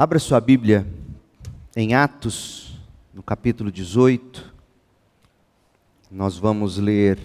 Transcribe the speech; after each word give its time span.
Abra 0.00 0.18
sua 0.18 0.40
Bíblia 0.40 0.86
em 1.76 1.92
Atos, 1.94 2.74
no 3.12 3.22
capítulo 3.22 3.70
18. 3.70 4.50
Nós 6.10 6.38
vamos 6.38 6.78
ler 6.78 7.18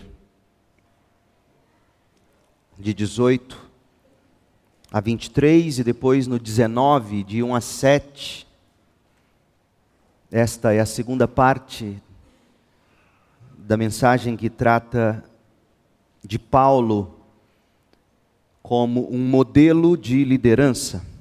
de 2.77 2.93
18 2.93 3.57
a 4.91 4.99
23 4.99 5.79
e 5.79 5.83
depois 5.85 6.27
no 6.27 6.37
19, 6.37 7.23
de 7.23 7.41
1 7.41 7.55
a 7.55 7.61
7. 7.61 8.45
Esta 10.29 10.73
é 10.73 10.81
a 10.81 10.85
segunda 10.85 11.29
parte 11.29 12.03
da 13.57 13.77
mensagem 13.77 14.35
que 14.35 14.49
trata 14.49 15.23
de 16.21 16.37
Paulo 16.37 17.21
como 18.61 19.09
um 19.09 19.29
modelo 19.29 19.95
de 19.95 20.25
liderança. 20.25 21.14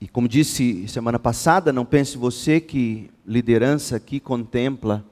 E 0.00 0.08
como 0.08 0.26
disse 0.26 0.88
semana 0.88 1.18
passada, 1.18 1.72
não 1.72 1.84
pense 1.84 2.16
você 2.16 2.58
que 2.58 3.10
liderança 3.26 3.96
aqui 3.96 4.18
contempla 4.18 5.04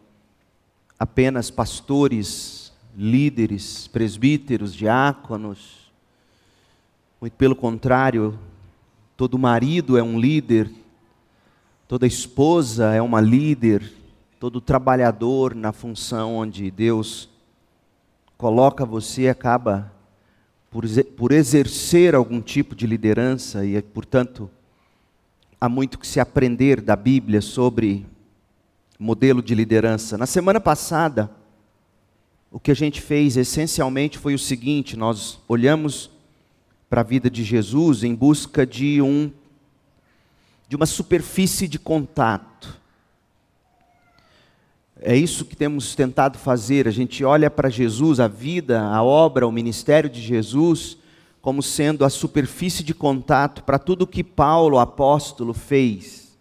apenas 0.98 1.50
pastores, 1.50 2.72
líderes, 2.96 3.86
presbíteros, 3.86 4.74
diáconos. 4.74 5.92
Muito 7.20 7.34
pelo 7.34 7.54
contrário, 7.54 8.38
todo 9.14 9.38
marido 9.38 9.98
é 9.98 10.02
um 10.02 10.18
líder, 10.18 10.70
toda 11.86 12.06
esposa 12.06 12.94
é 12.94 13.02
uma 13.02 13.20
líder, 13.20 13.92
todo 14.40 14.58
trabalhador 14.58 15.54
na 15.54 15.70
função 15.70 16.36
onde 16.36 16.70
Deus 16.70 17.28
coloca 18.38 18.86
você 18.86 19.28
acaba 19.28 19.92
por, 20.70 21.32
exercer 21.32 22.14
algum 22.14 22.40
tipo 22.40 22.74
de 22.74 22.86
liderança 22.86 23.66
e, 23.66 23.80
portanto, 23.82 24.50
há 25.60 25.68
muito 25.68 25.98
que 25.98 26.06
se 26.06 26.20
aprender 26.20 26.80
da 26.80 26.94
Bíblia 26.94 27.40
sobre 27.40 28.06
modelo 28.98 29.42
de 29.42 29.54
liderança. 29.54 30.16
Na 30.16 30.26
semana 30.26 30.60
passada, 30.60 31.30
o 32.50 32.60
que 32.60 32.70
a 32.70 32.74
gente 32.74 33.00
fez 33.00 33.36
essencialmente 33.36 34.18
foi 34.18 34.34
o 34.34 34.38
seguinte: 34.38 34.96
nós 34.96 35.38
olhamos 35.48 36.10
para 36.88 37.00
a 37.00 37.04
vida 37.04 37.28
de 37.28 37.44
Jesus 37.44 38.02
em 38.02 38.14
busca 38.14 38.66
de 38.66 39.02
um 39.02 39.30
de 40.68 40.76
uma 40.76 40.86
superfície 40.86 41.66
de 41.66 41.78
contato. 41.78 42.78
É 45.00 45.16
isso 45.16 45.46
que 45.46 45.56
temos 45.56 45.94
tentado 45.94 46.36
fazer. 46.36 46.86
A 46.86 46.90
gente 46.90 47.24
olha 47.24 47.50
para 47.50 47.70
Jesus, 47.70 48.20
a 48.20 48.28
vida, 48.28 48.82
a 48.82 49.02
obra, 49.02 49.46
o 49.46 49.52
ministério 49.52 50.10
de 50.10 50.20
Jesus, 50.20 50.98
como 51.40 51.62
sendo 51.62 52.04
a 52.04 52.10
superfície 52.10 52.82
de 52.82 52.92
contato 52.92 53.62
para 53.62 53.78
tudo 53.78 54.06
que 54.06 54.24
Paulo, 54.24 54.78
apóstolo, 54.78 55.54
fez. 55.54 56.36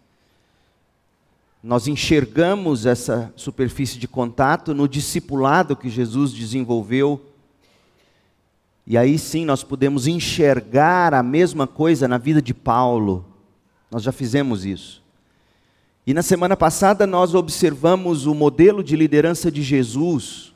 Nós 1.62 1.88
enxergamos 1.88 2.86
essa 2.86 3.32
superfície 3.36 3.98
de 3.98 4.06
contato 4.06 4.74
no 4.74 4.88
discipulado 4.88 5.76
que 5.76 5.90
Jesus 5.90 6.32
desenvolveu. 6.32 7.20
E 8.86 8.96
aí 8.96 9.18
sim 9.18 9.44
nós 9.44 9.64
podemos 9.64 10.06
enxergar 10.06 11.12
a 11.12 11.22
mesma 11.22 11.66
coisa 11.66 12.06
na 12.06 12.18
vida 12.18 12.40
de 12.40 12.54
Paulo. 12.54 13.24
Nós 13.90 14.02
já 14.02 14.12
fizemos 14.12 14.64
isso. 14.64 15.02
E 16.06 16.14
na 16.14 16.22
semana 16.22 16.56
passada 16.56 17.06
nós 17.06 17.34
observamos 17.34 18.24
o 18.24 18.34
modelo 18.34 18.82
de 18.82 18.96
liderança 18.96 19.50
de 19.50 19.62
Jesus 19.62 20.54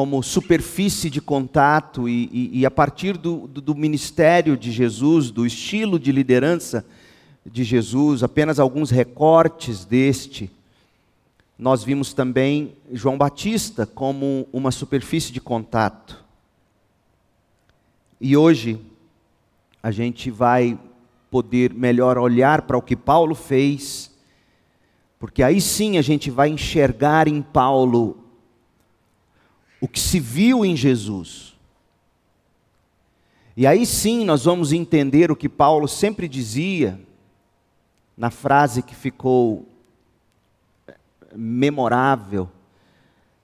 como 0.00 0.22
superfície 0.22 1.10
de 1.10 1.20
contato, 1.20 2.08
e, 2.08 2.30
e, 2.32 2.60
e 2.60 2.64
a 2.64 2.70
partir 2.70 3.18
do, 3.18 3.46
do, 3.46 3.60
do 3.60 3.74
ministério 3.74 4.56
de 4.56 4.72
Jesus, 4.72 5.30
do 5.30 5.44
estilo 5.44 5.98
de 5.98 6.10
liderança 6.10 6.86
de 7.44 7.62
Jesus, 7.62 8.22
apenas 8.22 8.58
alguns 8.58 8.90
recortes 8.90 9.84
deste. 9.84 10.50
Nós 11.58 11.84
vimos 11.84 12.14
também 12.14 12.72
João 12.90 13.18
Batista 13.18 13.84
como 13.84 14.48
uma 14.54 14.70
superfície 14.70 15.32
de 15.32 15.38
contato. 15.38 16.24
E 18.18 18.34
hoje 18.38 18.80
a 19.82 19.90
gente 19.90 20.30
vai 20.30 20.78
poder 21.30 21.74
melhor 21.74 22.16
olhar 22.16 22.62
para 22.62 22.78
o 22.78 22.82
que 22.82 22.96
Paulo 22.96 23.34
fez, 23.34 24.10
porque 25.18 25.42
aí 25.42 25.60
sim 25.60 25.98
a 25.98 26.02
gente 26.02 26.30
vai 26.30 26.48
enxergar 26.48 27.28
em 27.28 27.42
Paulo 27.42 28.19
o 29.80 29.88
que 29.88 29.98
se 29.98 30.20
viu 30.20 30.64
em 30.64 30.76
Jesus. 30.76 31.56
E 33.56 33.66
aí 33.66 33.84
sim 33.84 34.24
nós 34.24 34.44
vamos 34.44 34.72
entender 34.72 35.30
o 35.30 35.36
que 35.36 35.48
Paulo 35.48 35.88
sempre 35.88 36.28
dizia, 36.28 37.00
na 38.16 38.30
frase 38.30 38.82
que 38.82 38.94
ficou 38.94 39.66
memorável, 41.34 42.48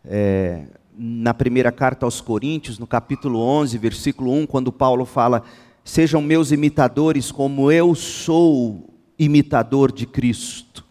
é, 0.04 0.66
na 0.96 1.34
primeira 1.34 1.72
carta 1.72 2.06
aos 2.06 2.20
Coríntios, 2.20 2.78
no 2.78 2.86
capítulo 2.86 3.40
11, 3.40 3.76
versículo 3.78 4.32
1, 4.32 4.46
quando 4.46 4.72
Paulo 4.72 5.04
fala: 5.04 5.42
Sejam 5.84 6.22
meus 6.22 6.52
imitadores, 6.52 7.30
como 7.30 7.70
eu 7.70 7.94
sou 7.94 8.88
imitador 9.18 9.92
de 9.92 10.06
Cristo. 10.06 10.84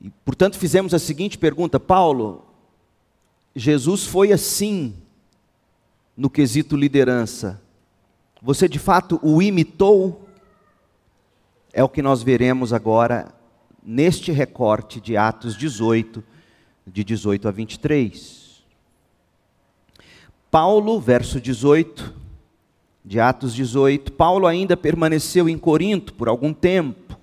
E, 0.00 0.10
portanto, 0.24 0.58
fizemos 0.58 0.94
a 0.94 0.98
seguinte 0.98 1.38
pergunta: 1.38 1.78
Paulo, 1.78 2.43
Jesus 3.54 4.04
foi 4.04 4.32
assim 4.32 4.94
no 6.16 6.28
quesito 6.28 6.76
liderança. 6.76 7.60
Você 8.42 8.68
de 8.68 8.78
fato 8.78 9.18
o 9.22 9.40
imitou? 9.40 10.28
É 11.72 11.82
o 11.82 11.88
que 11.88 12.02
nós 12.02 12.22
veremos 12.22 12.72
agora 12.72 13.34
neste 13.82 14.32
recorte 14.32 15.00
de 15.00 15.16
Atos 15.16 15.56
18, 15.56 16.22
de 16.86 17.04
18 17.04 17.48
a 17.48 17.50
23. 17.50 18.62
Paulo, 20.50 21.00
verso 21.00 21.40
18, 21.40 22.14
de 23.04 23.20
Atos 23.20 23.54
18, 23.54 24.12
Paulo 24.12 24.46
ainda 24.46 24.76
permaneceu 24.76 25.48
em 25.48 25.58
Corinto 25.58 26.14
por 26.14 26.28
algum 26.28 26.52
tempo. 26.52 27.18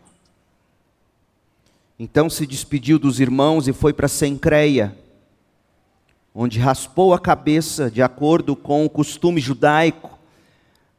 Então 1.98 2.30
se 2.30 2.46
despediu 2.46 3.00
dos 3.00 3.20
irmãos 3.20 3.68
e 3.68 3.74
foi 3.74 3.94
para 3.94 4.08
Sencreia, 4.08 4.98
onde 6.34 6.60
raspou 6.60 7.14
a 7.14 7.20
cabeça 7.20 7.92
de 7.92 8.02
acordo 8.02 8.56
com 8.56 8.86
o 8.86 8.90
costume 8.90 9.42
judaico, 9.42 10.18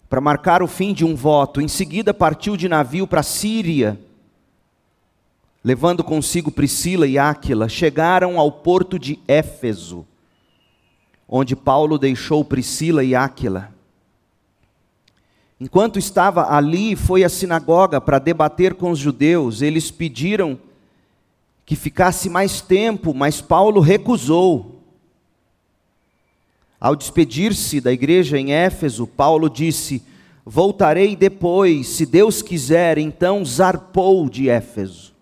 para 0.09 0.21
marcar 0.21 0.63
o 0.63 0.67
fim 0.67 0.93
de 0.93 1.07
um 1.07 1.15
voto. 1.15 1.61
Em 1.61 1.69
seguida 1.69 2.13
partiu 2.13 2.55
de 2.55 2.69
navio 2.69 3.07
para 3.07 3.21
a 3.21 3.23
Síria, 3.25 3.99
levando 5.65 6.05
consigo 6.05 6.51
Priscila 6.51 7.07
e 7.07 7.19
Áquila. 7.19 7.67
Chegaram 7.67 8.39
ao 8.39 8.53
porto 8.53 8.99
de 8.99 9.19
Éfeso, 9.27 10.07
onde 11.27 11.57
Paulo 11.57 11.97
deixou 11.97 12.45
Priscila 12.45 13.03
e 13.03 13.15
Áquila. 13.15 13.73
Enquanto 15.59 15.99
estava 15.99 16.53
ali, 16.53 16.95
foi 16.95 17.25
à 17.25 17.29
sinagoga 17.29 18.01
para 18.01 18.19
debater 18.19 18.75
com 18.75 18.91
os 18.91 18.99
judeus. 18.99 19.63
Eles 19.63 19.91
pediram 19.91 20.59
que 21.65 21.77
ficasse 21.77 22.29
mais 22.29 22.61
tempo, 22.61 23.15
mas 23.15 23.41
Paulo 23.41 23.81
recusou. 23.81 24.82
Ao 26.83 26.97
despedir-se 26.97 27.81
da 27.81 27.93
igreja 27.93 28.37
em 28.37 28.53
Éfeso, 28.53 29.07
Paulo 29.07 29.49
disse: 29.49 30.03
Voltarei 30.45 31.15
depois, 31.15 31.87
se 31.87 32.05
Deus 32.05 32.43
quiser. 32.43 32.99
Então 32.99 33.45
zarpou 33.45 34.29
de 34.29 34.49
Éfeso. 34.49 35.13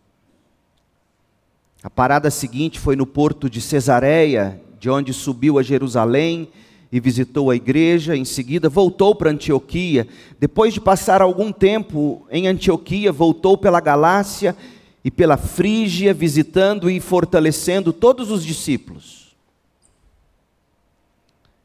A 1.82 1.90
parada 1.90 2.30
seguinte 2.30 2.80
foi 2.80 2.96
no 2.96 3.04
porto 3.04 3.50
de 3.50 3.60
Cesareia, 3.60 4.58
de 4.78 4.88
onde 4.88 5.12
subiu 5.12 5.58
a 5.58 5.62
Jerusalém 5.62 6.48
e 6.90 6.98
visitou 6.98 7.50
a 7.50 7.56
igreja, 7.56 8.16
em 8.16 8.24
seguida 8.24 8.70
voltou 8.70 9.14
para 9.14 9.30
Antioquia. 9.30 10.08
Depois 10.38 10.72
de 10.72 10.80
passar 10.80 11.20
algum 11.20 11.52
tempo 11.52 12.26
em 12.30 12.48
Antioquia, 12.48 13.12
voltou 13.12 13.58
pela 13.58 13.80
Galácia 13.80 14.56
e 15.04 15.10
pela 15.10 15.36
Frígia, 15.36 16.14
visitando 16.14 16.88
e 16.88 17.00
fortalecendo 17.00 17.92
todos 17.92 18.30
os 18.30 18.42
discípulos. 18.42 19.19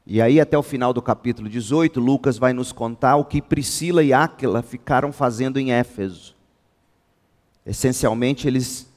E 0.07 0.21
aí, 0.21 0.39
até 0.39 0.55
o 0.55 0.61
final 0.61 0.93
do 0.93 1.01
capítulo 1.01 1.49
18, 1.49 1.99
Lucas 1.99 2.37
vai 2.37 2.53
nos 2.53 2.71
contar 2.71 3.15
o 3.15 3.25
que 3.25 3.41
Priscila 3.41 4.03
e 4.03 4.13
Áquila 4.13 4.61
ficaram 4.61 5.11
fazendo 5.11 5.57
em 5.57 5.71
Éfeso. 5.71 6.35
Essencialmente, 7.65 8.47
eles 8.47 8.87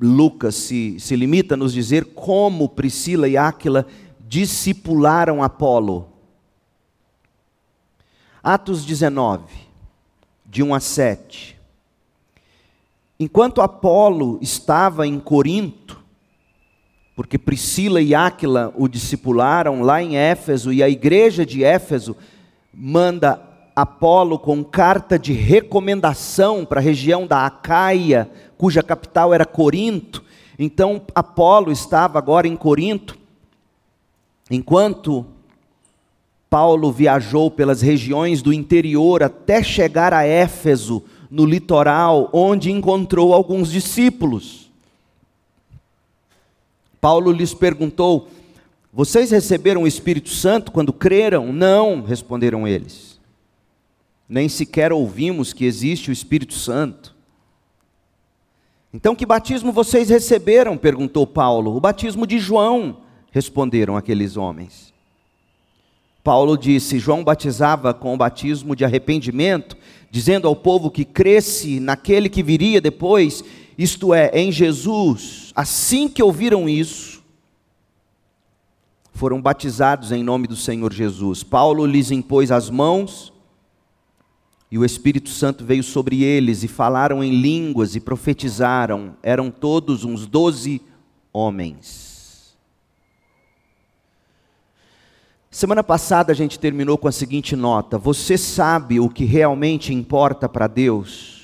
Lucas 0.00 0.54
se, 0.54 1.00
se 1.00 1.16
limita 1.16 1.54
a 1.54 1.56
nos 1.56 1.72
dizer 1.72 2.04
como 2.14 2.68
Priscila 2.68 3.28
e 3.28 3.36
Áquila 3.36 3.86
discipularam 4.20 5.42
Apolo. 5.42 6.08
Atos 8.42 8.84
19, 8.84 9.44
de 10.46 10.62
1 10.62 10.74
a 10.74 10.80
7. 10.80 11.58
Enquanto 13.18 13.60
Apolo 13.60 14.38
estava 14.40 15.06
em 15.06 15.18
Corinto, 15.18 15.97
porque 17.18 17.36
Priscila 17.36 18.00
e 18.00 18.14
Áquila 18.14 18.72
o 18.76 18.86
discipularam 18.86 19.82
lá 19.82 20.00
em 20.00 20.16
Éfeso, 20.16 20.72
e 20.72 20.84
a 20.84 20.88
igreja 20.88 21.44
de 21.44 21.64
Éfeso 21.64 22.16
manda 22.72 23.42
Apolo 23.74 24.38
com 24.38 24.62
carta 24.62 25.18
de 25.18 25.32
recomendação 25.32 26.64
para 26.64 26.78
a 26.78 26.82
região 26.82 27.26
da 27.26 27.44
Acaia, 27.44 28.30
cuja 28.56 28.84
capital 28.84 29.34
era 29.34 29.44
Corinto. 29.44 30.22
Então 30.56 31.02
Apolo 31.12 31.72
estava 31.72 32.18
agora 32.18 32.46
em 32.46 32.54
Corinto, 32.54 33.18
enquanto 34.48 35.26
Paulo 36.48 36.92
viajou 36.92 37.50
pelas 37.50 37.82
regiões 37.82 38.42
do 38.42 38.52
interior 38.52 39.24
até 39.24 39.60
chegar 39.60 40.14
a 40.14 40.24
Éfeso, 40.24 41.02
no 41.28 41.44
litoral, 41.44 42.30
onde 42.32 42.70
encontrou 42.70 43.34
alguns 43.34 43.72
discípulos. 43.72 44.67
Paulo 47.00 47.32
lhes 47.32 47.54
perguntou: 47.54 48.28
Vocês 48.92 49.30
receberam 49.30 49.82
o 49.82 49.86
Espírito 49.86 50.30
Santo 50.30 50.72
quando 50.72 50.92
creram? 50.92 51.52
Não, 51.52 52.02
responderam 52.02 52.66
eles. 52.66 53.18
Nem 54.28 54.48
sequer 54.48 54.92
ouvimos 54.92 55.52
que 55.52 55.64
existe 55.64 56.10
o 56.10 56.12
Espírito 56.12 56.54
Santo. 56.54 57.16
Então, 58.92 59.14
que 59.14 59.26
batismo 59.26 59.72
vocês 59.72 60.08
receberam? 60.08 60.76
perguntou 60.76 61.26
Paulo. 61.26 61.76
O 61.76 61.80
batismo 61.80 62.26
de 62.26 62.38
João, 62.38 62.98
responderam 63.30 63.96
aqueles 63.96 64.36
homens. 64.36 64.92
Paulo 66.24 66.56
disse: 66.58 66.98
João 66.98 67.24
batizava 67.24 67.94
com 67.94 68.12
o 68.12 68.16
batismo 68.16 68.74
de 68.74 68.84
arrependimento, 68.84 69.76
dizendo 70.10 70.48
ao 70.48 70.56
povo 70.56 70.90
que 70.90 71.04
cresce 71.04 71.80
naquele 71.80 72.28
que 72.28 72.42
viria 72.42 72.80
depois 72.80 73.44
isto 73.78 74.12
é, 74.12 74.28
em 74.34 74.50
Jesus, 74.50 75.52
assim 75.54 76.08
que 76.08 76.20
ouviram 76.20 76.68
isso, 76.68 77.22
foram 79.12 79.40
batizados 79.40 80.10
em 80.10 80.24
nome 80.24 80.48
do 80.48 80.56
Senhor 80.56 80.92
Jesus. 80.92 81.44
Paulo 81.44 81.86
lhes 81.86 82.10
impôs 82.10 82.50
as 82.50 82.68
mãos, 82.68 83.32
e 84.68 84.76
o 84.76 84.84
Espírito 84.84 85.28
Santo 85.28 85.64
veio 85.64 85.84
sobre 85.84 86.24
eles, 86.24 86.64
e 86.64 86.68
falaram 86.68 87.22
em 87.22 87.40
línguas 87.40 87.94
e 87.94 88.00
profetizaram. 88.00 89.16
Eram 89.22 89.48
todos 89.48 90.02
uns 90.02 90.26
doze 90.26 90.82
homens. 91.32 92.56
Semana 95.48 95.84
passada 95.84 96.32
a 96.32 96.34
gente 96.34 96.58
terminou 96.58 96.98
com 96.98 97.06
a 97.06 97.12
seguinte 97.12 97.54
nota: 97.54 97.96
Você 97.96 98.36
sabe 98.36 98.98
o 98.98 99.08
que 99.08 99.24
realmente 99.24 99.94
importa 99.94 100.48
para 100.48 100.66
Deus? 100.66 101.37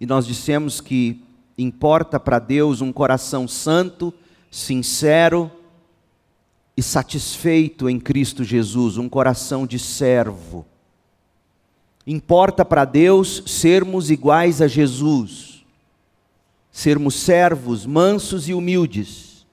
E 0.00 0.06
nós 0.06 0.26
dissemos 0.26 0.80
que 0.80 1.22
importa 1.56 2.20
para 2.20 2.38
Deus 2.38 2.80
um 2.80 2.92
coração 2.92 3.48
santo, 3.48 4.14
sincero 4.50 5.50
e 6.76 6.82
satisfeito 6.82 7.88
em 7.88 7.98
Cristo 7.98 8.44
Jesus, 8.44 8.96
um 8.96 9.08
coração 9.08 9.66
de 9.66 9.78
servo. 9.78 10.64
Importa 12.06 12.64
para 12.64 12.84
Deus 12.84 13.42
sermos 13.46 14.10
iguais 14.10 14.62
a 14.62 14.68
Jesus, 14.68 15.64
sermos 16.70 17.16
servos, 17.16 17.84
mansos 17.84 18.48
e 18.48 18.54
humildes. 18.54 19.44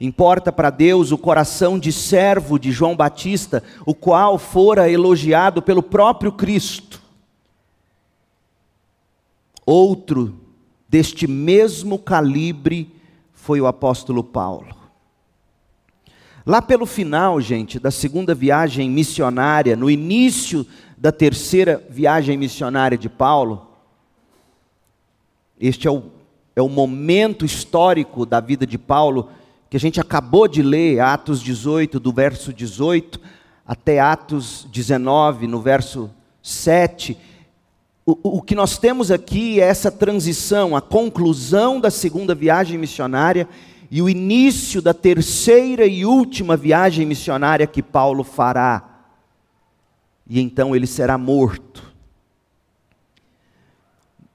Importa 0.00 0.52
para 0.52 0.68
Deus 0.68 1.12
o 1.12 1.16
coração 1.16 1.78
de 1.78 1.90
servo 1.90 2.58
de 2.58 2.70
João 2.70 2.94
Batista, 2.94 3.62
o 3.86 3.94
qual 3.94 4.38
fora 4.38 4.90
elogiado 4.90 5.62
pelo 5.62 5.82
próprio 5.82 6.32
Cristo. 6.32 7.00
Outro 9.66 10.38
deste 10.88 11.26
mesmo 11.26 11.98
calibre 11.98 12.94
foi 13.32 13.60
o 13.60 13.66
apóstolo 13.66 14.22
Paulo. 14.22 14.76
Lá 16.46 16.62
pelo 16.62 16.86
final, 16.86 17.40
gente, 17.40 17.80
da 17.80 17.90
segunda 17.90 18.32
viagem 18.32 18.88
missionária, 18.88 19.74
no 19.74 19.90
início 19.90 20.64
da 20.96 21.10
terceira 21.10 21.84
viagem 21.90 22.36
missionária 22.36 22.96
de 22.96 23.08
Paulo, 23.08 23.66
este 25.58 25.88
é 25.88 25.90
o, 25.90 26.04
é 26.54 26.62
o 26.62 26.68
momento 26.68 27.44
histórico 27.44 28.24
da 28.24 28.38
vida 28.38 28.64
de 28.64 28.78
Paulo 28.78 29.28
que 29.68 29.76
a 29.76 29.80
gente 29.80 30.00
acabou 30.00 30.46
de 30.46 30.62
ler, 30.62 31.00
Atos 31.00 31.42
18, 31.42 31.98
do 31.98 32.12
verso 32.12 32.52
18 32.52 33.20
até 33.66 33.98
Atos 33.98 34.68
19, 34.70 35.48
no 35.48 35.60
verso 35.60 36.08
7 36.40 37.18
o, 38.06 38.40
que 38.40 38.54
nós 38.54 38.78
temos 38.78 39.10
aqui 39.10 39.60
é 39.60 39.64
essa 39.64 39.90
transição, 39.90 40.76
a 40.76 40.80
conclusão 40.80 41.80
da 41.80 41.90
segunda 41.90 42.36
viagem 42.36 42.78
missionária 42.78 43.48
e 43.90 44.00
o 44.00 44.08
início 44.08 44.80
da 44.80 44.94
terceira 44.94 45.84
e 45.86 46.06
última 46.06 46.56
viagem 46.56 47.04
missionária 47.04 47.66
que 47.66 47.82
Paulo 47.82 48.22
fará. 48.22 49.02
E 50.28 50.40
então 50.40 50.74
ele 50.74 50.86
será 50.86 51.18
morto. 51.18 51.92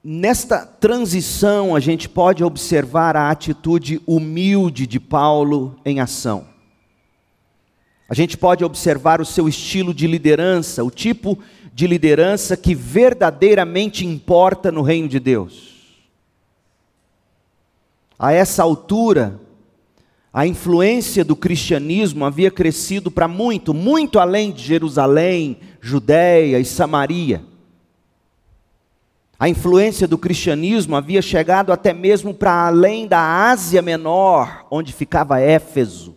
Nesta 0.04 0.66
transição, 0.66 1.74
a 1.74 1.80
gente 1.80 2.10
pode 2.10 2.44
observar 2.44 3.16
a 3.16 3.30
atitude 3.30 4.02
humilde 4.06 4.86
de 4.86 5.00
Paulo 5.00 5.78
em 5.82 5.98
ação. 5.98 6.46
A 8.06 8.14
gente 8.14 8.36
pode 8.36 8.62
observar 8.62 9.22
o 9.22 9.24
seu 9.24 9.48
estilo 9.48 9.94
de 9.94 10.06
liderança, 10.06 10.84
o 10.84 10.90
tipo 10.90 11.38
de 11.38 11.42
liderança 11.86 12.56
que 12.56 12.74
verdadeiramente 12.74 14.06
importa 14.06 14.70
no 14.70 14.82
reino 14.82 15.08
de 15.08 15.18
Deus. 15.18 15.72
A 18.18 18.32
essa 18.32 18.62
altura, 18.62 19.40
a 20.32 20.46
influência 20.46 21.24
do 21.24 21.34
cristianismo 21.34 22.24
havia 22.24 22.50
crescido 22.50 23.10
para 23.10 23.26
muito, 23.26 23.74
muito 23.74 24.18
além 24.18 24.52
de 24.52 24.62
Jerusalém, 24.62 25.58
Judéia 25.80 26.60
e 26.60 26.64
Samaria. 26.64 27.42
A 29.38 29.48
influência 29.48 30.06
do 30.06 30.16
cristianismo 30.16 30.94
havia 30.94 31.20
chegado 31.20 31.72
até 31.72 31.92
mesmo 31.92 32.32
para 32.32 32.68
além 32.68 33.08
da 33.08 33.50
Ásia 33.50 33.82
Menor, 33.82 34.66
onde 34.70 34.92
ficava 34.92 35.40
Éfeso, 35.40 36.14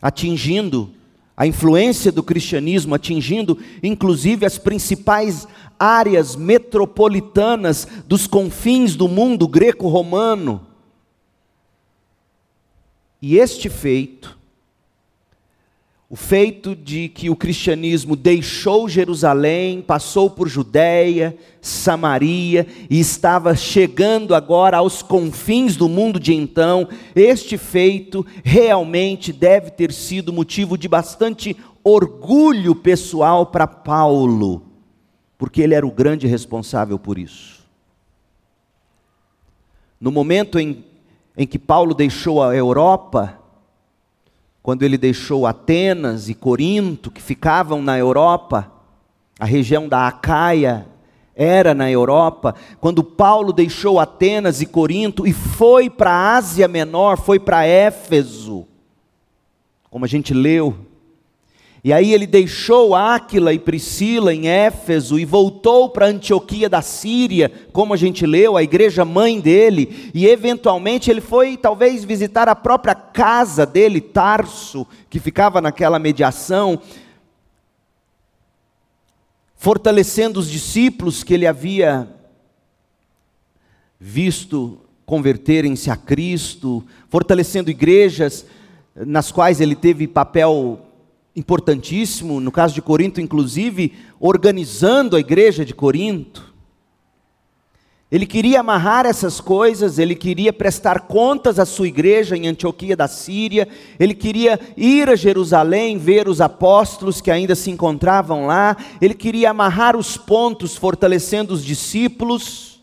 atingindo 0.00 0.90
a 1.36 1.46
influência 1.46 2.12
do 2.12 2.22
cristianismo 2.22 2.94
atingindo 2.94 3.58
inclusive 3.82 4.46
as 4.46 4.58
principais 4.58 5.48
áreas 5.78 6.36
metropolitanas 6.36 7.88
dos 8.06 8.26
confins 8.26 8.94
do 8.94 9.08
mundo 9.08 9.48
greco-romano. 9.48 10.66
E 13.20 13.36
este 13.38 13.68
feito 13.68 14.33
o 16.08 16.16
feito 16.16 16.76
de 16.76 17.08
que 17.08 17.30
o 17.30 17.36
cristianismo 17.36 18.14
deixou 18.14 18.88
Jerusalém, 18.88 19.80
passou 19.80 20.28
por 20.28 20.48
Judéia, 20.48 21.36
Samaria 21.60 22.66
e 22.90 23.00
estava 23.00 23.56
chegando 23.56 24.34
agora 24.34 24.76
aos 24.76 25.02
confins 25.02 25.76
do 25.76 25.88
mundo 25.88 26.20
de 26.20 26.34
então, 26.34 26.86
este 27.16 27.56
feito 27.56 28.24
realmente 28.44 29.32
deve 29.32 29.70
ter 29.70 29.92
sido 29.92 30.32
motivo 30.32 30.76
de 30.76 30.86
bastante 30.86 31.56
orgulho 31.82 32.74
pessoal 32.74 33.46
para 33.46 33.66
Paulo, 33.66 34.62
porque 35.38 35.62
ele 35.62 35.74
era 35.74 35.86
o 35.86 35.90
grande 35.90 36.26
responsável 36.26 36.98
por 36.98 37.18
isso. 37.18 37.64
No 39.98 40.12
momento 40.12 40.58
em, 40.58 40.84
em 41.34 41.46
que 41.46 41.58
Paulo 41.58 41.94
deixou 41.94 42.42
a 42.42 42.54
Europa, 42.54 43.40
quando 44.64 44.82
ele 44.82 44.96
deixou 44.96 45.46
Atenas 45.46 46.30
e 46.30 46.34
Corinto, 46.34 47.10
que 47.10 47.20
ficavam 47.20 47.82
na 47.82 47.98
Europa, 47.98 48.72
a 49.38 49.44
região 49.44 49.86
da 49.86 50.08
Acaia 50.08 50.86
era 51.36 51.74
na 51.74 51.90
Europa, 51.90 52.54
quando 52.80 53.04
Paulo 53.04 53.52
deixou 53.52 54.00
Atenas 54.00 54.62
e 54.62 54.66
Corinto 54.66 55.26
e 55.26 55.34
foi 55.34 55.90
para 55.90 56.12
a 56.12 56.36
Ásia 56.36 56.66
Menor, 56.66 57.18
foi 57.18 57.38
para 57.38 57.66
Éfeso, 57.66 58.66
como 59.90 60.06
a 60.06 60.08
gente 60.08 60.32
leu, 60.32 60.74
e 61.84 61.92
aí 61.92 62.14
ele 62.14 62.26
deixou 62.26 62.94
Áquila 62.94 63.52
e 63.52 63.58
Priscila 63.58 64.32
em 64.32 64.48
Éfeso 64.48 65.18
e 65.18 65.26
voltou 65.26 65.90
para 65.90 66.06
Antioquia 66.06 66.66
da 66.66 66.80
Síria, 66.80 67.52
como 67.74 67.92
a 67.92 67.96
gente 67.98 68.24
leu, 68.24 68.56
a 68.56 68.62
igreja 68.62 69.04
mãe 69.04 69.38
dele, 69.38 70.10
e 70.14 70.26
eventualmente 70.26 71.10
ele 71.10 71.20
foi 71.20 71.58
talvez 71.58 72.02
visitar 72.02 72.48
a 72.48 72.56
própria 72.56 72.94
casa 72.94 73.66
dele, 73.66 74.00
Tarso, 74.00 74.86
que 75.10 75.20
ficava 75.20 75.60
naquela 75.60 75.98
mediação, 75.98 76.80
fortalecendo 79.54 80.40
os 80.40 80.50
discípulos 80.50 81.22
que 81.22 81.34
ele 81.34 81.46
havia 81.46 82.08
visto 84.00 84.78
converterem-se 85.04 85.90
a 85.90 85.96
Cristo, 85.96 86.82
fortalecendo 87.10 87.70
igrejas 87.70 88.46
nas 88.96 89.30
quais 89.30 89.60
ele 89.60 89.74
teve 89.74 90.08
papel 90.08 90.80
importantíssimo, 91.36 92.40
no 92.40 92.52
caso 92.52 92.74
de 92.74 92.82
Corinto, 92.82 93.20
inclusive, 93.20 93.92
organizando 94.20 95.16
a 95.16 95.20
igreja 95.20 95.64
de 95.64 95.74
Corinto. 95.74 96.54
Ele 98.10 98.26
queria 98.26 98.60
amarrar 98.60 99.06
essas 99.06 99.40
coisas, 99.40 99.98
ele 99.98 100.14
queria 100.14 100.52
prestar 100.52 101.00
contas 101.00 101.58
à 101.58 101.66
sua 101.66 101.88
igreja 101.88 102.36
em 102.36 102.46
Antioquia 102.46 102.96
da 102.96 103.08
Síria, 103.08 103.66
ele 103.98 104.14
queria 104.14 104.60
ir 104.76 105.08
a 105.08 105.16
Jerusalém 105.16 105.98
ver 105.98 106.28
os 106.28 106.40
apóstolos 106.40 107.20
que 107.20 107.30
ainda 107.30 107.56
se 107.56 107.72
encontravam 107.72 108.46
lá, 108.46 108.76
ele 109.00 109.14
queria 109.14 109.50
amarrar 109.50 109.96
os 109.96 110.16
pontos, 110.16 110.76
fortalecendo 110.76 111.52
os 111.52 111.64
discípulos, 111.64 112.73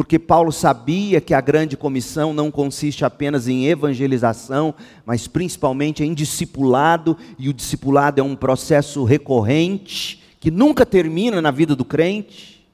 porque 0.00 0.18
Paulo 0.18 0.50
sabia 0.50 1.20
que 1.20 1.34
a 1.34 1.42
grande 1.42 1.76
comissão 1.76 2.32
não 2.32 2.50
consiste 2.50 3.04
apenas 3.04 3.46
em 3.46 3.66
evangelização, 3.66 4.74
mas 5.04 5.28
principalmente 5.28 6.02
em 6.02 6.14
discipulado, 6.14 7.18
e 7.38 7.50
o 7.50 7.52
discipulado 7.52 8.18
é 8.18 8.24
um 8.24 8.34
processo 8.34 9.04
recorrente 9.04 10.22
que 10.40 10.50
nunca 10.50 10.86
termina 10.86 11.42
na 11.42 11.50
vida 11.50 11.76
do 11.76 11.84
crente. 11.84 12.66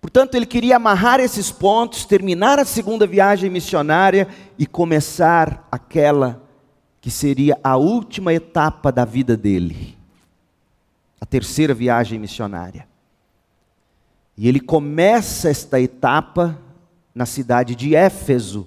Portanto, 0.00 0.36
ele 0.36 0.46
queria 0.46 0.76
amarrar 0.76 1.18
esses 1.18 1.50
pontos, 1.50 2.04
terminar 2.04 2.60
a 2.60 2.64
segunda 2.64 3.04
viagem 3.04 3.50
missionária 3.50 4.28
e 4.56 4.68
começar 4.68 5.66
aquela 5.68 6.44
que 7.00 7.10
seria 7.10 7.58
a 7.64 7.76
última 7.76 8.32
etapa 8.32 8.92
da 8.92 9.04
vida 9.04 9.36
dele, 9.36 9.98
a 11.20 11.26
terceira 11.26 11.74
viagem 11.74 12.20
missionária. 12.20 12.88
E 14.42 14.48
ele 14.48 14.58
começa 14.58 15.50
esta 15.50 15.78
etapa 15.78 16.58
na 17.14 17.26
cidade 17.26 17.74
de 17.74 17.94
Éfeso, 17.94 18.66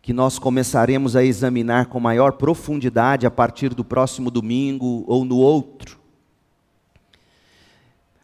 que 0.00 0.10
nós 0.10 0.38
começaremos 0.38 1.14
a 1.14 1.22
examinar 1.22 1.84
com 1.88 2.00
maior 2.00 2.32
profundidade 2.32 3.26
a 3.26 3.30
partir 3.30 3.74
do 3.74 3.84
próximo 3.84 4.30
domingo 4.30 5.04
ou 5.06 5.22
no 5.22 5.36
outro. 5.36 5.98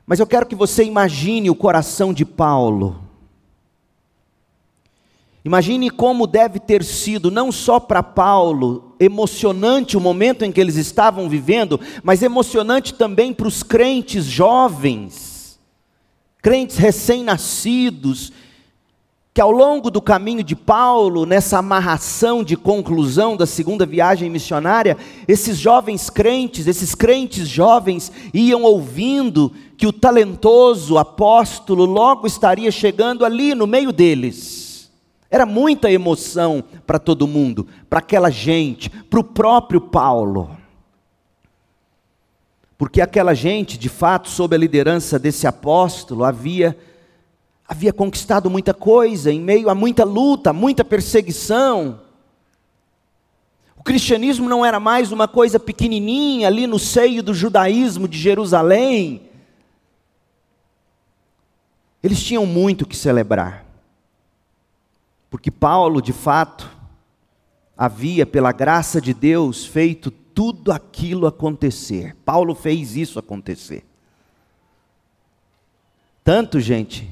Mas 0.06 0.18
eu 0.18 0.26
quero 0.26 0.46
que 0.46 0.54
você 0.54 0.82
imagine 0.82 1.50
o 1.50 1.54
coração 1.54 2.14
de 2.14 2.24
Paulo. 2.24 2.98
Imagine 5.44 5.90
como 5.90 6.26
deve 6.26 6.58
ter 6.58 6.82
sido, 6.84 7.30
não 7.30 7.52
só 7.52 7.78
para 7.78 8.02
Paulo, 8.02 8.96
emocionante 8.98 9.94
o 9.94 10.00
momento 10.00 10.42
em 10.42 10.50
que 10.50 10.60
eles 10.62 10.76
estavam 10.76 11.28
vivendo, 11.28 11.78
mas 12.02 12.22
emocionante 12.22 12.94
também 12.94 13.34
para 13.34 13.46
os 13.46 13.62
crentes 13.62 14.24
jovens, 14.24 15.31
crentes 16.42 16.76
recém-nascidos, 16.76 18.32
que 19.32 19.40
ao 19.40 19.50
longo 19.50 19.90
do 19.90 20.02
caminho 20.02 20.42
de 20.42 20.54
Paulo, 20.54 21.24
nessa 21.24 21.58
amarração 21.58 22.44
de 22.44 22.54
conclusão 22.54 23.34
da 23.34 23.46
segunda 23.46 23.86
viagem 23.86 24.28
missionária, 24.28 24.98
esses 25.26 25.56
jovens 25.56 26.10
crentes, 26.10 26.66
esses 26.66 26.94
crentes 26.94 27.48
jovens, 27.48 28.12
iam 28.34 28.62
ouvindo 28.64 29.52
que 29.78 29.86
o 29.86 29.92
talentoso 29.92 30.98
apóstolo 30.98 31.86
logo 31.86 32.26
estaria 32.26 32.70
chegando 32.70 33.24
ali 33.24 33.54
no 33.54 33.66
meio 33.66 33.90
deles. 33.90 34.90
Era 35.30 35.46
muita 35.46 35.90
emoção 35.90 36.62
para 36.86 36.98
todo 36.98 37.26
mundo, 37.26 37.66
para 37.88 38.00
aquela 38.00 38.28
gente, 38.28 38.90
para 38.90 39.20
o 39.20 39.24
próprio 39.24 39.80
Paulo. 39.80 40.61
Porque 42.82 43.00
aquela 43.00 43.32
gente, 43.32 43.78
de 43.78 43.88
fato, 43.88 44.28
sob 44.28 44.56
a 44.56 44.58
liderança 44.58 45.16
desse 45.16 45.46
apóstolo, 45.46 46.24
havia 46.24 46.76
havia 47.64 47.92
conquistado 47.92 48.50
muita 48.50 48.74
coisa 48.74 49.30
em 49.30 49.40
meio 49.40 49.70
a 49.70 49.74
muita 49.74 50.02
luta, 50.02 50.52
muita 50.52 50.84
perseguição. 50.84 52.00
O 53.76 53.84
cristianismo 53.84 54.48
não 54.48 54.66
era 54.66 54.80
mais 54.80 55.12
uma 55.12 55.28
coisa 55.28 55.60
pequenininha 55.60 56.48
ali 56.48 56.66
no 56.66 56.76
seio 56.76 57.22
do 57.22 57.32
judaísmo 57.32 58.08
de 58.08 58.18
Jerusalém. 58.18 59.30
Eles 62.02 62.20
tinham 62.20 62.44
muito 62.44 62.84
que 62.84 62.96
celebrar. 62.96 63.64
Porque 65.30 65.52
Paulo, 65.52 66.02
de 66.02 66.12
fato, 66.12 66.68
havia, 67.78 68.26
pela 68.26 68.50
graça 68.50 69.00
de 69.00 69.14
Deus, 69.14 69.64
feito 69.64 70.12
tudo 70.34 70.72
aquilo 70.72 71.26
acontecer. 71.26 72.16
Paulo 72.24 72.54
fez 72.54 72.96
isso 72.96 73.18
acontecer. 73.18 73.84
Tanto, 76.24 76.60
gente, 76.60 77.08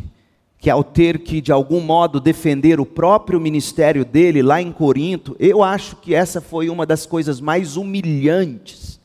que 0.58 0.68
ao 0.68 0.84
ter 0.84 1.20
que 1.20 1.40
de 1.40 1.50
algum 1.50 1.80
modo 1.80 2.20
defender 2.20 2.78
o 2.78 2.86
próprio 2.86 3.40
ministério 3.40 4.04
dele 4.04 4.42
lá 4.42 4.60
em 4.60 4.70
Corinto, 4.70 5.34
eu 5.38 5.62
acho 5.62 5.96
que 5.96 6.14
essa 6.14 6.40
foi 6.40 6.68
uma 6.68 6.84
das 6.84 7.06
coisas 7.06 7.40
mais 7.40 7.76
humilhantes 7.76 9.00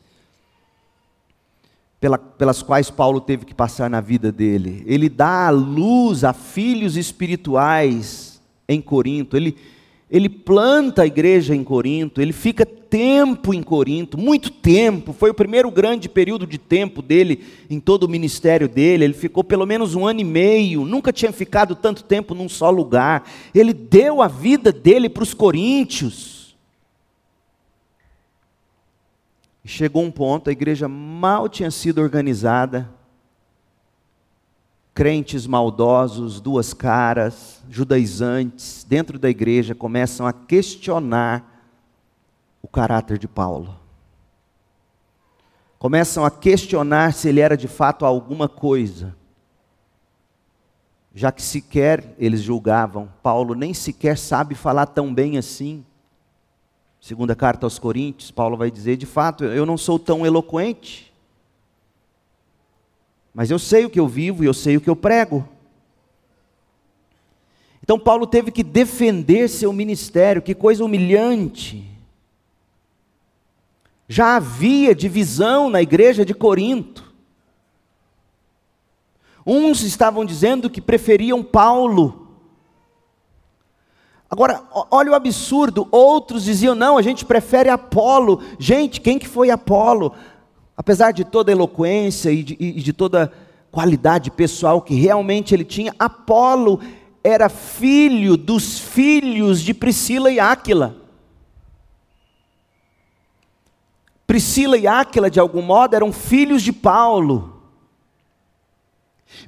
pela, 2.00 2.18
pelas 2.18 2.62
quais 2.62 2.92
Paulo 2.92 3.22
teve 3.22 3.46
que 3.46 3.54
passar 3.54 3.90
na 3.90 4.02
vida 4.02 4.32
dele. 4.32 4.84
Ele 4.86 5.10
dá 5.10 5.50
luz 5.50 6.24
a 6.24 6.34
filhos 6.34 6.98
espirituais 6.98 8.42
em 8.68 8.82
Corinto, 8.82 9.38
ele, 9.38 9.58
ele 10.16 10.30
planta 10.30 11.02
a 11.02 11.06
igreja 11.06 11.54
em 11.54 11.62
Corinto, 11.62 12.22
ele 12.22 12.32
fica 12.32 12.66
tempo 12.66 13.54
em 13.54 13.62
Corinto, 13.62 14.18
muito 14.18 14.50
tempo, 14.50 15.12
foi 15.12 15.30
o 15.30 15.34
primeiro 15.34 15.70
grande 15.70 16.08
período 16.08 16.48
de 16.48 16.58
tempo 16.58 17.02
dele 17.02 17.44
em 17.70 17.82
todo 17.82 18.04
o 18.04 18.08
ministério 18.08 18.70
dele. 18.70 19.04
Ele 19.04 19.14
ficou 19.14 19.44
pelo 19.44 19.66
menos 19.66 19.94
um 19.94 20.08
ano 20.08 20.22
e 20.22 20.24
meio, 20.24 20.86
nunca 20.86 21.12
tinha 21.12 21.34
ficado 21.34 21.76
tanto 21.76 22.02
tempo 22.02 22.34
num 22.34 22.48
só 22.48 22.70
lugar. 22.70 23.30
Ele 23.54 23.74
deu 23.74 24.22
a 24.22 24.30
vida 24.30 24.72
dele 24.72 25.10
para 25.10 25.24
os 25.24 25.34
coríntios. 25.34 26.56
Chegou 29.66 30.02
um 30.02 30.12
ponto, 30.12 30.50
a 30.50 30.54
igreja 30.54 30.88
mal 30.88 31.50
tinha 31.50 31.70
sido 31.70 32.00
organizada, 32.00 32.90
crentes 34.96 35.46
maldosos, 35.46 36.40
duas 36.40 36.74
caras, 36.74 37.62
judaizantes, 37.70 38.86
dentro 38.88 39.20
da 39.20 39.30
igreja 39.30 39.76
começam 39.76 40.26
a 40.26 40.32
questionar 40.32 41.44
o 42.62 42.68
caráter 42.68 43.18
de 43.18 43.28
Paulo. 43.28 43.78
Começam 45.78 46.24
a 46.24 46.32
questionar 46.32 47.14
se 47.14 47.28
ele 47.28 47.42
era 47.42 47.58
de 47.58 47.68
fato 47.68 48.06
alguma 48.06 48.48
coisa, 48.48 49.14
já 51.14 51.30
que 51.30 51.42
sequer 51.42 52.16
eles 52.18 52.42
julgavam, 52.42 53.10
Paulo 53.22 53.54
nem 53.54 53.74
sequer 53.74 54.18
sabe 54.18 54.56
falar 54.56 54.86
tão 54.86 55.14
bem 55.14 55.38
assim. 55.38 55.86
Segunda 57.02 57.36
carta 57.36 57.66
aos 57.66 57.78
Coríntios, 57.78 58.32
Paulo 58.32 58.56
vai 58.56 58.72
dizer: 58.72 58.96
de 58.96 59.06
fato, 59.06 59.44
eu 59.44 59.66
não 59.66 59.78
sou 59.78 60.00
tão 60.00 60.26
eloquente, 60.26 61.14
mas 63.36 63.52
eu 63.52 63.60
sei 63.60 63.84
o 63.84 63.90
que 63.90 64.00
eu 64.00 64.08
vivo 64.08 64.44
e 64.44 64.48
eu 64.48 64.54
sei 64.54 64.78
o 64.78 64.82
que 64.82 64.90
eu 64.90 64.96
prego. 64.96 65.46
Então 67.84 68.00
Paulo 68.00 68.26
teve 68.26 68.50
que 68.50 68.64
defender 68.64 69.50
seu 69.50 69.74
ministério, 69.74 70.42
que 70.42 70.56
coisa 70.56 70.86
humilhante. 70.86 71.86
Já 74.08 74.38
havia 74.38 74.96
divisão 74.96 75.70
na 75.70 75.82
igreja 75.82 76.24
de 76.24 76.34
Corinto. 76.34 77.14
Uns 79.46 79.84
estavam 79.84 80.24
dizendo 80.24 80.70
que 80.70 80.80
preferiam 80.80 81.44
Paulo. 81.44 82.30
Agora, 84.30 84.64
olha 84.90 85.12
o 85.12 85.16
absurdo, 85.16 85.90
outros 85.92 86.46
diziam: 86.46 86.74
"Não, 86.74 86.98
a 86.98 87.02
gente 87.02 87.26
prefere 87.26 87.70
Apolo". 87.70 88.42
Gente, 88.58 89.02
quem 89.02 89.20
que 89.20 89.28
foi 89.28 89.52
Apolo? 89.52 90.16
Apesar 90.78 91.12
de 91.12 91.24
toda 91.24 91.52
a 91.52 91.54
eloquência 91.54 92.32
e 92.32 92.44
de, 92.44 92.58
e 92.60 92.74
de 92.74 92.92
toda 92.92 93.32
qualidade 93.72 94.30
pessoal 94.32 94.82
que 94.82 94.96
realmente 94.96 95.54
ele 95.54 95.64
tinha, 95.64 95.94
Apolo 95.98 96.80
era 97.24 97.50
filho 97.50 98.38
dos 98.38 98.80
filhos 98.80 99.62
de 99.62 99.74
Priscila 99.74 100.32
e 100.32 100.40
Áquila. 100.40 100.96
Priscila 104.28 104.78
e 104.78 104.88
Áquila, 104.88 105.30
de 105.30 105.40
algum 105.40 105.62
modo, 105.62 105.96
eram 105.96 106.12
filhos 106.12 106.62
de 106.62 106.74
Paulo. 106.74 107.55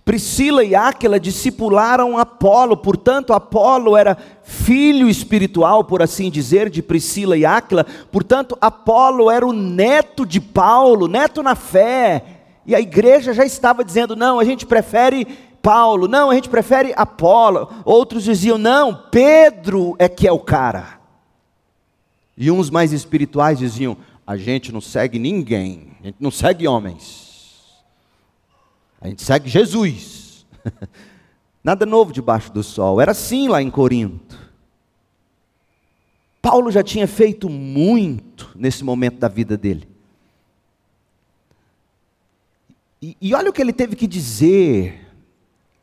Priscila 0.03 0.63
e 0.63 0.73
Áquila 0.75 1.19
discipularam 1.19 2.17
Apolo, 2.17 2.77
portanto, 2.77 3.33
Apolo 3.33 3.97
era 3.97 4.17
filho 4.43 5.09
espiritual, 5.09 5.83
por 5.83 6.01
assim 6.01 6.31
dizer, 6.31 6.69
de 6.69 6.81
Priscila 6.81 7.37
e 7.37 7.45
Áquila, 7.45 7.85
portanto, 8.11 8.57
Apolo 8.61 9.29
era 9.29 9.45
o 9.45 9.53
neto 9.53 10.25
de 10.25 10.39
Paulo, 10.39 11.07
neto 11.07 11.43
na 11.43 11.55
fé, 11.55 12.23
e 12.67 12.75
a 12.75 12.81
igreja 12.81 13.33
já 13.33 13.45
estava 13.45 13.83
dizendo: 13.83 14.15
não, 14.15 14.39
a 14.39 14.43
gente 14.43 14.65
prefere 14.65 15.25
Paulo, 15.61 16.07
não, 16.07 16.29
a 16.29 16.35
gente 16.35 16.49
prefere 16.49 16.93
Apolo. 16.95 17.69
Outros 17.85 18.23
diziam: 18.23 18.57
não, 18.57 18.93
Pedro 19.09 19.95
é 19.97 20.09
que 20.09 20.27
é 20.27 20.31
o 20.31 20.39
cara. 20.39 20.99
E 22.37 22.51
uns 22.51 22.69
mais 22.69 22.91
espirituais 22.91 23.57
diziam: 23.57 23.97
a 24.25 24.35
gente 24.35 24.71
não 24.71 24.81
segue 24.81 25.17
ninguém, 25.17 25.93
a 26.01 26.07
gente 26.07 26.17
não 26.19 26.29
segue 26.29 26.67
homens, 26.67 27.26
a 29.01 29.07
gente 29.07 29.23
segue 29.23 29.49
Jesus. 29.49 30.45
Nada 31.63 31.85
novo 31.85 32.13
debaixo 32.13 32.51
do 32.51 32.63
sol, 32.63 33.01
era 33.01 33.11
assim 33.11 33.47
lá 33.47 33.61
em 33.61 33.69
Corinto. 33.69 34.37
Paulo 36.41 36.71
já 36.71 36.83
tinha 36.83 37.07
feito 37.07 37.49
muito 37.49 38.49
nesse 38.55 38.83
momento 38.83 39.19
da 39.19 39.27
vida 39.27 39.57
dele. 39.57 39.87
E, 43.01 43.17
e 43.19 43.35
olha 43.35 43.49
o 43.49 43.53
que 43.53 43.61
ele 43.61 43.73
teve 43.73 43.95
que 43.95 44.07
dizer 44.07 45.07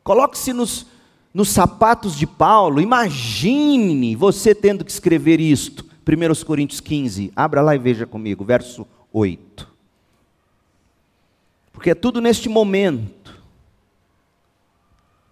Coloque-se 0.05 0.53
nos, 0.53 0.85
nos 1.33 1.49
sapatos 1.49 2.15
de 2.15 2.27
Paulo. 2.27 2.79
Imagine 2.79 4.15
você 4.15 4.53
tendo 4.53 4.85
que 4.85 4.91
escrever 4.91 5.39
isto. 5.39 5.83
1 6.07 6.45
Coríntios 6.45 6.79
15. 6.79 7.33
Abra 7.35 7.59
lá 7.59 7.73
e 7.73 7.79
veja 7.79 8.05
comigo, 8.05 8.45
verso 8.45 8.85
8. 9.11 9.67
Porque 11.75 11.91
é 11.91 11.95
tudo 11.95 12.21
neste 12.21 12.49
momento. 12.49 13.35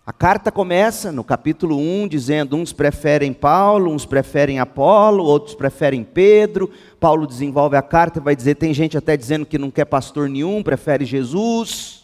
A 0.06 0.12
carta 0.12 0.52
começa 0.52 1.10
no 1.10 1.24
capítulo 1.24 1.78
1 1.78 2.10
dizendo: 2.10 2.58
uns 2.58 2.74
preferem 2.74 3.32
Paulo, 3.32 3.90
uns 3.90 4.06
preferem 4.06 4.60
Apolo, 4.60 5.24
outros 5.24 5.56
preferem 5.56 6.04
Pedro. 6.04 6.70
Paulo 7.00 7.26
desenvolve 7.26 7.78
a 7.78 7.82
carta 7.82 8.20
e 8.20 8.22
vai 8.22 8.36
dizer: 8.36 8.56
tem 8.56 8.74
gente 8.74 8.98
até 8.98 9.16
dizendo 9.16 9.46
que 9.46 9.58
não 9.58 9.72
quer 9.72 9.86
pastor 9.86 10.28
nenhum, 10.28 10.62
prefere 10.62 11.06
Jesus. 11.06 12.04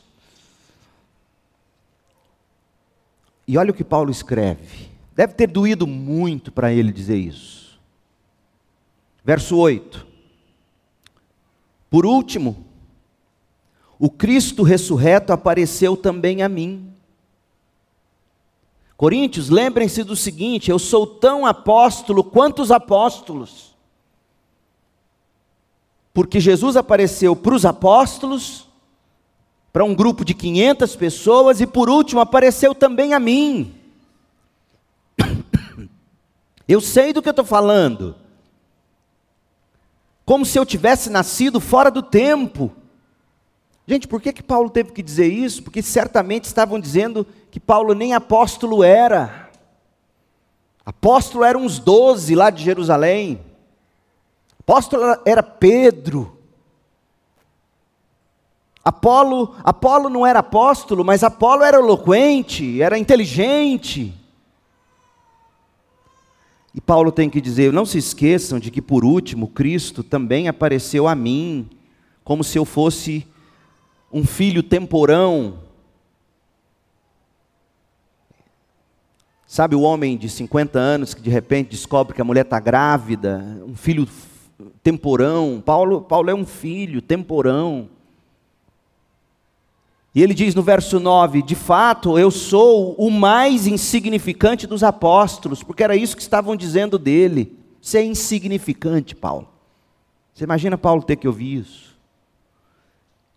E 3.46 3.58
olha 3.58 3.72
o 3.72 3.74
que 3.74 3.84
Paulo 3.84 4.10
escreve. 4.10 4.88
Deve 5.14 5.34
ter 5.34 5.48
doído 5.48 5.86
muito 5.86 6.50
para 6.50 6.72
ele 6.72 6.94
dizer 6.94 7.18
isso. 7.18 7.78
Verso 9.26 9.58
8. 9.58 10.08
Por 11.90 12.06
último, 12.06 12.69
o 14.00 14.10
Cristo 14.10 14.64
ressurreto 14.64 15.32
apareceu 15.32 15.96
também 15.96 16.42
a 16.42 16.50
mim 16.50 16.90
Coríntios, 19.00 19.48
lembrem-se 19.48 20.04
do 20.04 20.14
seguinte: 20.14 20.70
eu 20.70 20.78
sou 20.78 21.08
tão 21.08 21.46
apóstolo 21.46 22.22
quanto 22.22 22.62
os 22.62 22.70
apóstolos. 22.70 23.74
Porque 26.14 26.38
Jesus 26.38 26.76
apareceu 26.76 27.34
para 27.34 27.56
os 27.56 27.66
apóstolos, 27.66 28.68
para 29.72 29.86
um 29.86 29.96
grupo 29.96 30.26
de 30.26 30.34
500 30.34 30.98
pessoas, 30.98 31.62
e 31.62 31.66
por 31.66 31.90
último 31.90 32.20
apareceu 32.20 32.76
também 32.76 33.14
a 33.14 33.20
mim. 33.22 33.74
Eu 36.68 36.82
sei 36.82 37.14
do 37.14 37.22
que 37.22 37.28
eu 37.28 37.32
estou 37.32 37.46
falando. 37.46 38.16
Como 40.24 40.46
se 40.46 40.60
eu 40.60 40.64
tivesse 40.64 41.10
nascido 41.10 41.60
fora 41.60 41.90
do 41.90 42.04
tempo. 42.04 42.72
Gente, 43.90 44.08
por 44.08 44.22
que, 44.22 44.32
que 44.32 44.44
Paulo 44.44 44.70
teve 44.70 44.92
que 44.92 45.02
dizer 45.02 45.26
isso? 45.34 45.64
Porque 45.64 45.82
certamente 45.82 46.44
estavam 46.44 46.80
dizendo 46.80 47.26
que 47.50 47.60
Paulo 47.60 47.96
nem 47.96 48.14
apóstolo 48.14 48.84
era. 48.84 49.50
Apóstolo 50.86 51.44
eram 51.44 51.62
uns 51.62 51.80
doze 51.80 52.36
lá 52.36 52.52
de 52.52 52.64
Jerusalém. 52.64 53.42
Apóstolo 54.60 55.20
era 55.26 55.42
Pedro. 55.42 56.38
Apolo, 58.86 59.56
Apolo 59.64 60.08
não 60.08 60.24
era 60.24 60.38
apóstolo, 60.38 61.04
mas 61.04 61.24
Apolo 61.24 61.64
era 61.64 61.80
eloquente, 61.80 62.84
era 62.84 62.96
inteligente. 62.96 64.14
E 66.76 66.80
Paulo 66.80 67.12
tem 67.12 67.28
que 67.28 67.42
dizer: 67.42 67.74
não 67.74 67.88
se 67.88 67.98
esqueçam 67.98 68.60
de 68.60 68.70
que, 68.70 68.84
por 68.84 69.04
último, 69.04 69.48
Cristo 69.48 70.04
também 70.04 70.48
apareceu 70.48 71.08
a 71.08 71.16
mim, 71.16 71.68
como 72.24 72.44
se 72.44 72.56
eu 72.56 72.66
fosse 72.66 73.26
um 74.12 74.26
filho 74.26 74.64
temporão. 74.64 75.60
Sabe 79.46 79.76
o 79.76 79.82
homem 79.82 80.18
de 80.18 80.30
50 80.30 80.78
anos 80.78 81.14
que 81.14 81.22
de 81.22 81.30
repente 81.30 81.72
descobre 81.72 82.14
que 82.14 82.22
a 82.22 82.26
mulher 82.26 82.46
está 82.46 82.60
grávida, 82.60 83.64
um 83.68 83.76
filho 83.76 84.08
temporão. 84.84 85.62
Paulo, 85.66 86.02
Paulo 86.02 86.30
é 86.30 86.36
um 86.36 86.46
filho 86.46 87.02
temporão. 87.02 87.90
E 90.14 90.22
ele 90.22 90.34
diz 90.34 90.54
no 90.54 90.62
verso 90.62 91.00
9: 91.00 91.42
De 91.42 91.56
fato, 91.56 92.18
eu 92.18 92.30
sou 92.30 92.94
o 92.96 93.10
mais 93.10 93.68
insignificante 93.68 94.68
dos 94.68 94.84
apóstolos, 94.84 95.64
porque 95.64 95.84
era 95.84 95.96
isso 95.96 96.16
que 96.16 96.22
estavam 96.22 96.56
dizendo 96.56 96.98
dele. 97.00 97.58
Você 97.82 98.00
é 98.00 98.06
insignificante, 98.06 99.16
Paulo. 99.16 99.48
Você 100.34 100.44
imagina 100.44 100.78
Paulo 100.78 101.02
ter 101.02 101.16
que 101.16 101.28
ouvir 101.28 101.60
isso? 101.60 101.89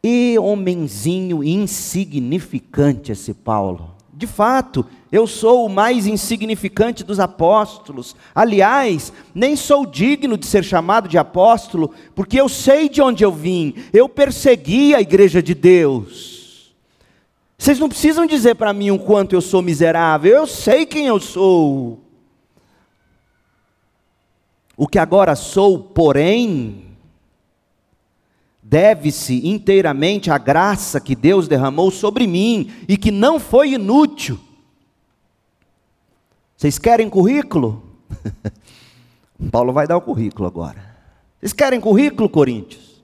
E 0.05 0.37
homenzinho 0.39 1.45
insignificante 1.45 3.13
esse 3.13 3.33
Paulo. 3.33 3.95
De 4.13 4.27
fato, 4.27 4.85
eu 5.11 5.27
sou 5.27 5.67
o 5.67 5.69
mais 5.69 6.07
insignificante 6.07 7.03
dos 7.03 7.19
apóstolos. 7.19 8.15
Aliás, 8.35 9.13
nem 9.35 9.57
sou 9.57 9.87
digno 9.87 10.37
de 10.37 10.47
ser 10.47 10.65
chamado 10.65 11.09
de 11.09 11.19
apóstolo, 11.19 11.93
porque 12.15 12.41
eu 12.41 12.49
sei 12.49 12.89
de 12.89 13.01
onde 13.01 13.25
eu 13.25 13.33
vim. 13.33 13.75
Eu 13.93 14.09
persegui 14.09 14.95
a 14.95 15.01
igreja 15.01 15.43
de 15.43 15.55
Deus. 15.55 16.73
Vocês 17.59 17.79
não 17.79 17.89
precisam 17.89 18.27
dizer 18.27 18.57
para 18.57 18.73
mim 18.73 18.91
o 18.91 18.99
quanto 18.99 19.35
eu 19.35 19.41
sou 19.41 19.63
miserável. 19.63 20.33
Eu 20.33 20.47
sei 20.47 20.85
quem 20.85 21.07
eu 21.07 21.21
sou. 21.21 22.01
O 24.77 24.87
que 24.87 24.99
agora 24.99 25.37
sou, 25.37 25.79
porém, 25.79 26.92
deve-se 28.73 29.47
inteiramente 29.47 30.31
à 30.31 30.39
graça 30.39 30.99
que 30.99 31.15
Deus 31.15 31.47
derramou 31.47 31.91
sobre 31.91 32.27
mim 32.27 32.73
e 32.89 32.97
que 32.97 33.11
não 33.11 33.39
foi 33.39 33.75
inútil. 33.75 34.41
Vocês 36.57 36.79
querem 36.79 37.11
currículo? 37.11 37.83
Paulo 39.53 39.75
vai 39.75 39.87
dar 39.87 39.99
o 39.99 40.01
currículo 40.01 40.49
agora. 40.49 40.83
Vocês 41.39 41.53
querem 41.53 41.79
currículo, 41.83 42.31
Coríntios? 42.31 43.03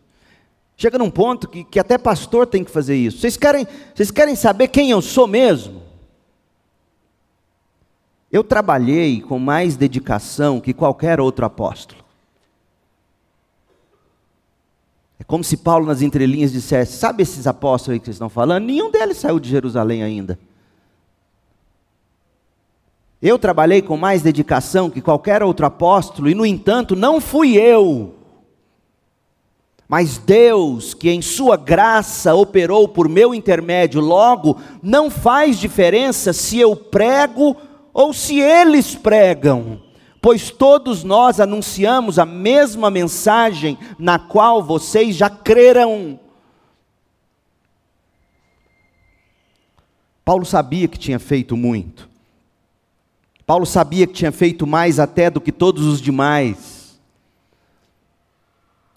Chega 0.75 0.97
num 0.97 1.11
ponto 1.11 1.47
que, 1.47 1.63
que 1.65 1.79
até 1.79 1.99
pastor 1.99 2.47
tem 2.47 2.65
que 2.65 2.71
fazer 2.71 2.97
isso. 2.97 3.19
Vocês 3.19 3.37
querem, 3.37 3.67
vocês 3.95 4.11
querem 4.11 4.35
saber 4.35 4.69
quem 4.69 4.91
eu 4.91 5.03
sou 5.03 5.27
mesmo? 5.27 5.83
Eu 8.33 8.43
trabalhei 8.43 9.21
com 9.21 9.39
mais 9.39 9.77
dedicação 9.77 10.63
que 10.63 10.73
qualquer 10.73 11.21
outro 11.21 11.45
apóstolo. 11.45 12.08
É 15.21 15.25
como 15.25 15.43
se 15.43 15.57
Paulo, 15.57 15.87
nas 15.87 16.01
entrelinhas, 16.01 16.53
dissesse: 16.53 16.97
Sabe 16.97 17.23
esses 17.23 17.47
apóstolos 17.47 17.95
aí 17.95 17.99
que 17.99 18.07
vocês 18.07 18.15
estão 18.15 18.29
falando? 18.29 18.65
Nenhum 18.65 18.91
deles 18.91 19.19
saiu 19.19 19.41
de 19.41 19.49
Jerusalém 19.49 20.03
ainda. 20.03 20.39
Eu 23.21 23.37
trabalhei 23.37 23.83
com 23.83 23.97
mais 23.97 24.23
dedicação 24.23 24.89
que 24.89 25.01
qualquer 25.01 25.43
outro 25.43 25.67
apóstolo, 25.67 26.31
e 26.31 26.35
no 26.37 26.47
entanto, 26.47 26.95
não 26.95 27.21
fui 27.21 27.57
eu, 27.57 28.15
mas 29.89 30.19
Deus, 30.19 30.95
que 30.95 31.11
em 31.11 31.21
Sua 31.21 31.57
graça 31.57 32.33
operou 32.35 32.87
por 32.87 33.09
meu 33.09 33.35
intermédio, 33.35 34.01
logo, 34.01 34.57
não 34.81 35.11
faz 35.11 35.59
diferença 35.59 36.33
se 36.33 36.61
eu 36.61 36.77
prego 36.77 37.57
ou 37.93 38.13
se 38.13 38.39
eles 38.39 38.95
pregam 38.95 39.88
pois 40.29 40.51
todos 40.51 41.05
nós 41.05 41.41
anunciamos 41.41 42.19
a 42.19 42.27
mesma 42.27 42.91
mensagem 42.91 43.79
na 43.99 44.19
qual 44.19 44.63
vocês 44.63 45.17
já 45.17 45.31
creram. 45.31 46.21
Paulo 50.27 50.45
sabia 50.45 50.87
que 50.87 50.99
tinha 50.99 51.19
feito 51.19 51.57
muito. 51.57 52.11
Paulo 53.47 53.65
sabia 53.65 54.07
que 54.07 54.13
tinha 54.13 54.31
feito 54.31 54.67
mais 54.67 55.01
até 55.01 55.31
do 55.31 55.41
que 55.41 55.51
todos 55.51 55.87
os 55.87 55.99
demais. 55.99 57.01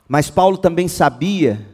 Mas 0.09 0.29
Paulo 0.29 0.57
também 0.57 0.89
sabia 0.89 1.65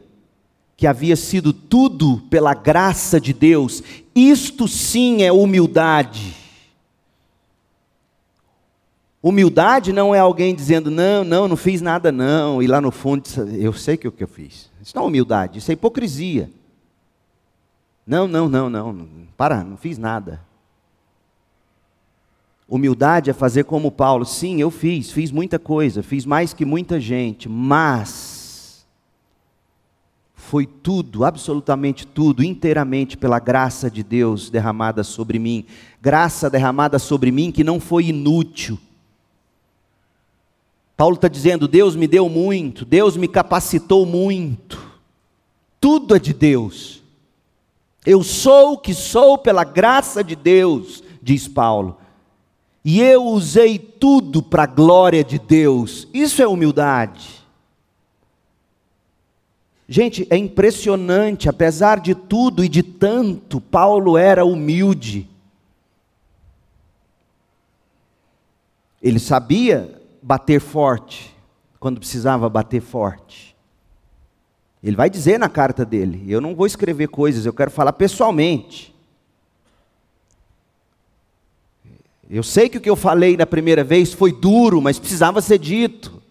que 0.76 0.86
havia 0.86 1.16
sido 1.16 1.52
tudo 1.52 2.18
pela 2.30 2.54
graça 2.54 3.20
de 3.20 3.32
Deus. 3.32 3.82
Isto 4.14 4.68
sim 4.68 5.24
é 5.24 5.32
humildade. 5.32 6.47
Humildade 9.20 9.92
não 9.92 10.14
é 10.14 10.20
alguém 10.20 10.54
dizendo, 10.54 10.90
não, 10.90 11.24
não, 11.24 11.48
não 11.48 11.56
fiz 11.56 11.80
nada 11.80 12.12
não, 12.12 12.62
e 12.62 12.68
lá 12.68 12.80
no 12.80 12.92
fundo, 12.92 13.24
eu 13.58 13.72
sei 13.72 13.96
que 13.96 14.06
o 14.06 14.12
que 14.12 14.22
eu 14.22 14.28
fiz. 14.28 14.70
Isso 14.80 14.94
não 14.94 15.04
é 15.04 15.06
humildade, 15.06 15.58
isso 15.58 15.70
é 15.70 15.74
hipocrisia. 15.74 16.48
Não, 18.06 18.28
não, 18.28 18.48
não, 18.48 18.70
não, 18.70 19.08
para, 19.36 19.64
não 19.64 19.76
fiz 19.76 19.98
nada. 19.98 20.40
Humildade 22.68 23.28
é 23.28 23.32
fazer 23.32 23.64
como 23.64 23.90
Paulo, 23.90 24.24
sim, 24.24 24.60
eu 24.60 24.70
fiz, 24.70 25.10
fiz 25.10 25.32
muita 25.32 25.58
coisa, 25.58 26.02
fiz 26.02 26.24
mais 26.24 26.54
que 26.54 26.64
muita 26.64 27.00
gente, 27.00 27.48
mas 27.48 28.86
foi 30.34 30.64
tudo, 30.64 31.24
absolutamente 31.24 32.06
tudo, 32.06 32.44
inteiramente 32.44 33.16
pela 33.16 33.40
graça 33.40 33.90
de 33.90 34.04
Deus 34.04 34.48
derramada 34.48 35.02
sobre 35.02 35.38
mim. 35.38 35.66
Graça 36.00 36.48
derramada 36.48 36.98
sobre 36.98 37.32
mim 37.32 37.50
que 37.50 37.64
não 37.64 37.80
foi 37.80 38.06
inútil 38.06 38.78
Paulo 40.98 41.14
está 41.14 41.28
dizendo: 41.28 41.68
Deus 41.68 41.94
me 41.94 42.08
deu 42.08 42.28
muito, 42.28 42.84
Deus 42.84 43.16
me 43.16 43.28
capacitou 43.28 44.04
muito, 44.04 44.84
tudo 45.80 46.16
é 46.16 46.18
de 46.18 46.34
Deus. 46.34 47.00
Eu 48.04 48.24
sou 48.24 48.72
o 48.72 48.78
que 48.78 48.92
sou 48.92 49.38
pela 49.38 49.62
graça 49.62 50.24
de 50.24 50.34
Deus, 50.34 51.04
diz 51.22 51.46
Paulo, 51.46 51.98
e 52.84 53.00
eu 53.00 53.24
usei 53.26 53.78
tudo 53.78 54.42
para 54.42 54.64
a 54.64 54.66
glória 54.66 55.22
de 55.22 55.38
Deus. 55.38 56.08
Isso 56.12 56.42
é 56.42 56.48
humildade. 56.48 57.46
Gente, 59.88 60.26
é 60.30 60.36
impressionante, 60.36 61.48
apesar 61.48 62.00
de 62.00 62.12
tudo 62.12 62.64
e 62.64 62.68
de 62.68 62.82
tanto, 62.82 63.60
Paulo 63.60 64.18
era 64.18 64.44
humilde. 64.44 65.28
Ele 69.00 69.20
sabia 69.20 69.97
bater 70.28 70.60
forte 70.60 71.34
quando 71.80 71.98
precisava 71.98 72.50
bater 72.50 72.82
forte. 72.82 73.56
Ele 74.82 74.94
vai 74.94 75.08
dizer 75.08 75.38
na 75.38 75.48
carta 75.48 75.86
dele: 75.86 76.22
Eu 76.28 76.38
não 76.38 76.54
vou 76.54 76.66
escrever 76.66 77.08
coisas, 77.08 77.46
eu 77.46 77.52
quero 77.54 77.70
falar 77.70 77.94
pessoalmente. 77.94 78.94
Eu 82.28 82.42
sei 82.42 82.68
que 82.68 82.76
o 82.76 82.80
que 82.80 82.90
eu 82.90 82.94
falei 82.94 83.38
na 83.38 83.46
primeira 83.46 83.82
vez 83.82 84.12
foi 84.12 84.30
duro, 84.30 84.82
mas 84.82 84.98
precisava 84.98 85.40
ser 85.40 85.58
dito. 85.58 86.22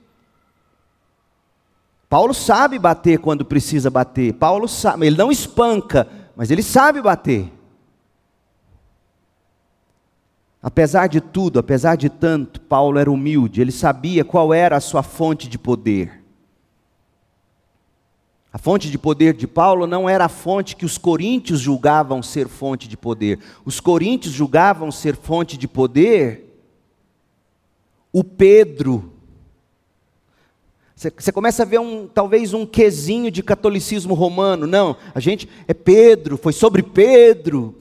Paulo 2.08 2.36
sabe 2.36 2.78
bater 2.78 3.18
quando 3.18 3.44
precisa 3.44 3.90
bater. 3.90 4.32
Paulo 4.34 4.68
sabe, 4.68 5.08
ele 5.08 5.18
não 5.18 5.32
espanca, 5.32 6.08
mas 6.36 6.52
ele 6.52 6.62
sabe 6.62 7.02
bater. 7.02 7.52
Apesar 10.68 11.08
de 11.08 11.22
tudo, 11.22 11.60
apesar 11.60 11.96
de 11.96 12.10
tanto, 12.10 12.60
Paulo 12.60 13.00
era 13.00 13.10
humilde, 13.10 13.62
ele 13.62 13.72
sabia 13.72 14.26
qual 14.26 14.54
era 14.54 14.76
a 14.76 14.82
sua 14.82 15.02
fonte 15.02 15.48
de 15.48 15.58
poder. 15.58 16.22
A 18.52 18.58
fonte 18.58 18.92
de 18.92 18.98
poder 18.98 19.34
de 19.34 19.48
Paulo 19.48 19.88
não 19.88 20.10
era 20.10 20.26
a 20.26 20.30
fonte 20.30 20.76
que 20.76 20.84
os 20.84 20.98
coríntios 20.98 21.62
julgavam 21.62 22.22
ser 22.22 22.50
fonte 22.50 22.86
de 22.86 22.98
poder. 22.98 23.40
Os 23.64 23.80
coríntios 23.80 24.34
julgavam 24.34 24.92
ser 24.92 25.16
fonte 25.16 25.56
de 25.56 25.70
poder 25.70 26.60
o 28.12 28.22
Pedro. 28.22 29.14
Você 30.98 31.32
começa 31.32 31.64
a 31.64 31.66
ver 31.66 31.80
um, 31.80 32.08
talvez 32.08 32.54
um 32.54 32.66
quesinho 32.66 33.32
de 33.32 33.42
catolicismo 33.42 34.14
romano. 34.14 34.68
Não, 34.68 34.98
a 35.16 35.22
gente 35.22 35.48
é 35.66 35.74
Pedro, 35.74 36.36
foi 36.36 36.52
sobre 36.52 36.84
Pedro. 36.84 37.74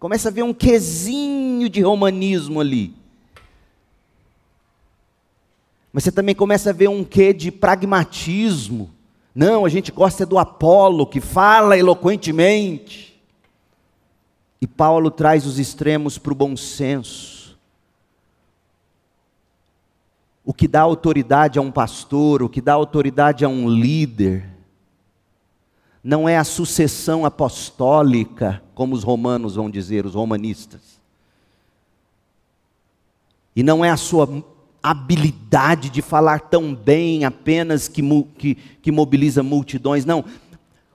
Começa 0.00 0.30
a 0.30 0.32
ver 0.32 0.42
um 0.42 0.52
quesinho 0.52 1.33
de 1.68 1.80
romanismo 1.80 2.60
ali. 2.60 2.94
Mas 5.92 6.04
você 6.04 6.10
também 6.10 6.34
começa 6.34 6.70
a 6.70 6.72
ver 6.72 6.88
um 6.88 7.04
quê 7.04 7.32
de 7.32 7.52
pragmatismo. 7.52 8.90
Não, 9.32 9.64
a 9.64 9.68
gente 9.68 9.92
gosta 9.92 10.26
do 10.26 10.38
Apolo, 10.38 11.06
que 11.06 11.20
fala 11.20 11.78
eloquentemente. 11.78 13.20
E 14.60 14.66
Paulo 14.66 15.10
traz 15.10 15.46
os 15.46 15.58
extremos 15.58 16.18
para 16.18 16.32
o 16.32 16.36
bom 16.36 16.56
senso. 16.56 17.56
O 20.44 20.52
que 20.52 20.66
dá 20.66 20.80
autoridade 20.82 21.58
a 21.58 21.62
um 21.62 21.70
pastor, 21.70 22.42
o 22.42 22.48
que 22.48 22.60
dá 22.60 22.72
autoridade 22.74 23.44
a 23.44 23.48
um 23.48 23.68
líder, 23.68 24.50
não 26.02 26.28
é 26.28 26.36
a 26.36 26.44
sucessão 26.44 27.24
apostólica, 27.24 28.62
como 28.74 28.94
os 28.94 29.02
romanos 29.02 29.54
vão 29.54 29.70
dizer, 29.70 30.04
os 30.04 30.14
romanistas. 30.14 30.93
E 33.54 33.62
não 33.62 33.84
é 33.84 33.90
a 33.90 33.96
sua 33.96 34.28
habilidade 34.82 35.88
de 35.88 36.02
falar 36.02 36.40
tão 36.40 36.74
bem 36.74 37.24
apenas 37.24 37.88
que, 37.88 38.02
que, 38.36 38.54
que 38.82 38.92
mobiliza 38.92 39.42
multidões. 39.42 40.04
Não. 40.04 40.24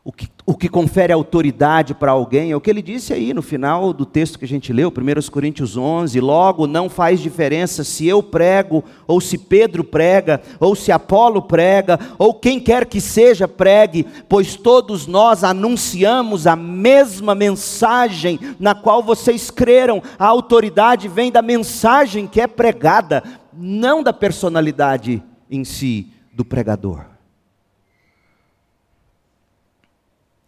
O 0.10 0.12
que, 0.12 0.28
o 0.44 0.56
que 0.56 0.68
confere 0.68 1.14
autoridade 1.14 1.94
para 1.94 2.14
alguém 2.14 2.50
é 2.50 2.56
o 2.56 2.60
que 2.60 2.68
ele 2.68 2.82
disse 2.82 3.14
aí 3.14 3.32
no 3.32 3.44
final 3.44 3.94
do 3.94 4.08
texto 4.08 4.40
que 4.40 4.46
a 4.46 4.48
gente 4.48 4.74
leu, 4.74 4.90
1 4.90 5.30
Coríntios 5.30 5.78
11. 5.78 6.20
Logo, 6.20 6.66
não 6.66 6.90
faz 6.90 7.20
diferença 7.20 7.84
se 7.84 8.08
eu 8.08 8.24
prego, 8.24 8.84
ou 9.06 9.22
se 9.22 9.38
Pedro 9.38 9.84
prega, 9.84 10.42
ou 10.60 10.76
se 10.76 10.92
Apolo 10.92 11.44
prega, 11.44 12.00
ou 12.18 12.34
quem 12.34 12.60
quer 12.60 12.88
que 12.88 13.00
seja 13.00 13.48
pregue, 13.48 14.04
pois 14.28 14.56
todos 14.56 15.06
nós 15.06 15.44
anunciamos 15.44 16.48
a 16.48 16.56
mesma 16.56 17.36
mensagem 17.36 18.40
na 18.60 18.74
qual 18.74 19.04
vocês 19.04 19.52
creram. 19.52 20.02
A 20.18 20.26
autoridade 20.26 21.08
vem 21.08 21.32
da 21.32 21.44
mensagem 21.44 22.26
que 22.26 22.42
é 22.42 22.48
pregada 22.48 23.22
não 23.54 24.02
da 24.02 24.12
personalidade 24.12 25.22
em 25.52 25.64
si 25.64 26.08
do 26.34 26.44
pregador. 26.44 27.19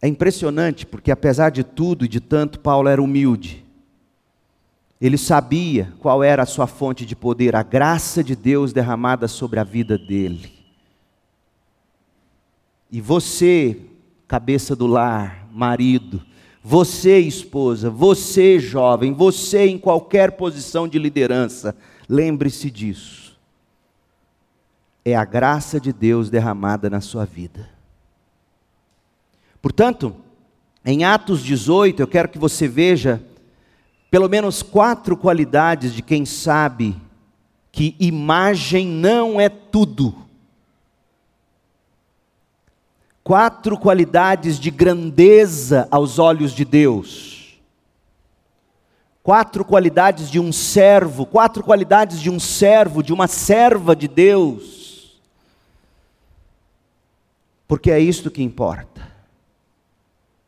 É 0.02 0.08
impressionante 0.08 0.84
porque, 0.84 1.10
apesar 1.10 1.50
de 1.50 1.62
tudo 1.62 2.04
e 2.04 2.08
de 2.08 2.20
tanto, 2.20 2.58
Paulo 2.58 2.88
era 2.88 3.00
humilde. 3.00 3.64
Ele 5.00 5.16
sabia 5.16 5.92
qual 6.00 6.22
era 6.22 6.42
a 6.42 6.46
sua 6.46 6.66
fonte 6.66 7.06
de 7.06 7.16
poder, 7.16 7.56
a 7.56 7.62
graça 7.62 8.22
de 8.22 8.36
Deus 8.36 8.72
derramada 8.72 9.28
sobre 9.28 9.60
a 9.60 9.64
vida 9.64 9.96
dele. 9.96 10.52
E 12.90 13.00
você, 13.00 13.78
cabeça 14.28 14.74
do 14.74 14.86
lar, 14.86 15.48
marido, 15.52 16.20
você, 16.62 17.18
esposa, 17.20 17.88
você, 17.88 18.58
jovem, 18.58 19.14
você 19.14 19.66
em 19.66 19.78
qualquer 19.78 20.32
posição 20.32 20.86
de 20.86 20.98
liderança, 20.98 21.74
Lembre-se 22.12 22.70
disso. 22.70 23.40
É 25.02 25.16
a 25.16 25.24
graça 25.24 25.80
de 25.80 25.94
Deus 25.94 26.28
derramada 26.28 26.90
na 26.90 27.00
sua 27.00 27.24
vida. 27.24 27.70
Portanto, 29.62 30.16
em 30.84 31.04
Atos 31.04 31.40
18, 31.44 32.02
eu 32.02 32.08
quero 32.08 32.28
que 32.28 32.38
você 32.38 32.66
veja 32.66 33.22
pelo 34.10 34.28
menos 34.28 34.60
quatro 34.60 35.16
qualidades 35.16 35.94
de 35.94 36.02
quem 36.02 36.26
sabe 36.26 37.00
que 37.70 37.96
imagem 37.98 38.86
não 38.86 39.40
é 39.40 39.48
tudo. 39.48 40.14
Quatro 43.22 43.78
qualidades 43.78 44.58
de 44.58 44.70
grandeza 44.70 45.86
aos 45.90 46.18
olhos 46.18 46.52
de 46.52 46.64
Deus. 46.64 47.62
Quatro 49.22 49.64
qualidades 49.64 50.28
de 50.28 50.40
um 50.40 50.52
servo, 50.52 51.24
quatro 51.24 51.62
qualidades 51.62 52.20
de 52.20 52.28
um 52.28 52.40
servo, 52.40 53.00
de 53.00 53.12
uma 53.12 53.28
serva 53.28 53.94
de 53.94 54.08
Deus. 54.08 55.22
Porque 57.68 57.92
é 57.92 58.00
isto 58.00 58.28
que 58.28 58.42
importa. 58.42 59.11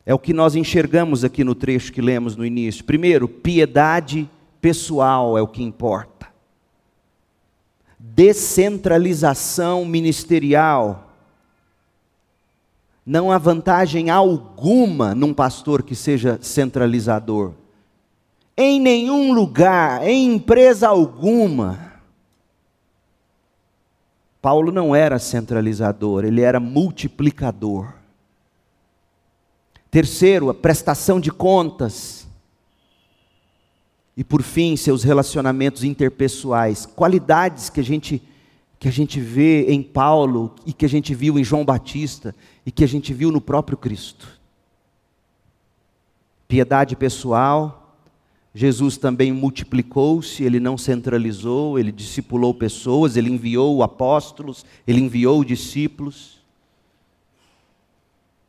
É 0.05 0.13
o 0.13 0.19
que 0.19 0.33
nós 0.33 0.55
enxergamos 0.55 1.23
aqui 1.23 1.43
no 1.43 1.55
trecho 1.55 1.91
que 1.91 2.01
lemos 2.01 2.35
no 2.35 2.45
início. 2.45 2.83
Primeiro, 2.83 3.27
piedade 3.27 4.29
pessoal 4.61 5.37
é 5.37 5.41
o 5.41 5.47
que 5.47 5.63
importa. 5.63 6.27
Descentralização 7.97 9.83
ministerial. 9.83 11.13
Não 13.05 13.31
há 13.31 13.37
vantagem 13.37 14.09
alguma 14.09 15.15
num 15.15 15.33
pastor 15.33 15.83
que 15.83 15.95
seja 15.95 16.37
centralizador 16.41 17.53
em 18.57 18.79
nenhum 18.79 19.33
lugar, 19.33 20.07
em 20.07 20.33
empresa 20.33 20.87
alguma. 20.87 21.93
Paulo 24.41 24.71
não 24.71 24.95
era 24.95 25.19
centralizador, 25.19 26.23
ele 26.23 26.41
era 26.41 26.59
multiplicador. 26.59 27.94
Terceiro, 29.95 30.49
a 30.49 30.53
prestação 30.53 31.21
de 31.21 31.31
contas. 31.31 32.27
E 34.17 34.25
por 34.25 34.43
fim, 34.43 34.75
seus 34.75 35.03
relacionamentos 35.03 35.85
interpessoais, 35.85 36.85
qualidades 36.85 37.69
que 37.69 37.79
a 37.79 37.83
gente 37.83 38.21
que 38.77 38.89
a 38.89 38.91
gente 38.91 39.21
vê 39.21 39.71
em 39.71 39.81
Paulo 39.81 40.53
e 40.65 40.73
que 40.73 40.85
a 40.85 40.89
gente 40.89 41.15
viu 41.15 41.39
em 41.39 41.45
João 41.45 41.63
Batista 41.63 42.35
e 42.65 42.71
que 42.71 42.83
a 42.83 42.87
gente 42.87 43.13
viu 43.13 43.31
no 43.31 43.39
próprio 43.39 43.77
Cristo. 43.77 44.27
Piedade 46.45 46.93
pessoal, 46.97 47.97
Jesus 48.53 48.97
também 48.97 49.31
multiplicou-se, 49.31 50.43
ele 50.43 50.59
não 50.59 50.77
centralizou, 50.77 51.79
ele 51.79 51.93
discipulou 51.93 52.53
pessoas, 52.53 53.15
ele 53.15 53.29
enviou 53.29 53.81
apóstolos, 53.81 54.65
ele 54.85 54.99
enviou 54.99 55.41
discípulos. 55.45 56.34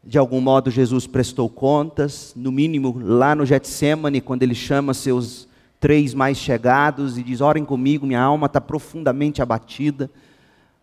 De 0.06 0.18
algum 0.18 0.40
modo 0.40 0.70
Jesus 0.70 1.04
prestou 1.04 1.50
contas, 1.50 2.32
no 2.36 2.52
mínimo 2.52 2.96
lá 3.02 3.34
no 3.34 3.44
Getsemane, 3.44 4.20
quando 4.20 4.44
ele 4.44 4.54
chama 4.54 4.94
seus 4.94 5.48
três 5.80 6.14
mais 6.14 6.38
chegados 6.38 7.18
e 7.18 7.24
diz: 7.24 7.40
Orem 7.40 7.64
comigo, 7.64 8.06
minha 8.06 8.22
alma 8.22 8.46
está 8.46 8.60
profundamente 8.60 9.42
abatida. 9.42 10.08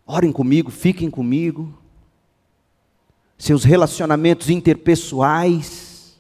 Orem 0.06 0.30
comigo, 0.30 0.70
fiquem 0.70 1.10
comigo. 1.10 1.74
Seus 3.38 3.64
relacionamentos 3.64 4.50
interpessoais, 4.50 6.18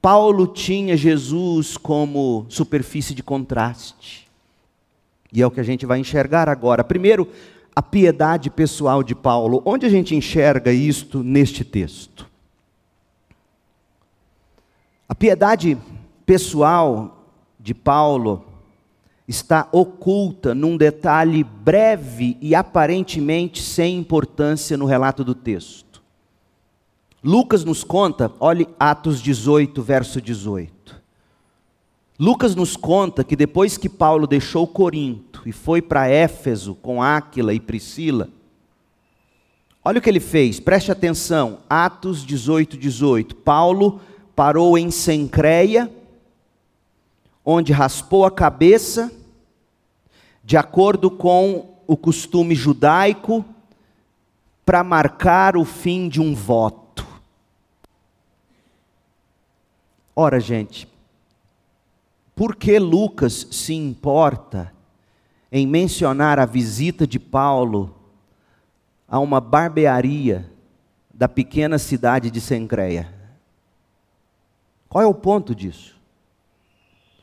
Paulo 0.00 0.46
tinha 0.46 0.96
Jesus 0.96 1.76
como 1.76 2.46
superfície 2.48 3.16
de 3.16 3.22
contraste. 3.22 4.28
E 5.32 5.42
é 5.42 5.46
o 5.46 5.50
que 5.50 5.58
a 5.58 5.64
gente 5.64 5.84
vai 5.84 5.98
enxergar 5.98 6.48
agora. 6.48 6.84
Primeiro, 6.84 7.28
a 7.74 7.82
piedade 7.82 8.50
pessoal 8.50 9.02
de 9.02 9.14
Paulo. 9.14 9.62
Onde 9.64 9.86
a 9.86 9.88
gente 9.88 10.14
enxerga 10.14 10.72
isto 10.72 11.22
neste 11.22 11.64
texto? 11.64 12.30
A 15.08 15.14
piedade 15.14 15.76
pessoal 16.24 17.26
de 17.58 17.74
Paulo 17.74 18.44
está 19.26 19.68
oculta 19.72 20.54
num 20.54 20.76
detalhe 20.76 21.42
breve 21.42 22.36
e 22.40 22.54
aparentemente 22.54 23.62
sem 23.62 23.96
importância 23.96 24.76
no 24.76 24.84
relato 24.84 25.24
do 25.24 25.34
texto. 25.34 26.02
Lucas 27.22 27.64
nos 27.64 27.82
conta, 27.82 28.30
olhe 28.38 28.68
Atos 28.78 29.20
18, 29.22 29.82
verso 29.82 30.20
18. 30.20 30.73
Lucas 32.18 32.54
nos 32.54 32.76
conta 32.76 33.24
que 33.24 33.34
depois 33.34 33.76
que 33.76 33.88
Paulo 33.88 34.26
deixou 34.26 34.68
Corinto 34.68 35.42
e 35.44 35.52
foi 35.52 35.82
para 35.82 36.08
Éfeso 36.08 36.76
com 36.76 37.02
Áquila 37.02 37.52
e 37.52 37.58
Priscila, 37.58 38.28
olha 39.84 39.98
o 39.98 40.02
que 40.02 40.08
ele 40.08 40.20
fez, 40.20 40.60
preste 40.60 40.92
atenção, 40.92 41.58
Atos 41.68 42.24
18, 42.24 42.76
18. 42.76 43.34
Paulo 43.36 44.00
parou 44.36 44.78
em 44.78 44.92
Sencreia, 44.92 45.90
onde 47.44 47.72
raspou 47.72 48.24
a 48.24 48.30
cabeça, 48.30 49.12
de 50.44 50.56
acordo 50.56 51.10
com 51.10 51.78
o 51.84 51.96
costume 51.96 52.54
judaico, 52.54 53.44
para 54.64 54.84
marcar 54.84 55.56
o 55.56 55.64
fim 55.64 56.08
de 56.08 56.20
um 56.20 56.32
voto. 56.32 57.04
Ora, 60.16 60.38
gente, 60.38 60.88
por 62.34 62.56
que 62.56 62.78
Lucas 62.78 63.46
se 63.50 63.74
importa 63.74 64.72
em 65.50 65.66
mencionar 65.66 66.38
a 66.38 66.46
visita 66.46 67.06
de 67.06 67.18
Paulo 67.18 67.94
a 69.08 69.20
uma 69.20 69.40
barbearia 69.40 70.50
da 71.12 71.28
pequena 71.28 71.78
cidade 71.78 72.30
de 72.30 72.40
Sencreia? 72.40 73.12
Qual 74.88 75.02
é 75.02 75.06
o 75.06 75.14
ponto 75.14 75.54
disso? 75.54 75.96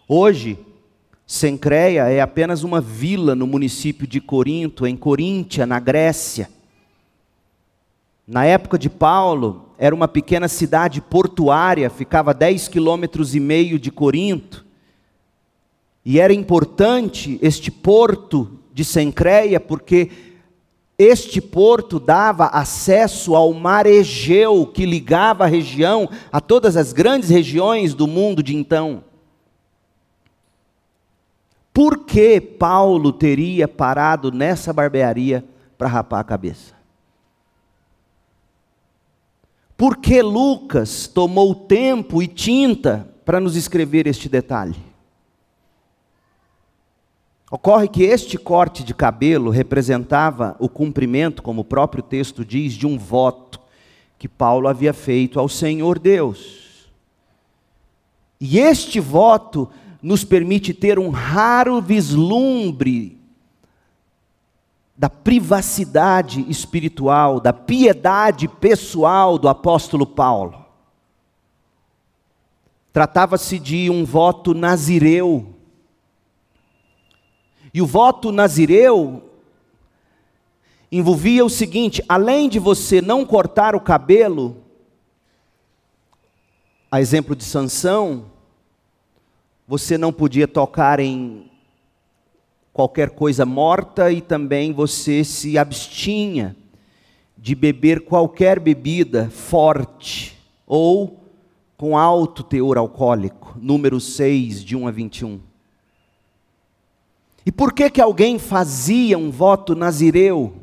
Hoje, 0.08 0.58
Sencreia 1.26 2.10
é 2.10 2.19
apenas 2.19 2.63
uma 2.63 2.82
vila 2.82 3.36
no 3.36 3.47
município 3.47 4.06
de 4.06 4.19
Corinto, 4.19 4.86
em 4.86 4.97
Coríntia, 4.97 5.65
na 5.65 5.80
Grécia. 5.80 6.50
Na 8.28 8.45
época 8.45 8.78
de 8.78 8.89
Paulo, 8.89 9.69
era 9.78 9.95
uma 9.95 10.08
pequena 10.08 10.47
cidade 10.47 11.02
portuária, 11.02 11.89
ficava 11.89 12.32
a 12.32 12.34
10 12.34 12.67
quilômetros 12.67 13.36
e 13.36 13.39
meio 13.39 13.80
de 13.80 13.91
Corinto. 13.91 14.70
E 16.03 16.19
era 16.19 16.33
importante 16.33 17.37
este 17.41 17.69
porto 17.69 18.59
de 18.73 18.83
Sencreia, 18.83 19.59
porque 19.59 20.09
este 20.97 21.41
porto 21.41 21.99
dava 21.99 22.45
acesso 22.47 23.35
ao 23.35 23.53
mar 23.53 23.85
Egeu, 23.85 24.65
que 24.67 24.85
ligava 24.85 25.43
a 25.43 25.47
região 25.47 26.09
a 26.31 26.39
todas 26.39 26.77
as 26.77 26.93
grandes 26.93 27.29
regiões 27.29 27.93
do 27.93 28.07
mundo 28.07 28.43
de 28.43 28.55
então. 28.55 29.03
Por 31.73 32.05
que 32.05 32.41
Paulo 32.41 33.13
teria 33.13 33.67
parado 33.67 34.31
nessa 34.31 34.73
barbearia 34.73 35.43
para 35.77 35.87
rapar 35.87 36.19
a 36.19 36.23
cabeça? 36.23 36.75
Por 39.77 39.97
que 39.97 40.21
Lucas 40.21 41.07
tomou 41.07 41.55
tempo 41.55 42.21
e 42.21 42.27
tinta 42.27 43.07
para 43.25 43.39
nos 43.39 43.55
escrever 43.55 44.05
este 44.05 44.29
detalhe? 44.29 44.90
Ocorre 47.53 47.89
que 47.89 48.03
este 48.03 48.37
corte 48.37 48.81
de 48.81 48.93
cabelo 48.95 49.51
representava 49.51 50.55
o 50.57 50.69
cumprimento, 50.69 51.43
como 51.43 51.59
o 51.59 51.65
próprio 51.65 52.01
texto 52.01 52.45
diz, 52.45 52.71
de 52.71 52.87
um 52.87 52.97
voto 52.97 53.59
que 54.17 54.29
Paulo 54.29 54.69
havia 54.69 54.93
feito 54.93 55.37
ao 55.37 55.49
Senhor 55.49 55.99
Deus. 55.99 56.89
E 58.39 58.57
este 58.57 59.01
voto 59.01 59.69
nos 60.01 60.23
permite 60.23 60.73
ter 60.73 60.97
um 60.97 61.09
raro 61.09 61.81
vislumbre 61.81 63.19
da 64.95 65.09
privacidade 65.09 66.49
espiritual, 66.49 67.41
da 67.41 67.51
piedade 67.51 68.47
pessoal 68.47 69.37
do 69.37 69.49
apóstolo 69.49 70.05
Paulo. 70.07 70.65
Tratava-se 72.93 73.59
de 73.59 73.89
um 73.89 74.05
voto 74.05 74.53
nazireu 74.53 75.50
e 77.73 77.81
o 77.81 77.86
voto 77.86 78.31
nazireu 78.31 79.23
envolvia 80.91 81.45
o 81.45 81.49
seguinte: 81.49 82.03
além 82.07 82.49
de 82.49 82.60
você 82.60 83.01
não 83.01 83.25
cortar 83.25 83.75
o 83.75 83.79
cabelo, 83.79 84.57
a 86.91 86.99
exemplo 86.99 87.36
de 87.36 87.43
Sansão, 87.43 88.25
você 89.67 89.97
não 89.97 90.12
podia 90.12 90.47
tocar 90.47 90.99
em 90.99 91.49
qualquer 92.73 93.12
coisa 93.12 93.45
morta 93.45 94.12
e 94.12 94.19
também 94.21 94.73
você 94.73 95.23
se 95.23 95.57
abstinha 95.57 96.55
de 97.38 97.55
beber 97.55 98.01
qualquer 98.01 98.60
bebida 98.60 99.29
forte 99.29 100.38
ou 100.67 101.19
com 101.77 101.97
alto 101.97 102.43
teor 102.43 102.77
alcoólico. 102.77 103.57
Número 103.60 103.99
6, 103.99 104.63
de 104.63 104.75
1 104.75 104.88
a 104.88 104.91
21. 104.91 105.50
E 107.45 107.51
por 107.51 107.73
que 107.73 107.89
que 107.89 108.01
alguém 108.01 108.38
fazia 108.38 109.17
um 109.17 109.32
voto 109.32 109.75
nazireu? 109.75 110.54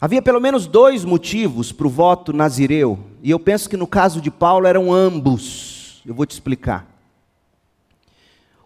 Havia 0.00 0.22
pelo 0.22 0.40
menos 0.40 0.66
dois 0.66 1.04
motivos 1.04 1.72
para 1.72 1.86
o 1.86 1.90
voto 1.90 2.32
nazireu, 2.32 2.98
e 3.22 3.30
eu 3.30 3.38
penso 3.38 3.68
que 3.68 3.76
no 3.76 3.86
caso 3.86 4.20
de 4.20 4.30
Paulo 4.30 4.66
eram 4.66 4.92
ambos. 4.92 6.00
Eu 6.06 6.14
vou 6.14 6.24
te 6.24 6.30
explicar. 6.30 6.88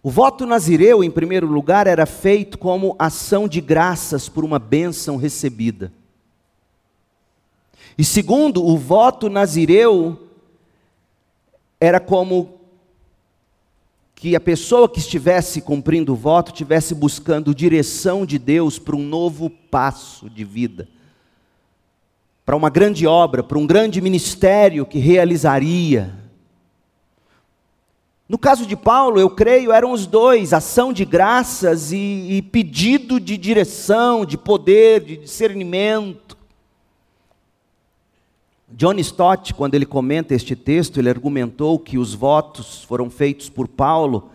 O 0.01 0.09
voto 0.09 0.45
nazireu, 0.45 1.03
em 1.03 1.11
primeiro 1.11 1.47
lugar, 1.47 1.87
era 1.87 2.05
feito 2.05 2.57
como 2.57 2.95
ação 2.97 3.47
de 3.47 3.59
graças 3.59 4.29
por 4.29 4.45
uma 4.45 4.59
bênção 4.59 5.17
recebida. 5.17 5.91
E 7.97 8.03
segundo, 8.03 8.63
o 8.63 8.77
voto 8.77 9.29
nazireu 9.29 10.29
era 11.79 11.99
como 11.99 12.54
que 14.15 14.33
a 14.33 14.39
pessoa 14.39 14.87
que 14.87 14.97
estivesse 14.97 15.61
cumprindo 15.61 16.13
o 16.13 16.15
voto 16.15 16.51
estivesse 16.51 16.95
buscando 16.95 17.53
direção 17.53 18.25
de 18.25 18.39
Deus 18.39 18.79
para 18.79 18.95
um 18.95 19.05
novo 19.05 19.49
passo 19.49 20.29
de 20.29 20.45
vida, 20.45 20.87
para 22.45 22.55
uma 22.55 22.69
grande 22.69 23.05
obra, 23.05 23.43
para 23.43 23.59
um 23.59 23.67
grande 23.67 23.99
ministério 23.99 24.85
que 24.85 24.99
realizaria. 24.99 26.13
No 28.27 28.37
caso 28.37 28.65
de 28.65 28.75
Paulo, 28.75 29.19
eu 29.19 29.29
creio, 29.29 29.71
eram 29.71 29.91
os 29.91 30.07
dois, 30.07 30.53
ação 30.53 30.93
de 30.93 31.03
graças 31.03 31.91
e, 31.91 31.97
e 32.37 32.41
pedido 32.41 33.19
de 33.19 33.37
direção, 33.37 34.25
de 34.25 34.37
poder, 34.37 35.01
de 35.01 35.17
discernimento. 35.17 36.37
John 38.77 38.95
Stott, 38.95 39.53
quando 39.53 39.73
ele 39.73 39.85
comenta 39.85 40.33
este 40.33 40.53
texto, 40.53 40.99
ele 40.99 41.09
argumentou 41.09 41.79
que 41.79 41.97
os 41.97 42.13
votos 42.13 42.83
foram 42.83 43.09
feitos 43.09 43.47
por 43.47 43.69
Paulo, 43.69 44.31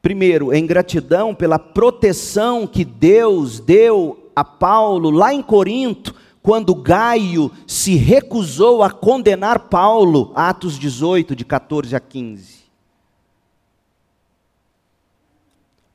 primeiro, 0.00 0.54
em 0.54 0.64
gratidão 0.64 1.34
pela 1.34 1.58
proteção 1.58 2.64
que 2.64 2.84
Deus 2.84 3.58
deu 3.58 4.30
a 4.36 4.44
Paulo 4.44 5.10
lá 5.10 5.34
em 5.34 5.42
Corinto, 5.42 6.14
quando 6.40 6.76
Gaio 6.76 7.50
se 7.66 7.96
recusou 7.96 8.84
a 8.84 8.90
condenar 8.90 9.68
Paulo, 9.68 10.30
Atos 10.36 10.78
18, 10.78 11.34
de 11.34 11.44
14 11.44 11.96
a 11.96 12.00
15. 12.00 12.58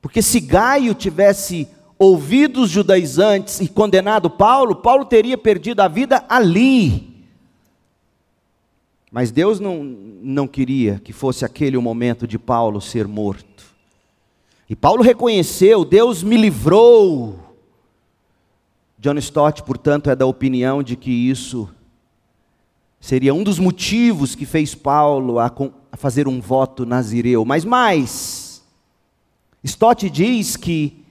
Porque 0.02 0.22
se 0.22 0.42
Gaio 0.42 0.94
tivesse 0.94 1.70
ouvido 1.98 2.64
os 2.64 2.70
judaizantes 2.70 3.62
e 3.62 3.70
condenado 3.70 4.30
Paulo, 4.30 4.76
Paulo 4.76 5.06
teria 5.06 5.38
perdido 5.38 5.80
a 5.80 5.88
vida 5.88 6.26
ali. 6.28 7.13
Mas 9.14 9.30
Deus 9.30 9.60
não, 9.60 9.84
não 9.84 10.48
queria 10.48 11.00
que 11.00 11.14
fosse 11.14 11.46
aquele 11.46 11.78
o 11.78 11.82
momento 11.84 12.26
de 12.26 12.40
Paulo 12.40 12.82
ser 12.82 13.08
morto. 13.08 13.64
E 14.68 14.76
Paulo 14.76 15.04
reconheceu: 15.04 15.86
Deus 15.86 16.24
me 16.24 16.36
livrou. 16.36 17.38
John 18.98 19.16
Stott, 19.20 19.62
portanto, 19.62 20.10
é 20.10 20.16
da 20.16 20.26
opinião 20.26 20.82
de 20.82 20.96
que 20.96 21.12
isso 21.12 21.70
seria 23.00 23.36
um 23.36 23.44
dos 23.44 23.60
motivos 23.60 24.34
que 24.34 24.48
fez 24.48 24.74
Paulo 24.74 25.38
a, 25.38 25.54
fazer 25.96 26.28
um 26.28 26.42
voto 26.42 26.84
nazireu. 26.84 27.46
Mas 27.46 27.64
mais, 27.64 28.64
Stott 29.64 30.10
diz 30.10 30.58
que 30.58 31.03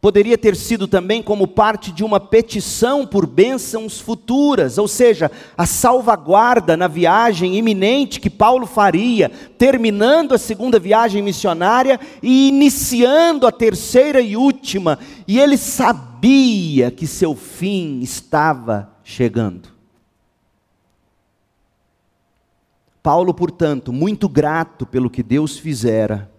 Poderia 0.00 0.38
ter 0.38 0.56
sido 0.56 0.88
também 0.88 1.22
como 1.22 1.46
parte 1.46 1.92
de 1.92 2.02
uma 2.02 2.18
petição 2.18 3.06
por 3.06 3.26
bênçãos 3.26 4.00
futuras, 4.00 4.78
ou 4.78 4.88
seja, 4.88 5.30
a 5.58 5.66
salvaguarda 5.66 6.74
na 6.74 6.88
viagem 6.88 7.58
iminente 7.58 8.18
que 8.18 8.30
Paulo 8.30 8.66
faria, 8.66 9.30
terminando 9.58 10.32
a 10.32 10.38
segunda 10.38 10.78
viagem 10.78 11.22
missionária 11.22 12.00
e 12.22 12.48
iniciando 12.48 13.46
a 13.46 13.52
terceira 13.52 14.22
e 14.22 14.38
última, 14.38 14.98
e 15.28 15.38
ele 15.38 15.58
sabia 15.58 16.90
que 16.90 17.06
seu 17.06 17.34
fim 17.34 18.00
estava 18.00 18.90
chegando. 19.04 19.68
Paulo, 23.02 23.34
portanto, 23.34 23.92
muito 23.92 24.30
grato 24.30 24.86
pelo 24.86 25.10
que 25.10 25.22
Deus 25.22 25.58
fizera, 25.58 26.30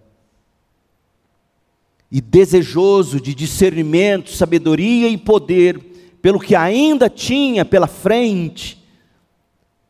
e 2.12 2.20
desejoso 2.20 3.22
de 3.22 3.34
discernimento, 3.34 4.32
sabedoria 4.32 5.08
e 5.08 5.18
poder, 5.18 5.80
pelo 6.22 6.40
que 6.40 6.56
ainda 6.56 7.10
tinha 7.10 7.64
pela 7.64 7.88
frente, 7.88 8.86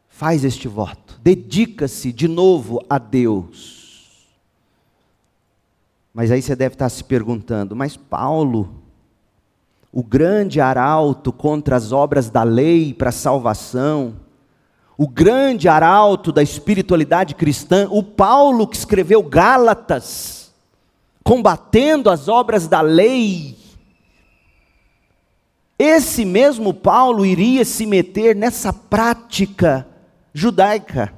faz 0.08 0.44
este 0.44 0.68
voto, 0.68 1.20
dedica-se 1.24 2.12
de 2.12 2.28
novo 2.28 2.80
a 2.88 3.00
Deus. 3.00 3.82
Mas 6.14 6.30
aí 6.30 6.42
você 6.42 6.56
deve 6.56 6.76
estar 6.76 6.90
se 6.90 7.04
perguntando: 7.04 7.76
mas 7.76 7.98
Paulo, 7.98 8.84
o 9.92 10.04
grande 10.04 10.62
arauto 10.62 11.34
contra 11.34 11.76
as 11.76 11.92
obras 11.92 12.30
da 12.30 12.44
lei 12.44 12.94
para 12.94 13.10
a 13.10 13.14
salvação, 13.14 14.16
o 14.98 15.08
grande 15.08 15.68
arauto 15.68 16.32
da 16.32 16.44
espiritualidade 16.44 17.34
cristã, 17.34 17.88
o 17.90 18.04
Paulo 18.04 18.68
que 18.68 18.76
escreveu 18.76 19.24
Gálatas, 19.24 20.41
combatendo 21.24 22.10
as 22.10 22.28
obras 22.28 22.68
da 22.68 22.82
lei, 22.82 23.58
esse 25.78 26.26
mesmo 26.26 26.74
Paulo 26.74 27.26
iria 27.26 27.66
se 27.66 27.86
meter 27.86 28.36
nessa 28.36 28.72
prática 28.72 29.88
judaica. 30.34 31.14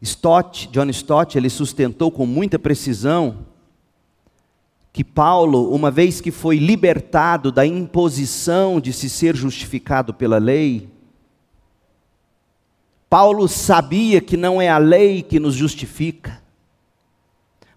Stott, 0.00 0.68
John 0.68 0.90
Stott, 0.90 1.36
ele 1.38 1.48
sustentou 1.48 2.10
com 2.10 2.26
muita 2.26 2.58
precisão 2.58 3.46
que 4.92 5.04
Paulo, 5.04 5.74
uma 5.74 5.90
vez 5.90 6.20
que 6.20 6.30
foi 6.30 6.58
libertado 6.58 7.52
da 7.52 7.66
imposição 7.66 8.80
de 8.80 8.92
se 8.92 9.10
ser 9.10 9.36
justificado 9.36 10.14
pela 10.14 10.38
lei, 10.38 10.88
Paulo 13.08 13.46
sabia 13.46 14.20
que 14.20 14.36
não 14.36 14.60
é 14.60 14.68
a 14.68 14.78
lei 14.78 15.22
que 15.22 15.38
nos 15.38 15.54
justifica. 15.54 16.35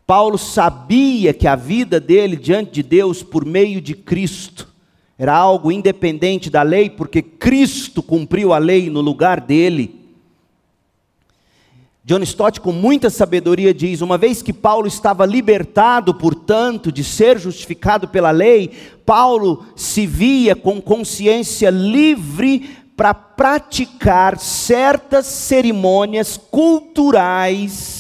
Paulo 0.10 0.40
sabia 0.40 1.36
que 1.36 1.48
a 1.48 1.56
vida 1.56 2.00
dele 2.00 2.36
diante 2.36 2.72
de 2.72 2.82
Deus 2.82 3.22
por 3.22 3.46
meio 3.46 3.80
de 3.80 3.94
Cristo 3.94 4.68
era 5.20 5.38
algo 5.38 5.72
independente 5.72 6.50
da 6.50 6.64
lei, 6.64 6.90
porque 6.90 7.22
Cristo 7.22 8.02
cumpriu 8.02 8.52
a 8.52 8.58
lei 8.58 8.90
no 8.90 9.02
lugar 9.02 9.40
dele. 9.40 10.04
John 12.04 12.24
Stott, 12.24 12.60
com 12.60 12.72
muita 12.72 13.12
sabedoria, 13.12 13.72
diz: 13.72 14.02
uma 14.02 14.18
vez 14.18 14.42
que 14.42 14.52
Paulo 14.52 14.88
estava 14.88 15.28
libertado, 15.28 16.16
portanto, 16.16 16.92
de 16.92 17.04
ser 17.04 17.38
justificado 17.38 18.08
pela 18.08 18.32
lei, 18.32 18.72
Paulo 19.06 19.64
se 19.76 20.08
via 20.08 20.56
com 20.56 20.82
consciência 20.82 21.70
livre 21.70 22.68
para 22.98 23.14
praticar 23.14 24.40
certas 24.40 25.28
cerimônias 25.28 26.36
culturais. 26.36 27.99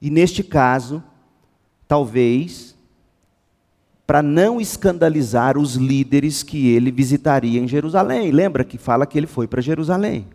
E 0.00 0.10
neste 0.10 0.42
caso, 0.42 1.02
talvez, 1.86 2.76
para 4.10 4.22
não 4.22 4.60
escandalizar 4.60 5.56
os 5.56 5.76
líderes 5.76 6.42
que 6.42 6.68
ele 6.68 6.90
visitaria 6.90 7.60
em 7.60 7.68
Jerusalém. 7.68 8.32
Lembra 8.32 8.64
que 8.64 8.76
fala 8.76 9.06
que 9.06 9.16
ele 9.16 9.28
foi 9.28 9.46
para 9.46 9.60
Jerusalém. 9.60 10.26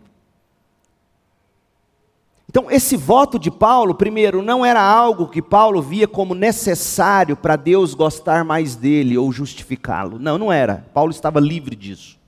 Então, 2.48 2.70
esse 2.70 2.96
voto 2.96 3.38
de 3.38 3.50
Paulo, 3.50 3.94
primeiro, 3.94 4.40
não 4.40 4.64
era 4.64 4.80
algo 4.80 5.28
que 5.28 5.42
Paulo 5.42 5.82
via 5.82 6.08
como 6.08 6.34
necessário 6.34 7.36
para 7.36 7.54
Deus 7.54 7.92
gostar 7.92 8.46
mais 8.46 8.76
dele 8.76 9.18
ou 9.18 9.30
justificá-lo. 9.30 10.18
Não, 10.18 10.38
não 10.38 10.50
era. 10.50 10.86
Paulo 10.94 11.10
estava 11.10 11.38
livre 11.38 11.76
disso. 11.76 12.18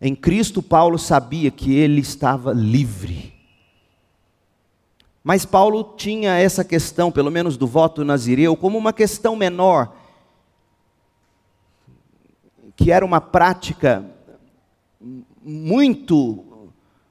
Em 0.00 0.16
Cristo, 0.16 0.60
Paulo 0.60 0.98
sabia 0.98 1.52
que 1.52 1.72
ele 1.72 2.00
estava 2.00 2.52
livre. 2.52 3.39
Mas 5.22 5.44
Paulo 5.44 5.94
tinha 5.96 6.36
essa 6.36 6.64
questão, 6.64 7.12
pelo 7.12 7.30
menos 7.30 7.56
do 7.56 7.66
voto 7.66 8.04
nazireu, 8.04 8.56
como 8.56 8.78
uma 8.78 8.92
questão 8.92 9.36
menor, 9.36 9.94
que 12.74 12.90
era 12.90 13.04
uma 13.04 13.20
prática 13.20 14.04
muito 15.42 16.44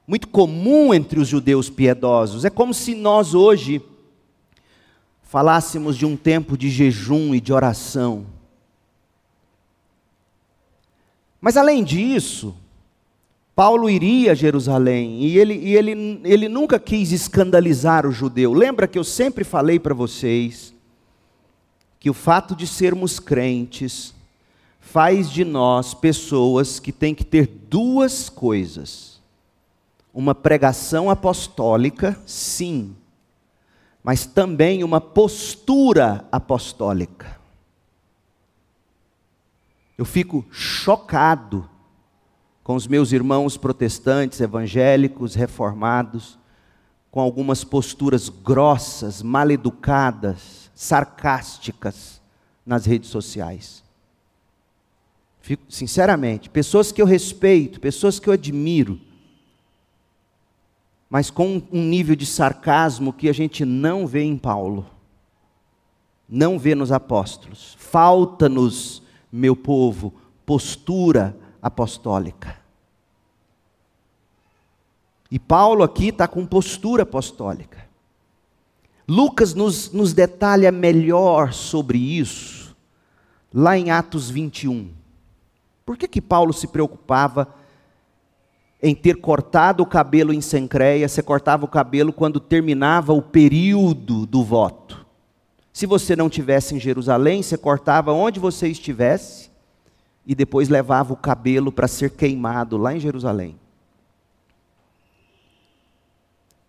muito 0.06 0.26
comum 0.26 0.92
entre 0.92 1.20
os 1.20 1.28
judeus 1.28 1.70
piedosos. 1.70 2.44
É 2.44 2.50
como 2.50 2.74
se 2.74 2.96
nós 2.96 3.32
hoje 3.32 3.80
falássemos 5.22 5.96
de 5.96 6.04
um 6.04 6.16
tempo 6.16 6.58
de 6.58 6.68
jejum 6.68 7.32
e 7.32 7.40
de 7.40 7.52
oração. 7.52 8.26
Mas 11.40 11.56
além 11.56 11.84
disso, 11.84 12.56
Paulo 13.60 13.90
iria 13.90 14.32
a 14.32 14.34
Jerusalém 14.34 15.20
e 15.20 15.36
ele, 15.36 15.52
e 15.52 15.76
ele, 15.76 16.22
ele 16.24 16.48
nunca 16.48 16.78
quis 16.78 17.12
escandalizar 17.12 18.06
o 18.06 18.10
judeu. 18.10 18.54
Lembra 18.54 18.88
que 18.88 18.98
eu 18.98 19.04
sempre 19.04 19.44
falei 19.44 19.78
para 19.78 19.92
vocês 19.92 20.72
que 21.98 22.08
o 22.08 22.14
fato 22.14 22.56
de 22.56 22.66
sermos 22.66 23.20
crentes 23.20 24.14
faz 24.80 25.30
de 25.30 25.44
nós 25.44 25.92
pessoas 25.92 26.80
que 26.80 26.90
têm 26.90 27.14
que 27.14 27.22
ter 27.22 27.46
duas 27.46 28.30
coisas 28.30 29.20
uma 30.14 30.34
pregação 30.34 31.10
apostólica, 31.10 32.18
sim, 32.24 32.96
mas 34.02 34.24
também 34.24 34.82
uma 34.82 35.02
postura 35.02 36.26
apostólica. 36.32 37.38
Eu 39.98 40.06
fico 40.06 40.46
chocado 40.50 41.68
com 42.62 42.74
os 42.74 42.86
meus 42.86 43.12
irmãos 43.12 43.56
protestantes, 43.56 44.40
evangélicos, 44.40 45.34
reformados, 45.34 46.38
com 47.10 47.20
algumas 47.20 47.64
posturas 47.64 48.28
grossas, 48.28 49.22
maleducadas, 49.22 50.70
sarcásticas 50.74 52.20
nas 52.64 52.86
redes 52.86 53.10
sociais. 53.10 53.82
Fico, 55.40 55.64
sinceramente, 55.68 56.48
pessoas 56.48 56.92
que 56.92 57.02
eu 57.02 57.06
respeito, 57.06 57.80
pessoas 57.80 58.18
que 58.18 58.28
eu 58.28 58.32
admiro, 58.32 59.00
mas 61.08 61.28
com 61.30 61.60
um 61.72 61.82
nível 61.82 62.14
de 62.14 62.24
sarcasmo 62.24 63.12
que 63.12 63.28
a 63.28 63.32
gente 63.32 63.64
não 63.64 64.06
vê 64.06 64.22
em 64.22 64.36
Paulo, 64.36 64.86
não 66.28 66.56
vê 66.56 66.76
nos 66.76 66.92
apóstolos. 66.92 67.74
Falta-nos, 67.78 69.02
meu 69.32 69.56
povo, 69.56 70.14
postura 70.46 71.36
apostólica. 71.62 72.56
E 75.30 75.38
Paulo 75.38 75.82
aqui 75.82 76.08
está 76.08 76.26
com 76.26 76.44
postura 76.44 77.04
apostólica. 77.04 77.88
Lucas 79.06 79.54
nos, 79.54 79.92
nos 79.92 80.12
detalha 80.12 80.70
melhor 80.70 81.52
sobre 81.52 81.98
isso, 81.98 82.76
lá 83.52 83.76
em 83.76 83.90
Atos 83.90 84.30
21. 84.30 84.90
Por 85.84 85.96
que, 85.96 86.06
que 86.06 86.20
Paulo 86.20 86.52
se 86.52 86.66
preocupava 86.66 87.54
em 88.82 88.94
ter 88.94 89.16
cortado 89.16 89.82
o 89.82 89.86
cabelo 89.86 90.32
em 90.32 90.40
Sencreia, 90.40 91.08
você 91.08 91.22
cortava 91.22 91.64
o 91.64 91.68
cabelo 91.68 92.12
quando 92.12 92.40
terminava 92.40 93.12
o 93.12 93.20
período 93.20 94.24
do 94.24 94.42
voto. 94.42 95.04
Se 95.72 95.86
você 95.86 96.16
não 96.16 96.30
tivesse 96.30 96.74
em 96.74 96.80
Jerusalém, 96.80 97.42
você 97.42 97.58
cortava 97.58 98.12
onde 98.12 98.40
você 98.40 98.68
estivesse 98.68 99.49
e 100.26 100.34
depois 100.34 100.68
levava 100.68 101.12
o 101.12 101.16
cabelo 101.16 101.72
para 101.72 101.88
ser 101.88 102.10
queimado 102.10 102.76
lá 102.76 102.94
em 102.94 103.00
Jerusalém. 103.00 103.58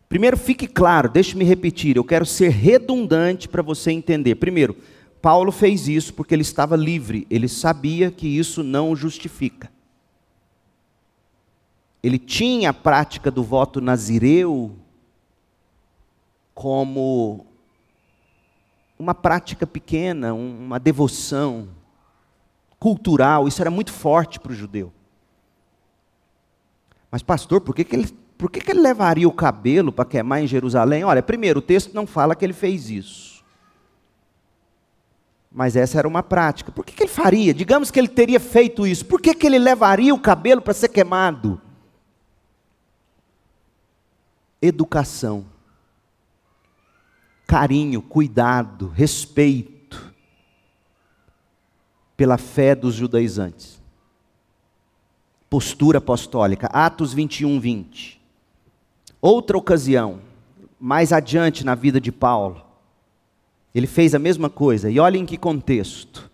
Primeiro, 0.10 0.38
fique 0.38 0.68
claro, 0.68 1.10
deixe-me 1.10 1.46
repetir, 1.46 1.96
eu 1.96 2.04
quero 2.04 2.26
ser 2.26 2.50
redundante 2.50 3.48
para 3.48 3.62
você 3.62 3.92
entender. 3.92 4.36
Primeiro, 4.36 4.76
Paulo 5.22 5.52
fez 5.52 5.88
isso 5.88 6.14
porque 6.14 6.36
ele 6.36 6.42
estava 6.42 6.76
livre, 6.76 7.26
ele 7.30 7.48
sabia 7.48 8.12
que 8.12 8.28
isso 8.28 8.64
não 8.64 8.92
o 8.92 8.96
justifica 8.96 9.70
ele 12.04 12.18
tinha 12.18 12.72
a 12.72 12.74
prática 12.74 13.30
do 13.30 13.44
voto 13.44 13.80
nazireu 13.80 14.76
como 16.54 17.46
uma 18.98 19.14
prática 19.14 19.68
pequena, 19.68 20.34
uma 20.34 20.80
devoção 20.80 21.70
cultural, 22.82 23.48
isso 23.48 23.62
era 23.62 23.70
muito 23.70 23.94
forte 23.94 24.40
para 24.40 24.52
o 24.52 24.56
judeu. 24.56 24.92
Mas, 27.12 27.22
pastor, 27.22 27.62
por 27.62 27.76
que, 27.76 27.84
que, 27.84 27.96
ele, 27.96 28.10
por 28.36 28.50
que, 28.50 28.60
que 28.60 28.72
ele 28.72 28.82
levaria 28.82 29.28
o 29.28 29.32
cabelo 29.32 29.92
para 29.92 30.04
queimar 30.04 30.42
em 30.42 30.48
Jerusalém? 30.48 31.04
Olha, 31.04 31.22
primeiro, 31.22 31.60
o 31.60 31.62
texto 31.62 31.94
não 31.94 32.08
fala 32.08 32.36
que 32.36 32.44
ele 32.44 32.54
fez 32.54 32.90
isso. 32.90 33.44
Mas 35.52 35.76
essa 35.76 36.00
era 36.00 36.08
uma 36.08 36.24
prática. 36.24 36.72
Por 36.72 36.84
que, 36.84 36.94
que 36.94 37.04
ele 37.04 37.12
faria? 37.12 37.54
Digamos 37.54 37.92
que 37.92 38.00
ele 38.00 38.08
teria 38.08 38.40
feito 38.40 38.88
isso. 38.88 39.06
Por 39.06 39.22
que, 39.22 39.36
que 39.36 39.46
ele 39.46 39.60
levaria 39.60 40.16
o 40.16 40.20
cabelo 40.20 40.62
para 40.62 40.74
ser 40.74 40.90
queimado? 40.90 41.62
educação, 44.62 45.46
carinho, 47.48 48.02
cuidado, 48.02 48.88
respeito 48.88 49.81
pela 52.22 52.38
fé 52.38 52.76
dos 52.76 52.94
judaizantes. 52.94 53.82
Postura 55.50 55.98
apostólica, 55.98 56.68
Atos 56.68 57.16
21, 57.16 57.60
20. 57.60 58.22
Outra 59.20 59.58
ocasião, 59.58 60.20
mais 60.80 61.12
adiante 61.12 61.66
na 61.66 61.74
vida 61.74 62.00
de 62.00 62.12
Paulo, 62.12 62.64
ele 63.74 63.88
fez 63.88 64.14
a 64.14 64.20
mesma 64.20 64.52
coisa, 64.52 64.88
e 64.88 65.00
olhem 65.00 65.24
em 65.24 65.26
que 65.26 65.36
contexto. 65.36 66.30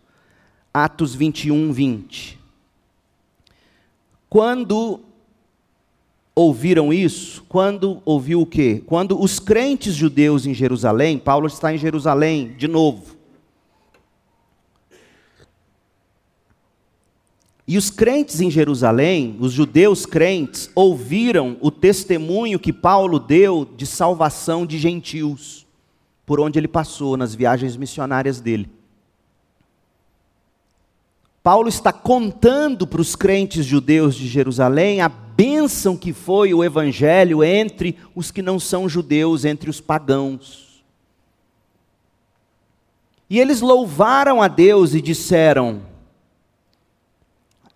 Atos 0.73 1.15
21, 1.15 1.71
20. 1.71 2.38
Quando 4.29 4.99
ouviram 6.35 6.91
isso? 6.91 7.45
Quando 7.47 8.01
ouviu 8.03 8.41
o 8.41 8.45
quê? 8.45 8.83
Quando 8.85 9.17
os 9.17 9.39
crentes 9.39 9.95
judeus 9.95 10.45
em 10.45 10.53
Jerusalém, 10.53 11.17
Paulo 11.17 11.47
está 11.47 11.73
em 11.73 11.77
Jerusalém 11.77 12.57
de 12.57 12.67
novo. 12.67 13.16
E 17.68 17.78
os 17.78 17.89
crentes 17.89 18.39
em 18.39 18.49
Jerusalém, 18.49 19.36
os 19.41 19.51
judeus 19.51 20.05
crentes, 20.05 20.70
ouviram 20.74 21.57
o 21.59 21.70
testemunho 21.70 22.57
que 22.57 22.72
Paulo 22.72 23.20
deu 23.20 23.68
de 23.76 23.86
salvação 23.86 24.65
de 24.65 24.78
gentios, 24.78 25.68
por 26.26 26.39
onde 26.39 26.57
ele 26.57 26.68
passou 26.68 27.18
nas 27.18 27.36
viagens 27.36 27.76
missionárias 27.76 28.39
dele. 28.39 28.70
Paulo 31.43 31.68
está 31.68 31.91
contando 31.91 32.88
para 32.88 33.01
os 33.01 33.15
crentes 33.15 33.65
judeus 33.65 34.15
de 34.15 34.28
Jerusalém 34.28 35.01
a 35.01 35.09
bênção 35.09 35.97
que 35.97 36.13
foi 36.13 36.53
o 36.53 36.63
evangelho 36.63 37.43
entre 37.43 37.97
os 38.15 38.32
que 38.32 38.41
não 38.41 38.59
são 38.59 38.88
judeus, 38.88 39.43
entre 39.43 39.70
os 39.70 39.82
pagãos. 39.82 40.84
E 43.30 43.39
eles 43.39 43.59
louvaram 43.59 44.41
a 44.41 44.47
Deus 44.47 44.93
e 44.93 45.01
disseram: 45.01 45.82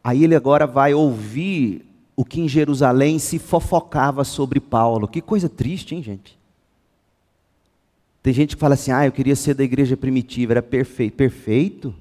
Aí 0.04 0.24
ele 0.24 0.36
agora 0.36 0.66
vai 0.66 0.93
ouvir 0.93 1.86
o 2.16 2.26
que 2.26 2.41
em 2.41 2.47
Jerusalém 2.47 3.20
se 3.20 3.39
fofocava 3.39 4.24
sobre 4.24 4.60
Paulo. 4.60 5.08
Que 5.08 5.22
coisa 5.22 5.47
triste, 5.47 5.95
hein, 5.95 6.04
gente? 6.04 6.39
Tem 8.22 8.34
gente 8.34 8.56
que 8.56 8.60
fala 8.60 8.76
assim: 8.76 8.91
ah, 8.91 9.06
eu 9.06 9.12
queria 9.12 9.36
ser 9.36 9.54
da 9.54 9.64
igreja 9.64 9.97
primitiva, 9.97 10.54
era 10.54 10.62
perfeito. 10.62 11.16
Perfeito? 11.16 11.95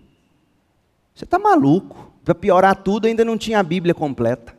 Você 1.15 1.25
está 1.25 1.39
maluco. 1.39 2.11
Para 2.25 2.35
piorar 2.35 2.77
tudo, 2.77 3.07
ainda 3.07 3.25
não 3.25 3.39
tinha 3.39 3.59
a 3.59 3.63
Bíblia 3.63 3.95
completa. 3.95 4.55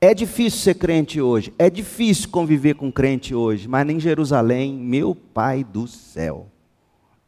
É 0.00 0.14
difícil 0.14 0.60
ser 0.60 0.74
crente 0.74 1.20
hoje, 1.20 1.52
é 1.58 1.68
difícil 1.68 2.28
conviver 2.28 2.74
com 2.74 2.90
crente 2.90 3.34
hoje, 3.34 3.66
mas 3.66 3.84
nem 3.84 3.98
Jerusalém, 3.98 4.72
meu 4.72 5.12
Pai 5.12 5.64
do 5.64 5.88
céu. 5.88 6.46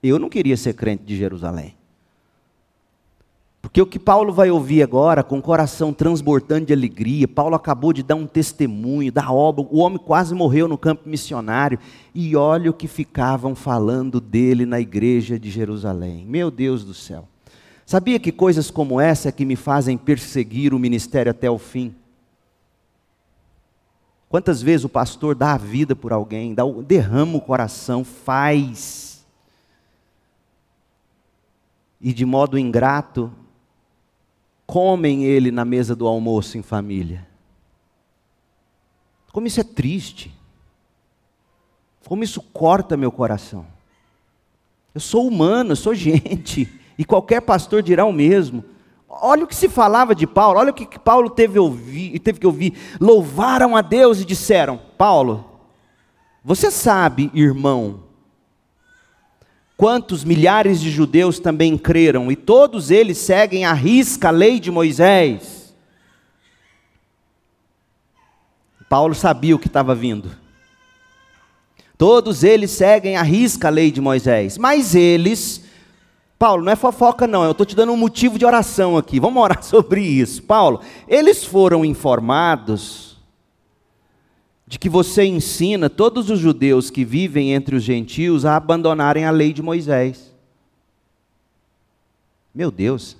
Eu 0.01 0.21
não 0.21 0.29
queria 0.29 0.57
ser 0.57 0.75
crente 0.75 1.03
de 1.03 1.17
Jerusalém. 1.17 1.75
Porque 3.63 3.81
o 3.81 3.87
que 3.87 3.99
Paulo 3.99 4.33
vai 4.33 4.51
ouvir 4.51 4.83
agora, 4.83 5.23
com 5.23 5.39
o 5.39 5.43
coração 5.43 5.93
transbordando 5.93 6.67
de 6.67 6.73
alegria, 6.73 7.29
Paulo 7.29 7.55
acabou 7.55 7.93
de 7.93 8.03
dar 8.03 8.15
um 8.15 8.27
testemunho 8.27 9.13
da 9.13 9.31
obra, 9.31 9.67
o 9.71 9.79
homem 9.79 9.99
quase 9.99 10.35
morreu 10.35 10.67
no 10.67 10.79
campo 10.79 11.09
missionário, 11.09 11.79
e 12.15 12.35
olha 12.35 12.71
o 12.71 12.75
que 12.75 12.89
ficavam 12.89 13.55
falando 13.55 14.21
dele 14.21 14.65
na 14.65 14.81
igreja 14.81 15.39
de 15.39 15.51
Jerusalém. 15.51 16.25
Meu 16.27 16.51
Deus 16.51 16.85
do 16.85 16.95
céu. 16.95 17.29
Sabia 17.85 18.19
que 18.19 18.33
coisas 18.33 18.71
como 18.71 19.01
essa 19.01 19.29
é 19.29 19.33
que 19.33 19.45
me 19.45 19.57
fazem 19.57 19.99
perseguir 19.99 20.73
o 20.73 20.79
ministério 20.79 21.31
até 21.31 21.51
o 21.51 21.59
fim? 21.59 21.95
Quantas 24.29 24.63
vezes 24.63 24.85
o 24.85 24.89
pastor 24.89 25.35
dá 25.35 25.55
a 25.55 25.59
vida 25.59 25.97
por 25.97 26.13
alguém, 26.13 26.55
dá, 26.55 26.63
derrama 26.87 27.37
o 27.37 27.41
coração, 27.41 28.05
faz. 28.05 29.27
E 32.01 32.13
de 32.13 32.25
modo 32.25 32.57
ingrato, 32.57 33.33
comem 34.71 35.25
ele 35.25 35.51
na 35.51 35.65
mesa 35.65 35.97
do 35.97 36.07
almoço 36.07 36.57
em 36.57 36.63
família. 36.63 37.27
Como 39.33 39.49
isso 39.49 39.61
é 39.61 39.65
triste. 39.65 40.33
Como 42.07 42.23
isso 42.23 42.41
corta 42.41 42.97
meu 42.97 43.11
coração. 43.11 43.67
Eu 44.95 45.01
sou 45.01 45.27
humano, 45.27 45.73
eu 45.73 45.77
sou 45.77 45.93
gente, 45.93 46.73
e 46.97 47.05
qualquer 47.05 47.41
pastor 47.41 47.83
dirá 47.83 48.05
o 48.05 48.13
mesmo. 48.13 48.65
Olha 49.09 49.43
o 49.43 49.47
que 49.49 49.57
se 49.57 49.69
falava 49.69 50.15
de 50.15 50.25
Paulo, 50.25 50.61
olha 50.61 50.71
o 50.71 50.75
que 50.75 51.01
Paulo 51.01 51.29
teve, 51.31 51.59
ouvir, 51.59 52.21
teve 52.21 52.39
que 52.39 52.47
ouvir. 52.47 52.75
Louvaram 53.01 53.77
a 53.77 53.83
Deus 53.83 54.21
e 54.21 54.25
disseram: 54.25 54.81
Paulo, 54.97 55.45
você 56.45 56.71
sabe, 56.71 57.29
irmão, 57.35 58.05
quantos 59.81 60.25
milhares 60.25 60.79
de 60.79 60.91
judeus 60.91 61.39
também 61.39 61.79
creram, 61.79 62.31
e 62.31 62.37
todos 62.37 62.91
eles 62.91 63.17
seguem 63.17 63.65
à 63.65 63.73
risca 63.73 64.29
a 64.29 64.31
lei 64.31 64.61
de 64.61 64.71
Moisés. 64.71 65.75
Paulo 68.91 69.15
sabia 69.15 69.57
o 69.57 69.59
que 69.59 69.69
estava 69.69 69.95
vindo. 69.95 70.31
Todos 71.97 72.45
eles 72.45 72.71
seguem 72.73 73.17
à 73.17 73.23
risca 73.23 73.69
a 73.69 73.71
lei 73.71 73.91
de 73.91 74.03
Moisés, 74.03 74.59
mas 74.59 74.95
eles, 74.95 75.65
Paulo, 76.39 76.63
não 76.63 76.73
é 76.73 76.77
fofoca 76.77 77.27
não, 77.27 77.43
eu 77.43 77.53
estou 77.53 77.65
te 77.65 77.75
dando 77.75 77.93
um 77.93 77.97
motivo 77.97 78.39
de 78.39 78.45
oração 78.45 78.99
aqui, 78.99 79.19
vamos 79.19 79.43
orar 79.43 79.63
sobre 79.65 80.03
isso. 80.03 80.43
Paulo, 80.43 80.83
eles 81.09 81.43
foram 81.43 81.87
informados 81.87 83.10
de 84.71 84.79
que 84.79 84.89
você 84.89 85.25
ensina 85.25 85.91
todos 85.91 86.31
os 86.31 86.39
judeus 86.39 86.91
que 86.91 87.05
vivem 87.05 87.53
entre 87.53 87.75
os 87.75 87.83
gentios 87.83 88.45
a 88.45 88.55
abandonarem 88.55 89.25
a 89.25 89.31
lei 89.33 89.53
de 89.53 89.61
Moisés. 89.61 90.33
Meu 92.55 92.71
Deus, 92.71 93.17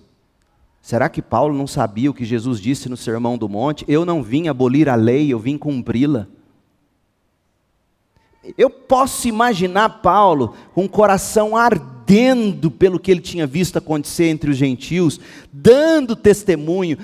será 0.81 1.09
que 1.09 1.21
Paulo 1.21 1.53
não 1.53 1.67
sabia 1.67 2.09
o 2.09 2.15
que 2.15 2.25
Jesus 2.25 2.61
disse 2.61 2.89
no 2.89 2.97
Sermão 2.97 3.37
do 3.37 3.49
Monte? 3.49 3.85
Eu 3.89 4.05
não 4.05 4.23
vim 4.23 4.47
abolir 4.47 4.89
a 4.89 4.95
lei, 4.95 5.33
eu 5.33 5.41
vim 5.41 5.59
cumpri-la. 5.59 6.29
Eu 8.57 8.71
posso 8.71 9.27
imaginar 9.27 10.01
Paulo 10.03 10.55
com 10.73 10.85
o 10.85 10.89
coração 10.89 11.57
ardendo 11.57 12.71
pelo 12.71 13.01
que 13.01 13.11
ele 13.11 13.21
tinha 13.21 13.45
visto 13.45 13.77
acontecer 13.77 14.29
entre 14.29 14.53
os 14.53 14.57
gentios, 14.57 15.19
dando 15.53 16.15
testemunho, 16.15 16.97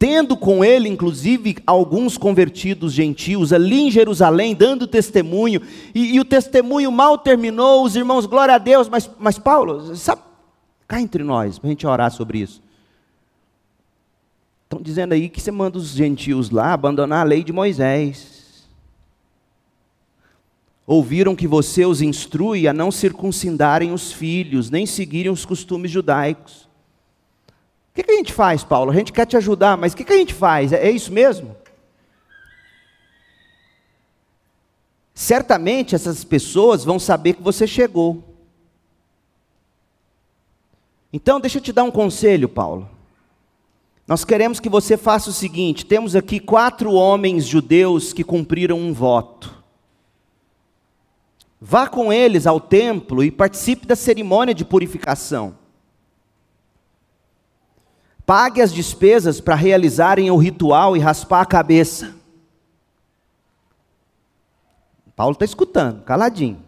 tendo 0.00 0.34
com 0.34 0.64
ele, 0.64 0.88
inclusive, 0.88 1.58
alguns 1.66 2.16
convertidos 2.16 2.94
gentios 2.94 3.52
ali 3.52 3.82
em 3.82 3.90
Jerusalém, 3.90 4.54
dando 4.54 4.86
testemunho, 4.86 5.60
e, 5.94 6.14
e, 6.14 6.18
o 6.18 6.24
testemunho 6.24 6.90
mal 6.90 7.18
terminou, 7.18 7.84
os 7.84 7.94
irmãos, 7.94 8.24
glória 8.24 8.54
a 8.54 8.58
Deus, 8.58 8.88
mas, 8.88 9.10
mas 9.18 9.38
Paulo, 9.38 9.94
sabe, 9.94 10.22
cá 10.88 11.02
entre 11.02 11.22
nós, 11.22 11.58
para 11.58 11.68
a 11.68 11.72
gente 11.72 11.86
orar 11.86 12.10
sobre 12.10 12.38
isso. 12.38 12.62
Estão 14.64 14.80
dizendo 14.80 15.12
aí 15.12 15.28
que 15.28 15.38
você 15.38 15.50
manda 15.50 15.76
os 15.76 15.90
gentios 15.90 16.48
lá 16.48 16.72
abandonar 16.72 17.20
a 17.20 17.28
lei 17.28 17.44
de 17.44 17.52
Moisés. 17.52 18.66
Ouviram 20.86 21.36
que 21.36 21.46
você 21.46 21.84
os 21.84 22.00
instrui 22.00 22.66
a 22.66 22.72
não 22.72 22.90
circuncidarem 22.90 23.92
os 23.92 24.10
filhos, 24.10 24.70
nem 24.70 24.86
seguirem 24.86 25.30
os 25.30 25.44
costumes 25.44 25.90
judaicos. 25.90 26.69
Que, 28.00 28.04
que, 28.04 28.12
a 28.12 28.16
gente 28.16 28.32
faz, 28.32 28.64
Paulo? 28.64 28.90
A 28.90 28.94
gente 28.94 29.12
quer 29.12 29.26
te 29.26 29.36
ajudar, 29.36 29.76
mas 29.76 29.92
o 29.92 29.96
que, 29.96 30.04
que 30.04 30.12
a 30.14 30.16
gente 30.16 30.32
faz? 30.32 30.72
É, 30.72 30.86
é 30.86 30.90
isso 30.90 31.12
mesmo? 31.12 31.54
Certamente 35.12 35.94
essas 35.94 36.24
pessoas 36.24 36.82
vão 36.82 36.98
saber 36.98 37.34
que 37.34 37.42
você 37.42 37.66
chegou. 37.66 38.24
Então, 41.12 41.38
deixa 41.38 41.58
eu 41.58 41.62
te 41.62 41.74
dar 41.74 41.84
um 41.84 41.90
conselho, 41.90 42.48
Paulo. 42.48 42.88
Nós 44.06 44.24
queremos 44.24 44.58
que 44.58 44.70
você 44.70 44.96
faça 44.96 45.28
o 45.28 45.34
seguinte: 45.34 45.84
temos 45.84 46.16
aqui 46.16 46.40
quatro 46.40 46.92
homens 46.92 47.44
judeus 47.44 48.14
que 48.14 48.24
cumpriram 48.24 48.78
um 48.78 48.94
voto. 48.94 49.62
Vá 51.60 51.86
com 51.86 52.10
eles 52.10 52.46
ao 52.46 52.58
templo 52.58 53.22
e 53.22 53.30
participe 53.30 53.86
da 53.86 53.94
cerimônia 53.94 54.54
de 54.54 54.64
purificação 54.64 55.59
pague 58.30 58.62
as 58.62 58.72
despesas 58.72 59.40
para 59.40 59.56
realizarem 59.56 60.30
o 60.30 60.36
ritual 60.36 60.96
e 60.96 61.00
raspar 61.00 61.40
a 61.40 61.44
cabeça. 61.44 62.14
Paulo 65.16 65.32
está 65.32 65.44
escutando, 65.44 66.04
caladinho. 66.04 66.62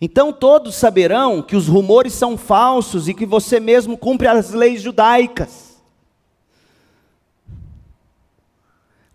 Então 0.00 0.32
todos 0.32 0.76
saberão 0.76 1.42
que 1.42 1.56
os 1.56 1.66
rumores 1.66 2.12
são 2.12 2.38
falsos 2.38 3.08
e 3.08 3.12
que 3.12 3.26
você 3.26 3.58
mesmo 3.58 3.98
cumpre 3.98 4.28
as 4.28 4.52
leis 4.52 4.80
judaicas. 4.82 5.82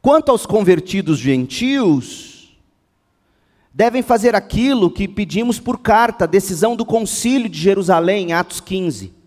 Quanto 0.01 0.31
aos 0.33 0.45
convertidos 0.45 1.17
gentios, 1.17 2.57
devem 3.73 4.01
fazer 4.01 4.35
aquilo 4.35 4.91
que 4.91 5.07
pedimos 5.07 5.61
por 5.61 5.79
carta, 5.79 6.27
decisão 6.27 6.75
do 6.75 6.85
concílio 6.85 7.47
de 7.47 7.57
Jerusalém, 7.57 8.33
Atos 8.33 8.59
15 8.59 9.22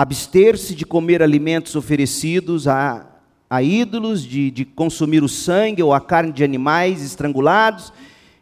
abster-se 0.00 0.74
de 0.74 0.86
comer 0.86 1.22
alimentos 1.22 1.76
oferecidos 1.76 2.66
a, 2.66 3.04
a 3.50 3.62
ídolos, 3.62 4.22
de, 4.22 4.50
de 4.50 4.64
consumir 4.64 5.22
o 5.22 5.28
sangue 5.28 5.82
ou 5.82 5.92
a 5.92 6.00
carne 6.00 6.32
de 6.32 6.42
animais 6.42 7.02
estrangulados 7.02 7.92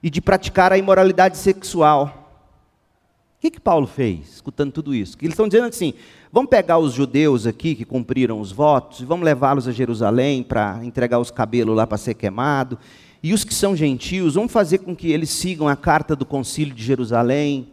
e 0.01 0.09
de 0.09 0.21
praticar 0.21 0.73
a 0.73 0.79
imoralidade 0.79 1.37
sexual. 1.37 2.31
O 3.37 3.41
que, 3.41 3.51
que 3.51 3.59
Paulo 3.59 3.89
fez, 3.89 4.35
escutando 4.35 4.71
tudo 4.71 4.95
isso? 4.95 5.17
Eles 5.21 5.33
estão 5.33 5.49
dizendo 5.49 5.67
assim: 5.67 5.95
vamos 6.31 6.49
pegar 6.49 6.79
os 6.79 6.93
judeus 6.93 7.45
aqui 7.45 7.75
que 7.75 7.85
cumpriram 7.85 8.41
os 8.41 8.53
votos 8.53 9.01
e 9.01 9.05
vamos 9.05 9.25
levá-los 9.25 9.67
a 9.67 9.73
Jerusalém 9.73 10.45
para 10.45 10.79
entregar 10.85 11.19
os 11.19 11.33
cabelos 11.33 11.77
lá 11.77 11.89
para 11.89 11.99
ser 11.99 12.15
queimado. 12.15 12.79
E 13.21 13.35
os 13.35 13.43
que 13.43 13.53
são 13.53 13.75
gentios, 13.75 14.37
vamos 14.37 14.53
fazer 14.53 14.79
com 14.79 14.95
que 14.95 15.11
eles 15.11 15.31
sigam 15.31 15.67
a 15.67 15.75
carta 15.75 16.15
do 16.15 16.25
concílio 16.25 16.73
de 16.73 16.85
Jerusalém. 16.85 17.67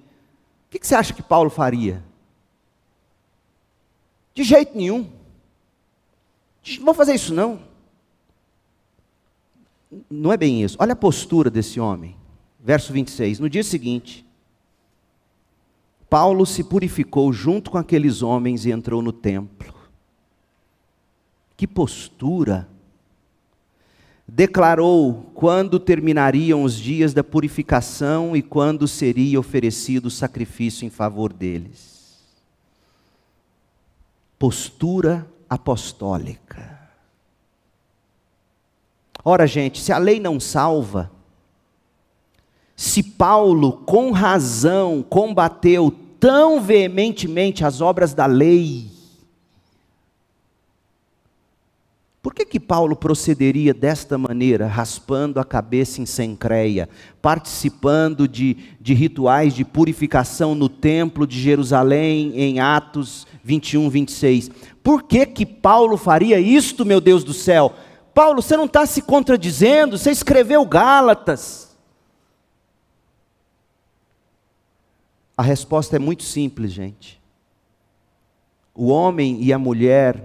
O 0.67 0.71
que, 0.71 0.79
que 0.79 0.87
você 0.87 0.95
acha 0.95 1.13
que 1.13 1.21
Paulo 1.21 1.51
faria? 1.51 2.01
De 4.35 4.43
jeito 4.43 4.77
nenhum. 4.77 5.09
Não 6.77 6.85
vou 6.85 6.93
fazer 6.93 7.15
isso 7.15 7.33
não. 7.33 7.61
Não 10.09 10.31
é 10.31 10.37
bem 10.37 10.61
isso. 10.61 10.75
Olha 10.77 10.93
a 10.93 10.97
postura 10.97 11.49
desse 11.49 11.79
homem. 11.79 12.17
Verso 12.59 12.91
26. 12.91 13.39
No 13.39 13.49
dia 13.49 13.63
seguinte, 13.63 14.25
Paulo 16.09 16.45
se 16.45 16.63
purificou 16.63 17.31
junto 17.31 17.71
com 17.71 17.77
aqueles 17.77 18.21
homens 18.21 18.65
e 18.65 18.71
entrou 18.71 19.01
no 19.01 19.13
templo. 19.13 19.73
Que 21.55 21.65
postura! 21.65 22.67
Declarou 24.27 25.31
quando 25.33 25.79
terminariam 25.79 26.63
os 26.63 26.75
dias 26.75 27.13
da 27.13 27.23
purificação 27.23 28.35
e 28.35 28.41
quando 28.41 28.87
seria 28.87 29.39
oferecido 29.39 30.07
o 30.07 30.11
sacrifício 30.11 30.85
em 30.85 30.89
favor 30.89 31.31
deles. 31.31 31.94
Postura 34.37 35.27
apostólica. 35.49 36.75
Ora, 39.23 39.47
gente, 39.47 39.81
se 39.81 39.91
a 39.91 39.97
lei 39.97 40.19
não 40.19 40.39
salva, 40.39 41.11
se 42.75 43.01
Paulo, 43.01 43.71
com 43.71 44.11
razão, 44.11 45.01
combateu 45.01 45.89
tão 46.19 46.61
veementemente 46.61 47.63
as 47.63 47.81
obras 47.81 48.13
da 48.13 48.25
lei, 48.25 48.91
por 52.21 52.33
que 52.33 52.43
que 52.43 52.59
Paulo 52.59 52.95
procederia 52.95 53.71
desta 53.71 54.17
maneira, 54.17 54.65
raspando 54.65 55.39
a 55.39 55.45
cabeça 55.45 56.01
em 56.01 56.07
Sencreia, 56.07 56.89
participando 57.21 58.27
de, 58.27 58.57
de 58.81 58.95
rituais 58.95 59.53
de 59.53 59.63
purificação 59.63 60.55
no 60.55 60.67
templo 60.67 61.27
de 61.27 61.39
Jerusalém, 61.39 62.31
em 62.35 62.59
Atos 62.59 63.27
21, 63.45 63.91
26? 63.91 64.49
Por 64.81 65.03
que 65.03 65.23
que 65.23 65.45
Paulo 65.45 65.97
faria 65.97 66.39
isto, 66.39 66.83
meu 66.83 66.99
Deus 66.99 67.23
do 67.23 67.31
céu? 67.31 67.75
Paulo, 68.11 68.41
você 68.41 68.57
não 68.57 68.65
está 68.65 68.87
se 68.87 69.03
contradizendo, 69.03 69.99
você 69.99 70.09
escreveu 70.09 70.65
Gálatas. 70.65 71.77
A 75.37 75.43
resposta 75.43 75.95
é 75.95 75.99
muito 75.99 76.23
simples, 76.23 76.71
gente. 76.71 77.21
O 78.73 78.87
homem 78.87 79.39
e 79.43 79.53
a 79.53 79.59
mulher 79.59 80.23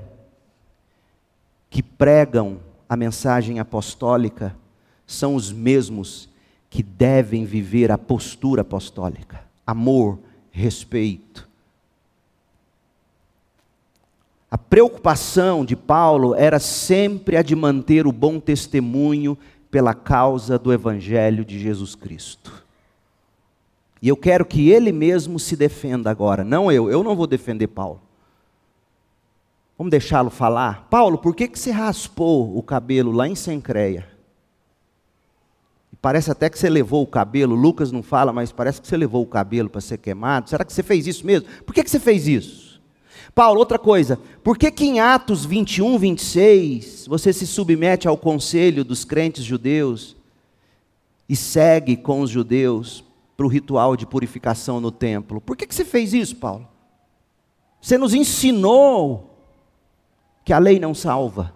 que 1.68 1.82
pregam 1.82 2.58
a 2.88 2.96
mensagem 2.96 3.58
apostólica 3.58 4.56
são 5.06 5.34
os 5.34 5.52
mesmos 5.52 6.30
que 6.70 6.82
devem 6.82 7.44
viver 7.44 7.92
a 7.92 7.98
postura 7.98 8.62
apostólica: 8.62 9.44
amor, 9.66 10.18
respeito. 10.50 11.49
A 14.50 14.58
preocupação 14.58 15.64
de 15.64 15.76
Paulo 15.76 16.34
era 16.34 16.58
sempre 16.58 17.36
a 17.36 17.42
de 17.42 17.54
manter 17.54 18.06
o 18.06 18.12
bom 18.12 18.40
testemunho 18.40 19.38
pela 19.70 19.94
causa 19.94 20.58
do 20.58 20.72
Evangelho 20.72 21.44
de 21.44 21.56
Jesus 21.58 21.94
Cristo. 21.94 22.64
E 24.02 24.08
eu 24.08 24.16
quero 24.16 24.44
que 24.44 24.68
ele 24.70 24.90
mesmo 24.90 25.38
se 25.38 25.54
defenda 25.54 26.10
agora, 26.10 26.42
não 26.42 26.72
eu. 26.72 26.90
Eu 26.90 27.04
não 27.04 27.14
vou 27.14 27.28
defender 27.28 27.68
Paulo. 27.68 28.00
Vamos 29.78 29.92
deixá-lo 29.92 30.30
falar? 30.30 30.88
Paulo, 30.90 31.16
por 31.16 31.34
que, 31.34 31.46
que 31.46 31.58
você 31.58 31.70
raspou 31.70 32.56
o 32.56 32.62
cabelo 32.62 33.12
lá 33.12 33.28
em 33.28 33.34
Sencreia? 33.34 34.08
Parece 36.02 36.30
até 36.30 36.48
que 36.48 36.58
você 36.58 36.68
levou 36.68 37.02
o 37.02 37.06
cabelo, 37.06 37.54
Lucas 37.54 37.92
não 37.92 38.02
fala, 38.02 38.32
mas 38.32 38.50
parece 38.50 38.80
que 38.80 38.88
você 38.88 38.96
levou 38.96 39.22
o 39.22 39.26
cabelo 39.26 39.68
para 39.68 39.80
ser 39.80 39.98
queimado. 39.98 40.48
Será 40.48 40.64
que 40.64 40.72
você 40.72 40.82
fez 40.82 41.06
isso 41.06 41.24
mesmo? 41.26 41.48
Por 41.64 41.74
que, 41.74 41.84
que 41.84 41.90
você 41.90 42.00
fez 42.00 42.26
isso? 42.26 42.69
Paulo, 43.40 43.58
outra 43.58 43.78
coisa, 43.78 44.20
por 44.44 44.58
que, 44.58 44.70
que 44.70 44.84
em 44.84 45.00
Atos 45.00 45.46
21, 45.46 45.96
26, 45.96 47.06
você 47.06 47.32
se 47.32 47.46
submete 47.46 48.06
ao 48.06 48.14
conselho 48.14 48.84
dos 48.84 49.02
crentes 49.02 49.42
judeus 49.42 50.14
e 51.26 51.34
segue 51.34 51.96
com 51.96 52.20
os 52.20 52.28
judeus 52.28 53.02
para 53.38 53.46
o 53.46 53.48
ritual 53.48 53.96
de 53.96 54.04
purificação 54.04 54.78
no 54.78 54.90
templo. 54.90 55.40
Por 55.40 55.56
que, 55.56 55.66
que 55.66 55.74
você 55.74 55.86
fez 55.86 56.12
isso, 56.12 56.36
Paulo? 56.36 56.68
Você 57.80 57.96
nos 57.96 58.12
ensinou 58.12 59.42
que 60.44 60.52
a 60.52 60.58
lei 60.58 60.78
não 60.78 60.92
salva. 60.94 61.54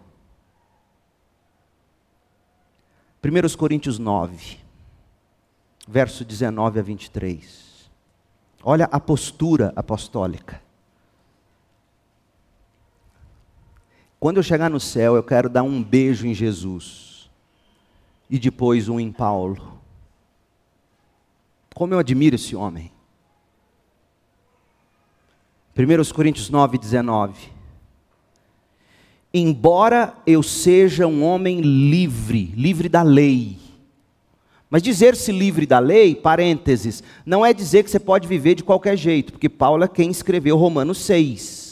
1 3.23 3.57
Coríntios 3.59 3.99
9, 3.99 4.57
verso 5.87 6.25
19 6.25 6.81
a 6.81 6.83
23. 6.83 7.91
Olha 8.63 8.89
a 8.91 8.99
postura 8.99 9.71
apostólica. 9.77 10.64
Quando 14.25 14.39
eu 14.39 14.43
chegar 14.43 14.71
no 14.71 14.81
céu, 14.81 15.17
eu 15.17 15.23
quero 15.23 15.51
dar 15.51 15.63
um 15.63 15.83
beijo 15.83 16.27
em 16.27 16.33
Jesus 16.33 17.29
e 18.31 18.39
depois 18.39 18.89
um 18.89 18.99
em 18.99 19.13
Paulo. 19.13 19.79
Como 21.75 21.93
eu 21.93 21.99
admiro 21.99 22.35
esse 22.35 22.57
homem. 22.57 22.91
1 25.77 26.15
Coríntios 26.15 26.49
9, 26.49 26.79
19. 26.79 27.35
Embora 29.35 30.15
eu 30.27 30.43
seja 30.43 31.07
um 31.07 31.23
homem 31.23 31.61
livre, 31.61 32.47
livre 32.57 32.89
da 32.89 33.03
lei, 33.03 33.59
mas 34.71 34.83
dizer-se 34.83 35.33
livre 35.33 35.67
da 35.67 35.79
lei, 35.79 36.15
parênteses, 36.15 37.03
não 37.27 37.45
é 37.45 37.53
dizer 37.53 37.85
que 37.85 37.91
você 37.91 38.01
pode 38.01 38.27
viver 38.27 38.55
de 38.55 38.65
qualquer 38.65 38.97
jeito, 38.97 39.35
porque 39.35 39.51
Paulo 39.51 39.85
é 39.85 39.89
quem 39.89 40.11
escreveu 40.11 40.57
Romanos 40.57 40.97
6. 40.97 41.64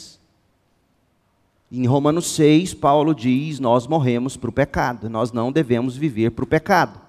Em 1.75 1.87
Romanos 1.87 2.27
6, 2.27 2.75
Paulo 2.75 3.15
diz: 3.15 3.59
Nós 3.59 3.87
morremos 3.87 4.37
para 4.37 4.51
o 4.51 4.53
pecado, 4.53 5.09
nós 5.09 5.31
não 5.31 5.51
devemos 5.51 5.97
viver 5.97 6.29
para 6.29 6.43
o 6.43 6.47
pecado. 6.47 7.01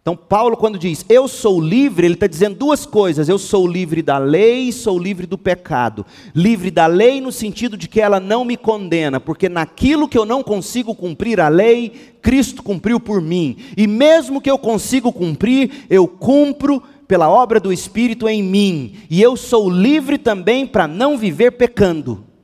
Então, 0.00 0.14
Paulo, 0.16 0.56
quando 0.56 0.78
diz 0.78 1.04
eu 1.08 1.26
sou 1.26 1.60
livre, 1.60 2.06
ele 2.06 2.14
está 2.14 2.28
dizendo 2.28 2.54
duas 2.54 2.86
coisas: 2.86 3.28
eu 3.28 3.38
sou 3.38 3.66
livre 3.66 4.02
da 4.02 4.18
lei 4.18 4.68
e 4.68 4.72
sou 4.72 4.96
livre 4.96 5.26
do 5.26 5.36
pecado. 5.36 6.06
Livre 6.32 6.70
da 6.70 6.86
lei 6.86 7.20
no 7.20 7.32
sentido 7.32 7.76
de 7.76 7.88
que 7.88 8.00
ela 8.00 8.20
não 8.20 8.44
me 8.44 8.56
condena, 8.56 9.18
porque 9.18 9.48
naquilo 9.48 10.06
que 10.06 10.16
eu 10.16 10.24
não 10.24 10.44
consigo 10.44 10.94
cumprir 10.94 11.40
a 11.40 11.48
lei, 11.48 11.90
Cristo 12.22 12.62
cumpriu 12.62 13.00
por 13.00 13.20
mim. 13.20 13.56
E 13.76 13.88
mesmo 13.88 14.40
que 14.40 14.48
eu 14.48 14.58
consiga 14.58 15.10
cumprir, 15.10 15.86
eu 15.90 16.06
cumpro 16.06 16.80
pela 17.08 17.28
obra 17.28 17.58
do 17.58 17.72
Espírito 17.72 18.28
em 18.28 18.44
mim. 18.44 18.94
E 19.10 19.20
eu 19.20 19.36
sou 19.36 19.68
livre 19.68 20.18
também 20.18 20.64
para 20.68 20.86
não 20.86 21.18
viver 21.18 21.50
pecando. 21.50 22.35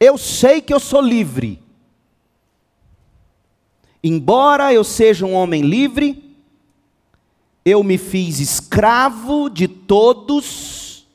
Eu 0.00 0.16
sei 0.16 0.62
que 0.62 0.72
eu 0.72 0.80
sou 0.80 1.02
livre. 1.02 1.62
Embora 4.02 4.72
eu 4.72 4.82
seja 4.82 5.26
um 5.26 5.34
homem 5.34 5.60
livre, 5.60 6.34
eu 7.62 7.84
me 7.84 7.98
fiz 7.98 8.40
escravo 8.40 9.50
de 9.50 9.68
todos 9.68 11.06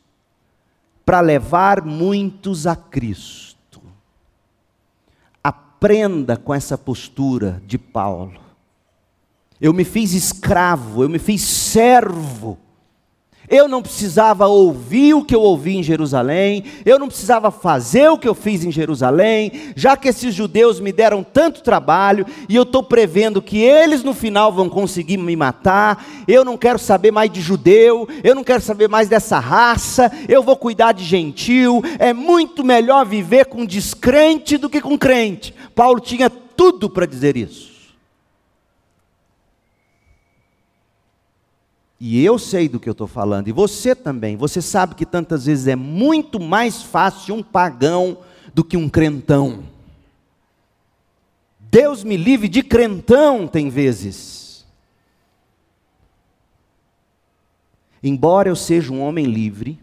para 1.04 1.20
levar 1.20 1.84
muitos 1.84 2.68
a 2.68 2.76
Cristo. 2.76 3.82
Aprenda 5.44 6.38
com 6.38 6.54
essa 6.54 6.78
postura 6.78 7.62
de 7.66 7.80
Paulo. 7.80 8.40
Eu 9.60 9.74
me 9.74 9.84
fiz 9.84 10.14
escravo, 10.14 11.02
eu 11.02 11.10
me 11.10 11.18
fiz 11.18 11.42
servo 11.42 12.60
eu 13.50 13.68
não 13.68 13.82
precisava 13.82 14.48
ouvir 14.48 15.14
o 15.14 15.24
que 15.24 15.36
eu 15.36 15.42
ouvi 15.42 15.78
em 15.78 15.84
Jerusalém, 15.84 16.64
eu 16.86 16.98
não 16.98 17.08
precisava 17.08 17.52
fazer 17.52 18.10
o 18.10 18.18
que 18.18 18.28
eu 18.28 18.36
fiz 18.36 18.64
em 18.64 18.72
Jerusalém, 18.72 19.52
já 19.76 19.96
que 19.96 20.08
esses 20.08 20.34
judeus 20.34 20.80
me 20.80 20.92
deram 20.92 21.24
tanto 21.24 21.62
trabalho 21.62 22.26
e 22.48 22.56
eu 22.56 22.64
estou 22.64 22.84
prevendo 22.84 23.42
que 23.42 23.60
eles 23.60 24.04
no 24.04 24.14
final 24.14 24.52
vão 24.52 24.70
conseguir 24.70 25.18
me 25.18 25.36
matar. 25.36 26.06
Eu 26.28 26.44
não 26.44 26.58
quero 26.58 26.80
saber 26.80 27.12
mais 27.12 27.32
de 27.32 27.42
judeu, 27.42 28.08
eu 28.24 28.36
não 28.36 28.44
quero 28.44 28.62
saber 28.62 28.88
mais 28.88 29.08
dessa 29.08 29.40
raça, 29.40 30.12
eu 30.28 30.42
vou 30.42 30.56
cuidar 30.56 30.92
de 30.92 31.04
gentil. 31.04 31.84
É 32.00 32.14
muito 32.14 32.64
melhor 32.64 33.06
viver 33.06 33.46
com 33.46 33.66
descrente 33.66 34.58
do 34.58 34.70
que 34.70 34.82
com 34.82 34.98
crente. 34.98 35.54
Paulo 35.74 36.00
tinha 36.00 36.30
tudo 36.30 36.90
para 36.90 37.06
dizer 37.06 37.38
isso. 37.38 37.75
E 42.00 42.24
eu 42.24 42.38
sei 42.38 42.68
do 42.68 42.80
que 42.80 42.90
eu 42.90 42.92
estou 42.92 43.08
falando, 43.08 43.48
e 43.48 43.54
você 43.54 43.96
também. 43.96 44.36
Você 44.36 44.62
sabe 44.62 44.96
que 44.96 45.06
tantas 45.06 45.46
vezes 45.46 45.68
é 45.68 45.76
muito 45.76 46.40
mais 46.40 46.82
fácil 46.82 47.36
um 47.36 47.44
pagão 47.44 48.18
do 48.54 48.64
que 48.64 48.76
um 48.76 48.90
crentão. 48.90 49.64
Deus 51.60 52.04
me 52.04 52.18
livre 52.18 52.48
de 52.48 52.62
crentão, 52.62 53.48
tem 53.48 53.70
vezes. 53.70 54.66
Embora 58.02 58.50
eu 58.50 58.56
seja 58.56 58.94
um 58.94 59.02
homem 59.02 59.26
livre, 59.26 59.80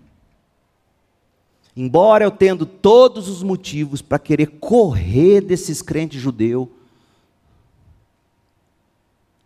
embora 1.76 2.24
eu 2.24 2.30
tendo 2.30 2.64
todos 2.64 3.28
os 3.28 3.42
motivos 3.42 4.00
para 4.00 4.18
querer 4.18 4.46
correr 4.60 5.40
desses 5.40 5.82
crentes 5.82 6.20
judeus, 6.20 6.68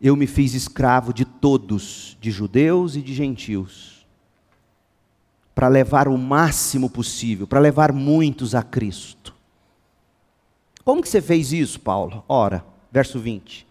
eu 0.01 0.15
me 0.17 0.27
fiz 0.27 0.55
escravo 0.55 1.13
de 1.13 1.25
todos, 1.25 2.17
de 2.21 2.31
judeus 2.31 2.97
e 2.97 3.03
de 3.03 3.15
gentios, 3.15 4.07
para 5.55 5.69
levar 5.69 6.07
o 6.07 6.19
máximo 6.19 6.91
possível, 6.91 7.47
para 7.47 7.61
levar 7.61 7.93
muitos 7.93 8.55
a 8.55 8.63
Cristo. 8.63 9.35
Como 10.85 11.03
que 11.03 11.09
você 11.09 11.21
fez 11.21 11.53
isso, 11.53 11.81
Paulo? 11.81 12.23
Ora, 12.29 12.65
verso 12.93 13.19
20. 13.19 13.67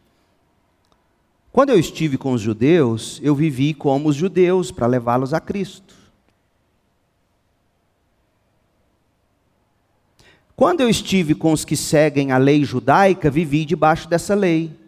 Quando 1.52 1.70
eu 1.70 1.80
estive 1.80 2.18
com 2.18 2.34
os 2.34 2.42
judeus, 2.42 3.20
eu 3.24 3.34
vivi 3.34 3.74
como 3.74 4.10
os 4.10 4.16
judeus 4.16 4.72
para 4.72 4.88
levá-los 4.88 5.34
a 5.34 5.40
Cristo. 5.40 5.96
Quando 10.56 10.82
eu 10.82 10.90
estive 10.90 11.36
com 11.36 11.54
os 11.54 11.64
que 11.64 11.78
seguem 11.78 12.32
a 12.32 12.38
lei 12.38 12.64
judaica, 12.64 13.30
vivi 13.30 13.64
debaixo 13.64 14.10
dessa 14.10 14.34
lei. 14.34 14.85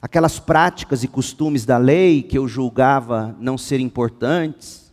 Aquelas 0.00 0.38
práticas 0.38 1.04
e 1.04 1.08
costumes 1.08 1.64
da 1.66 1.76
lei 1.76 2.22
que 2.22 2.38
eu 2.38 2.48
julgava 2.48 3.36
não 3.38 3.58
ser 3.58 3.80
importantes, 3.80 4.90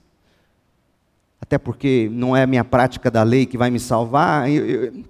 até 1.40 1.58
porque 1.58 2.10
não 2.12 2.36
é 2.36 2.44
a 2.44 2.48
minha 2.48 2.66
prática 2.66 3.10
da 3.10 3.24
lei 3.24 3.46
que 3.46 3.58
vai 3.58 3.70
me 3.70 3.80
salvar, 3.80 4.50
eu, 4.50 4.66
eu, 4.66 5.04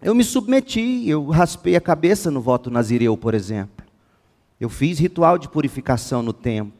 eu 0.00 0.14
me 0.14 0.24
submeti, 0.24 1.06
eu 1.08 1.28
raspei 1.28 1.76
a 1.76 1.80
cabeça 1.80 2.30
no 2.30 2.40
voto 2.40 2.70
nazireu, 2.70 3.16
por 3.16 3.34
exemplo. 3.34 3.84
Eu 4.58 4.68
fiz 4.68 4.98
ritual 4.98 5.36
de 5.36 5.48
purificação 5.48 6.22
no 6.22 6.32
templo. 6.32 6.72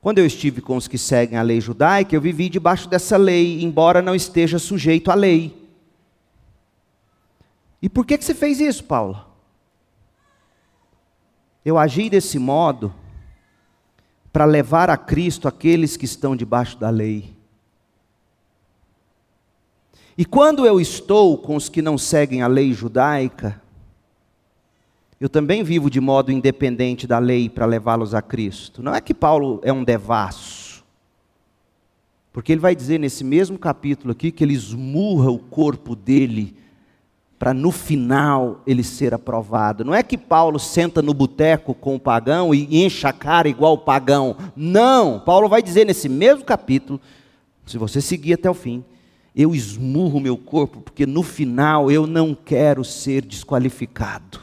Quando 0.00 0.18
eu 0.18 0.26
estive 0.26 0.60
com 0.60 0.76
os 0.76 0.86
que 0.86 0.98
seguem 0.98 1.38
a 1.38 1.42
lei 1.42 1.60
judaica, 1.60 2.14
eu 2.14 2.20
vivi 2.20 2.48
debaixo 2.48 2.88
dessa 2.88 3.16
lei, 3.16 3.62
embora 3.62 4.02
não 4.02 4.14
esteja 4.14 4.58
sujeito 4.58 5.10
à 5.10 5.14
lei. 5.14 5.68
E 7.80 7.88
por 7.88 8.06
que, 8.06 8.16
que 8.16 8.24
você 8.24 8.34
fez 8.34 8.60
isso, 8.60 8.84
Paulo? 8.84 9.33
Eu 11.64 11.78
agi 11.78 12.10
desse 12.10 12.38
modo 12.38 12.94
para 14.32 14.44
levar 14.44 14.90
a 14.90 14.96
Cristo 14.96 15.48
aqueles 15.48 15.96
que 15.96 16.04
estão 16.04 16.36
debaixo 16.36 16.76
da 16.78 16.90
lei. 16.90 17.34
E 20.18 20.24
quando 20.24 20.66
eu 20.66 20.80
estou 20.80 21.38
com 21.38 21.56
os 21.56 21.68
que 21.68 21.80
não 21.80 21.96
seguem 21.96 22.42
a 22.42 22.46
lei 22.46 22.72
judaica, 22.72 23.60
eu 25.20 25.28
também 25.28 25.64
vivo 25.64 25.88
de 25.88 26.00
modo 26.00 26.30
independente 26.30 27.06
da 27.06 27.18
lei 27.18 27.48
para 27.48 27.64
levá-los 27.64 28.14
a 28.14 28.20
Cristo. 28.20 28.82
Não 28.82 28.94
é 28.94 29.00
que 29.00 29.14
Paulo 29.14 29.60
é 29.62 29.72
um 29.72 29.82
devasso, 29.82 30.84
porque 32.32 32.52
ele 32.52 32.60
vai 32.60 32.74
dizer 32.74 32.98
nesse 32.98 33.24
mesmo 33.24 33.58
capítulo 33.58 34.12
aqui 34.12 34.30
que 34.30 34.44
ele 34.44 34.54
esmurra 34.54 35.30
o 35.30 35.38
corpo 35.38 35.96
dele 35.96 36.56
para 37.38 37.52
no 37.52 37.70
final 37.70 38.62
ele 38.66 38.82
ser 38.82 39.12
aprovado. 39.12 39.84
Não 39.84 39.94
é 39.94 40.02
que 40.02 40.16
Paulo 40.16 40.58
senta 40.58 41.02
no 41.02 41.12
boteco 41.12 41.74
com 41.74 41.96
o 41.96 42.00
pagão 42.00 42.54
e 42.54 42.84
enche 42.84 43.06
a 43.06 43.12
cara 43.12 43.48
igual 43.48 43.74
o 43.74 43.78
pagão. 43.78 44.36
Não, 44.56 45.20
Paulo 45.20 45.48
vai 45.48 45.62
dizer 45.62 45.84
nesse 45.84 46.08
mesmo 46.08 46.44
capítulo, 46.44 47.00
se 47.66 47.76
você 47.78 48.00
seguir 48.00 48.34
até 48.34 48.48
o 48.48 48.54
fim, 48.54 48.84
eu 49.34 49.54
esmurro 49.54 50.20
meu 50.20 50.36
corpo, 50.36 50.80
porque 50.80 51.06
no 51.06 51.22
final 51.22 51.90
eu 51.90 52.06
não 52.06 52.34
quero 52.34 52.84
ser 52.84 53.24
desqualificado. 53.24 54.38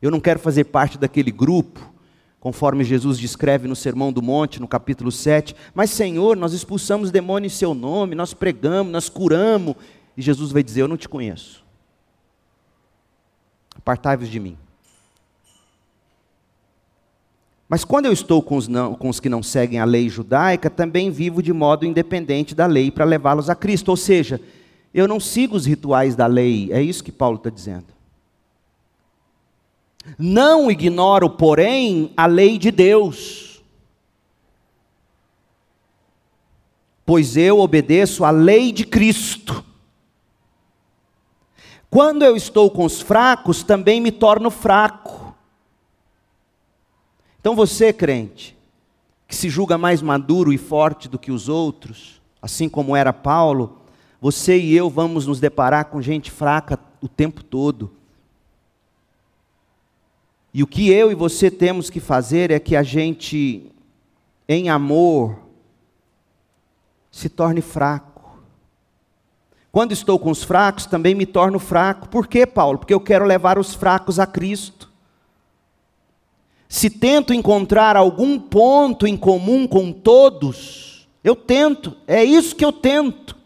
Eu 0.00 0.10
não 0.10 0.20
quero 0.20 0.38
fazer 0.38 0.64
parte 0.64 0.98
daquele 0.98 1.30
grupo, 1.30 1.92
conforme 2.38 2.84
Jesus 2.84 3.18
descreve 3.18 3.68
no 3.68 3.76
Sermão 3.76 4.12
do 4.12 4.22
Monte, 4.22 4.60
no 4.60 4.68
capítulo 4.68 5.10
7. 5.10 5.54
Mas, 5.74 5.90
Senhor, 5.90 6.36
nós 6.36 6.52
expulsamos 6.52 7.10
demônios 7.10 7.52
em 7.52 7.56
Seu 7.56 7.74
nome, 7.74 8.14
nós 8.14 8.34
pregamos, 8.34 8.92
nós 8.92 9.08
curamos. 9.08 9.76
E 10.16 10.22
Jesus 10.22 10.52
vai 10.52 10.62
dizer: 10.62 10.82
Eu 10.82 10.88
não 10.88 10.96
te 10.96 11.08
conheço. 11.08 11.61
Apartai-vos 13.82 14.28
de 14.28 14.38
mim. 14.38 14.56
Mas 17.68 17.84
quando 17.84 18.06
eu 18.06 18.12
estou 18.12 18.40
com 18.42 18.56
os, 18.56 18.68
não, 18.68 18.94
com 18.94 19.08
os, 19.08 19.18
que 19.18 19.28
não 19.28 19.42
seguem 19.42 19.80
a 19.80 19.84
lei 19.84 20.08
judaica, 20.08 20.70
também 20.70 21.10
vivo 21.10 21.42
de 21.42 21.52
modo 21.52 21.84
independente 21.84 22.54
da 22.54 22.66
lei 22.66 22.90
para 22.90 23.04
levá-los 23.04 23.50
a 23.50 23.54
Cristo. 23.54 23.88
Ou 23.88 23.96
seja, 23.96 24.40
eu 24.92 25.08
não 25.08 25.18
sigo 25.18 25.56
os 25.56 25.66
rituais 25.66 26.14
da 26.14 26.26
lei. 26.26 26.68
É 26.70 26.80
isso 26.80 27.02
que 27.02 27.10
Paulo 27.10 27.38
está 27.38 27.50
dizendo. 27.50 27.86
Não 30.18 30.70
ignoro, 30.70 31.30
porém, 31.30 32.12
a 32.16 32.26
lei 32.26 32.58
de 32.58 32.70
Deus. 32.70 33.62
Pois 37.04 37.36
eu 37.36 37.58
obedeço 37.58 38.24
à 38.24 38.30
lei 38.30 38.70
de 38.70 38.84
Cristo. 38.84 39.64
Quando 41.92 42.24
eu 42.24 42.34
estou 42.34 42.68
com 42.72 42.84
os 42.84 43.00
fracos, 43.00 43.62
também 43.62 44.00
me 44.00 44.10
torno 44.10 44.50
fraco 44.50 45.22
então 47.42 47.56
você, 47.56 47.92
crente, 47.92 48.56
que 49.26 49.34
se 49.34 49.50
julga 49.50 49.76
mais 49.76 50.00
maduro 50.00 50.52
e 50.52 50.56
forte 50.56 51.08
do 51.08 51.18
que 51.18 51.32
os 51.32 51.48
outros, 51.48 52.22
assim 52.40 52.68
como 52.68 52.94
era 52.94 53.12
Paulo, 53.12 53.80
você 54.20 54.56
e 54.56 54.72
eu 54.72 54.88
vamos 54.88 55.26
nos 55.26 55.40
deparar 55.40 55.86
com 55.86 56.00
gente 56.00 56.30
fraca 56.30 56.78
o 57.00 57.08
tempo 57.08 57.42
todo. 57.42 57.90
E 60.54 60.62
o 60.62 60.68
que 60.68 60.88
eu 60.92 61.10
e 61.10 61.16
você 61.16 61.50
temos 61.50 61.90
que 61.90 61.98
fazer 61.98 62.52
é 62.52 62.60
que 62.60 62.76
a 62.76 62.84
gente, 62.84 63.72
em 64.48 64.70
amor, 64.70 65.36
se 67.10 67.28
torne 67.28 67.60
fraco. 67.60 68.11
Quando 69.72 69.90
estou 69.90 70.18
com 70.18 70.30
os 70.30 70.44
fracos, 70.44 70.86
também 70.86 71.14
me 71.14 71.26
torno 71.26 71.58
fraco. 71.58 72.08
Por 72.08 72.28
quê, 72.28 72.46
Paulo? 72.46 72.78
Porque 72.78 72.94
eu 72.94 73.00
quero 73.00 73.24
levar 73.24 73.58
os 73.58 73.74
fracos 73.74 74.20
a 74.20 74.26
Cristo 74.26 74.92
se 76.72 76.88
tento 76.88 77.34
encontrar 77.34 77.98
algum 77.98 78.38
ponto 78.38 79.06
em 79.06 79.14
comum 79.14 79.66
com 79.66 79.92
todos, 79.92 81.06
eu 81.22 81.36
tento, 81.36 81.94
é 82.06 82.24
isso 82.24 82.56
que 82.56 82.64
eu 82.64 82.72
tento. 82.72 83.36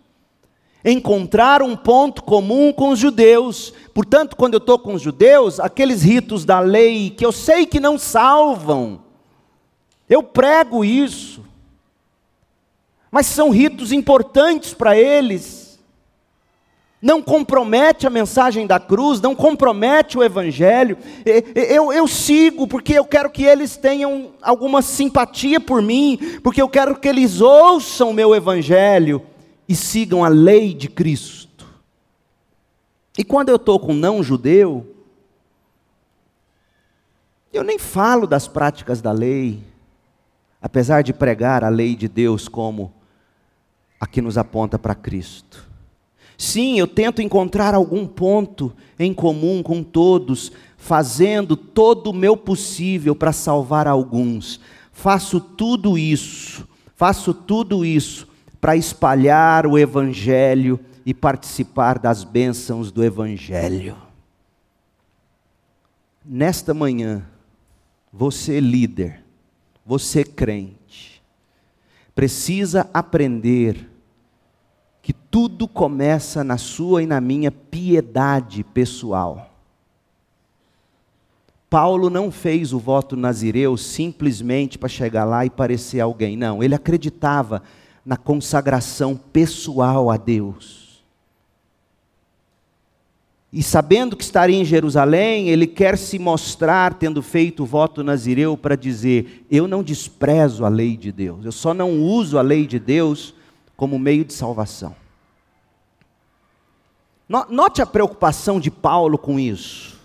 Encontrar 0.85 1.61
um 1.61 1.75
ponto 1.75 2.23
comum 2.23 2.73
com 2.73 2.91
os 2.91 3.01
judeus. 3.01 3.75
Portanto, 3.93 4.37
quando 4.37 4.55
eu 4.55 4.59
estou 4.59 4.79
com 4.79 4.95
os 4.95 5.03
judeus, 5.03 5.59
aqueles 5.59 6.05
ritos 6.05 6.45
da 6.45 6.61
lei 6.61 7.11
que 7.11 7.27
eu 7.27 7.33
sei 7.33 7.67
que 7.67 7.81
não 7.81 7.99
salvam, 7.99 9.01
eu 10.09 10.23
prego 10.23 10.85
isso. 10.85 11.45
Mas 13.11 13.27
são 13.27 13.51
ritos 13.51 13.91
importantes 13.91 14.73
para 14.73 14.97
eles 14.97 15.66
não 17.01 17.23
compromete 17.23 18.07
a 18.07 18.11
mensagem 18.11 18.67
da 18.67 18.81
cruz, 18.81 19.21
não 19.21 19.35
compromete 19.35 20.17
o 20.17 20.25
Evangelho. 20.25 20.97
Eu, 21.55 21.93
eu 21.93 22.09
sigo 22.09 22.67
porque 22.67 22.95
eu 22.95 23.05
quero 23.05 23.31
que 23.31 23.45
eles 23.45 23.77
tenham 23.77 24.33
alguma 24.41 24.81
simpatia 24.81 25.61
por 25.61 25.83
mim, 25.83 26.19
porque 26.43 26.61
eu 26.61 26.69
quero 26.69 26.99
que 26.99 27.09
eles 27.09 27.41
ouçam 27.41 28.11
o 28.11 28.15
meu 28.15 28.35
Evangelho 28.35 29.23
e 29.69 29.75
sigam 29.75 30.25
a 30.25 30.29
lei 30.29 30.73
de 30.73 30.89
Cristo. 30.89 31.67
E 33.19 33.25
quando 33.25 33.51
eu 33.51 33.57
estou 33.57 33.79
com 33.79 33.95
não 33.95 34.23
judeu, 34.23 34.95
eu 37.53 37.63
nem 37.63 37.79
falo 37.79 38.27
das 38.27 38.49
práticas 38.49 39.01
da 39.01 39.13
lei, 39.13 39.63
apesar 40.61 41.03
de 41.03 41.13
pregar 41.13 41.65
a 41.65 41.69
lei 41.69 41.95
de 41.95 42.09
Deus 42.09 42.49
como 42.49 42.93
a 43.99 44.07
que 44.07 44.21
nos 44.21 44.37
aponta 44.37 44.79
para 44.79 44.95
Cristo. 44.95 45.66
Sim, 46.39 46.79
eu 46.79 46.87
tento 46.87 47.23
encontrar 47.23 47.75
algum 47.75 48.07
ponto 48.07 48.73
em 48.99 49.13
comum 49.15 49.63
com 49.63 49.83
todos, 49.83 50.53
fazendo 50.77 51.57
todo 51.57 52.11
o 52.11 52.15
meu 52.15 52.37
possível 52.37 53.15
para 53.15 53.33
salvar 53.33 53.87
alguns. 53.87 54.61
Faço 54.93 55.41
tudo 55.41 55.97
isso, 55.97 56.69
faço 56.95 57.33
tudo 57.33 57.85
isso 57.85 58.29
para 58.61 58.77
espalhar 58.77 59.67
o 59.67 59.79
Evangelho 59.79 60.79
e 61.05 61.15
participar 61.15 61.99
das 61.99 62.25
bênçãos 62.25 62.91
do 62.91 63.03
Evangelho. 63.05 63.97
Nesta 66.25 66.75
manhã, 66.75 67.25
você 68.13 68.59
líder, 68.59 69.23
você 69.85 70.25
crente, 70.25 71.23
precisa 72.15 72.91
aprender 72.93 73.89
tudo 75.31 75.67
começa 75.69 76.43
na 76.43 76.59
sua 76.59 77.03
e 77.03 77.07
na 77.07 77.21
minha 77.21 77.51
piedade 77.51 78.65
pessoal. 78.65 79.51
Paulo 81.69 82.09
não 82.09 82.31
fez 82.31 82.73
o 82.73 82.79
voto 82.79 83.17
nazireu 83.17 83.77
simplesmente 83.77 84.79
para 84.79 84.89
chegar 84.89 85.25
lá 85.25 85.45
e 85.45 85.51
parecer 85.51 86.01
alguém, 86.01 86.37
não, 86.37 86.63
ele 86.63 86.75
acreditava 86.75 87.63
na 88.05 88.17
consagração 88.17 89.17
pessoal 89.17 90.11
a 90.11 90.17
Deus. 90.17 90.87
E 93.53 93.63
sabendo 93.63 94.17
que 94.17 94.23
estaria 94.23 94.57
em 94.57 94.65
Jerusalém, 94.65 95.49
ele 95.49 95.67
quer 95.67 95.97
se 95.97 96.19
mostrar, 96.19 96.95
tendo 96.95 97.23
feito 97.23 97.63
o 97.63 97.67
voto 97.67 98.05
nazireu, 98.05 98.57
para 98.57 98.77
dizer: 98.77 99.47
Eu 99.51 99.67
não 99.67 99.83
desprezo 99.83 100.65
a 100.65 100.69
lei 100.69 100.97
de 100.97 101.11
Deus, 101.11 101.45
eu 101.45 101.53
só 101.53 101.73
não 101.73 102.01
uso 102.01 102.39
a 102.39 102.43
lei 102.43 102.67
de 102.67 102.79
Deus 102.79 103.35
como 103.77 103.99
meio 103.99 104.25
de 104.25 104.33
salvação. 104.33 104.95
Note 107.29 107.83
a 107.83 107.87
preocupação 107.87 108.61
de 108.61 108.71
Paulo 108.71 109.19
com 109.19 109.39
isso. 109.39 109.97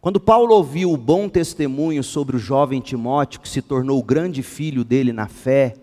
Quando 0.00 0.18
Paulo 0.18 0.54
ouviu 0.54 0.92
o 0.92 0.96
bom 0.96 1.28
testemunho 1.28 2.02
sobre 2.02 2.36
o 2.36 2.40
jovem 2.40 2.80
Timóteo, 2.80 3.40
que 3.40 3.48
se 3.48 3.62
tornou 3.62 3.98
o 3.98 4.02
grande 4.02 4.42
filho 4.42 4.84
dele 4.84 5.12
na 5.12 5.28
fé, 5.28 5.76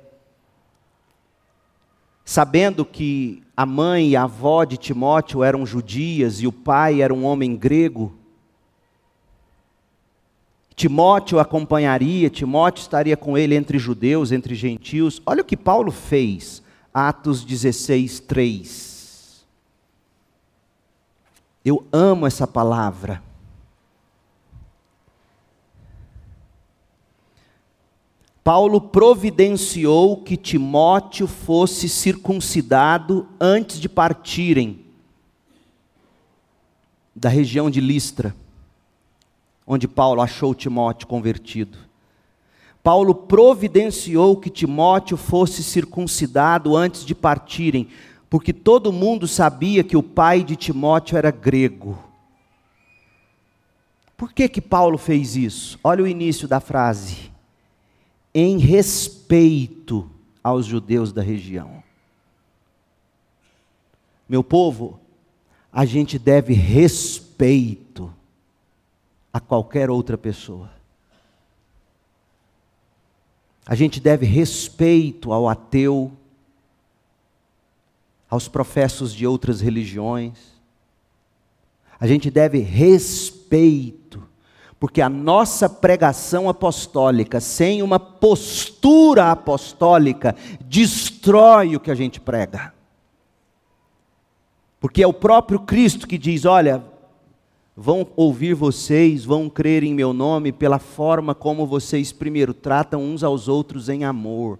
sabendo 2.25 2.83
que 2.85 3.43
a 3.55 3.65
mãe 3.65 4.09
e 4.09 4.15
a 4.15 4.23
avó 4.23 4.65
de 4.65 4.77
Timóteo 4.77 5.43
eram 5.43 5.65
judias 5.65 6.41
e 6.41 6.47
o 6.47 6.51
pai 6.51 7.01
era 7.01 7.13
um 7.13 7.25
homem 7.25 7.55
grego, 7.55 8.13
Timóteo 10.75 11.39
acompanharia, 11.39 12.29
Timóteo 12.29 12.81
estaria 12.81 13.15
com 13.15 13.37
ele 13.37 13.55
entre 13.55 13.77
judeus, 13.77 14.31
entre 14.31 14.55
gentios. 14.55 15.21
Olha 15.25 15.41
o 15.41 15.45
que 15.45 15.55
Paulo 15.55 15.91
fez, 15.91 16.63
Atos 16.93 17.45
16, 17.45 18.19
3. 18.21 18.92
Eu 21.65 21.85
amo 21.91 22.27
essa 22.27 22.45
palavra. 22.45 23.23
Paulo 28.43 28.81
providenciou 28.81 30.17
que 30.17 30.35
Timóteo 30.35 31.27
fosse 31.27 31.87
circuncidado 31.87 33.25
antes 33.39 33.79
de 33.79 33.87
partirem 33.87 34.83
da 37.15 37.29
região 37.29 37.69
de 37.69 37.79
Listra, 37.79 38.35
onde 39.65 39.87
Paulo 39.87 40.21
achou 40.21 40.53
Timóteo 40.53 41.07
convertido. 41.07 41.77
Paulo 42.83 43.15
providenciou 43.15 44.35
que 44.35 44.49
Timóteo 44.49 45.15
fosse 45.15 45.63
circuncidado 45.63 46.75
antes 46.75 47.05
de 47.05 47.15
partirem, 47.15 47.87
porque 48.33 48.51
todo 48.51 48.91
mundo 48.91 49.27
sabia 49.27 49.83
que 49.83 49.95
o 49.95 50.01
pai 50.01 50.43
de 50.43 50.55
Timóteo 50.55 51.15
era 51.15 51.29
grego. 51.29 51.95
Por 54.17 54.33
que 54.33 54.49
que 54.49 54.59
Paulo 54.59 54.97
fez 54.97 55.35
isso? 55.35 55.79
Olha 55.83 56.03
o 56.03 56.07
início 56.07 56.47
da 56.47 56.59
frase 56.59 57.31
em 58.33 58.57
respeito 58.57 60.09
aos 60.43 60.65
judeus 60.65 61.13
da 61.13 61.21
região. 61.21 61.83
Meu 64.27 64.43
povo, 64.43 64.99
a 65.71 65.85
gente 65.85 66.17
deve 66.17 66.53
respeito 66.53 68.11
a 69.31 69.39
qualquer 69.39 69.91
outra 69.91 70.17
pessoa. 70.17 70.71
A 73.63 73.75
gente 73.75 73.99
deve 73.99 74.25
respeito 74.25 75.31
ao 75.31 75.47
ateu, 75.47 76.11
aos 78.33 78.47
professos 78.47 79.13
de 79.13 79.27
outras 79.27 79.61
religiões. 79.61 80.39
A 81.99 82.07
gente 82.07 82.31
deve 82.31 82.57
respeito 82.57 84.27
porque 84.79 85.01
a 85.01 85.07
nossa 85.07 85.69
pregação 85.69 86.49
apostólica, 86.49 87.39
sem 87.39 87.83
uma 87.83 87.99
postura 87.99 89.31
apostólica, 89.31 90.35
destrói 90.65 91.75
o 91.75 91.79
que 91.79 91.91
a 91.91 91.95
gente 91.95 92.19
prega. 92.19 92.73
Porque 94.79 95.03
é 95.03 95.07
o 95.07 95.13
próprio 95.13 95.59
Cristo 95.59 96.07
que 96.07 96.17
diz: 96.17 96.43
olha, 96.43 96.83
vão 97.77 98.07
ouvir 98.15 98.55
vocês, 98.55 99.23
vão 99.23 99.47
crer 99.47 99.83
em 99.83 99.93
meu 99.93 100.11
nome 100.11 100.51
pela 100.51 100.79
forma 100.79 101.35
como 101.35 101.67
vocês 101.67 102.11
primeiro 102.11 102.51
tratam 102.51 103.03
uns 103.03 103.23
aos 103.23 103.47
outros 103.47 103.89
em 103.89 104.03
amor. 104.03 104.57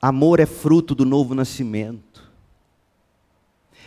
Amor 0.00 0.40
é 0.40 0.46
fruto 0.46 0.94
do 0.94 1.04
novo 1.04 1.34
nascimento 1.34 2.26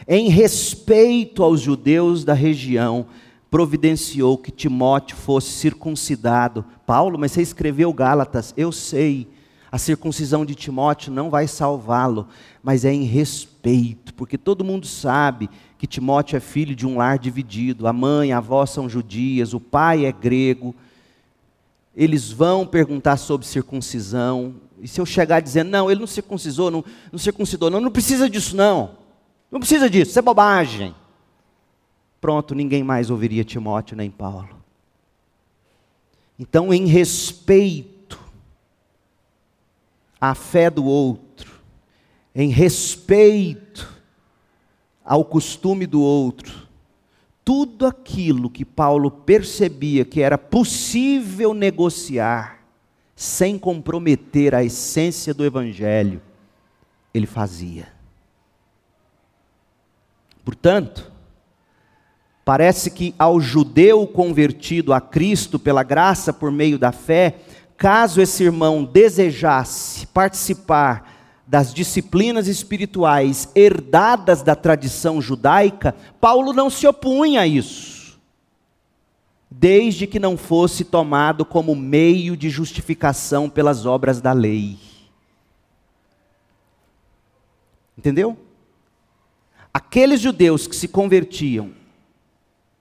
em 0.07 0.29
respeito 0.29 1.43
aos 1.43 1.61
judeus 1.61 2.23
da 2.23 2.33
região, 2.33 3.05
providenciou 3.49 4.37
que 4.37 4.51
Timóteo 4.51 5.17
fosse 5.17 5.51
circuncidado. 5.51 6.63
Paulo, 6.85 7.17
mas 7.17 7.31
você 7.31 7.41
escreveu 7.41 7.91
Gálatas, 7.91 8.53
eu 8.55 8.71
sei. 8.71 9.27
A 9.71 9.77
circuncisão 9.77 10.45
de 10.45 10.55
Timóteo 10.55 11.11
não 11.11 11.29
vai 11.29 11.47
salvá-lo, 11.47 12.27
mas 12.63 12.85
é 12.85 12.93
em 12.93 13.03
respeito, 13.03 14.13
porque 14.15 14.37
todo 14.37 14.65
mundo 14.65 14.87
sabe 14.87 15.49
que 15.77 15.85
Timóteo 15.85 16.37
é 16.37 16.39
filho 16.39 16.75
de 16.75 16.87
um 16.87 16.97
lar 16.97 17.19
dividido. 17.19 17.87
A 17.87 17.93
mãe, 17.93 18.31
a 18.31 18.37
avó 18.37 18.65
são 18.65 18.89
judias, 18.89 19.53
o 19.53 19.59
pai 19.59 20.05
é 20.05 20.11
grego. 20.11 20.75
Eles 21.95 22.31
vão 22.31 22.65
perguntar 22.65 23.17
sobre 23.17 23.45
circuncisão. 23.45 24.55
E 24.81 24.87
se 24.87 24.99
eu 24.99 25.05
chegar 25.05 25.39
dizendo, 25.39 25.69
não, 25.69 25.89
ele 25.89 25.99
não 25.99 26.07
circuncisou, 26.07 26.71
não, 26.71 26.83
não 27.11 27.19
circuncidou, 27.19 27.69
não, 27.69 27.79
não 27.79 27.91
precisa 27.91 28.29
disso 28.29 28.55
não. 28.55 28.97
Não 29.51 29.59
precisa 29.59 29.89
disso, 29.89 30.11
isso 30.11 30.19
é 30.19 30.21
bobagem. 30.21 30.95
Pronto, 32.21 32.53
ninguém 32.53 32.83
mais 32.83 33.09
ouviria 33.09 33.43
Timóteo 33.43 33.95
nem 33.97 34.11
Paulo. 34.11 34.49
Então, 36.37 36.73
em 36.73 36.85
respeito 36.85 38.19
à 40.19 40.35
fé 40.35 40.69
do 40.69 40.85
outro, 40.85 41.59
em 42.33 42.49
respeito 42.49 43.93
ao 45.03 45.25
costume 45.25 45.85
do 45.85 46.01
outro, 46.01 46.67
tudo 47.43 47.87
aquilo 47.87 48.49
que 48.49 48.63
Paulo 48.63 49.09
percebia 49.09 50.05
que 50.05 50.21
era 50.21 50.37
possível 50.37 51.53
negociar, 51.53 52.58
sem 53.19 53.59
comprometer 53.59 54.55
a 54.55 54.63
essência 54.63 55.33
do 55.33 55.43
Evangelho, 55.43 56.21
ele 57.13 57.25
fazia. 57.25 57.89
Portanto, 60.45 61.11
parece 62.45 62.89
que 62.89 63.13
ao 63.19 63.41
judeu 63.41 64.07
convertido 64.07 64.93
a 64.93 65.01
Cristo 65.01 65.59
pela 65.59 65.83
graça 65.83 66.31
por 66.31 66.49
meio 66.49 66.79
da 66.79 66.93
fé, 66.93 67.35
caso 67.75 68.21
esse 68.21 68.45
irmão 68.45 68.85
desejasse 68.85 70.07
participar 70.07 71.43
das 71.45 71.73
disciplinas 71.73 72.47
espirituais 72.47 73.49
herdadas 73.53 74.41
da 74.41 74.55
tradição 74.55 75.21
judaica, 75.21 75.93
Paulo 76.21 76.53
não 76.53 76.69
se 76.69 76.87
opunha 76.87 77.41
a 77.41 77.47
isso, 77.47 77.98
desde 79.49 80.05
que 80.05 80.19
não 80.19 80.37
fosse 80.37 80.83
tomado 80.83 81.43
como 81.43 81.75
meio 81.75 82.37
de 82.37 82.49
justificação 82.49 83.49
pelas 83.49 83.85
obras 83.85 84.21
da 84.21 84.31
lei. 84.31 84.77
Entendeu? 87.97 88.37
aqueles 89.73 90.19
judeus 90.19 90.67
que 90.67 90.75
se 90.75 90.87
convertiam 90.87 91.71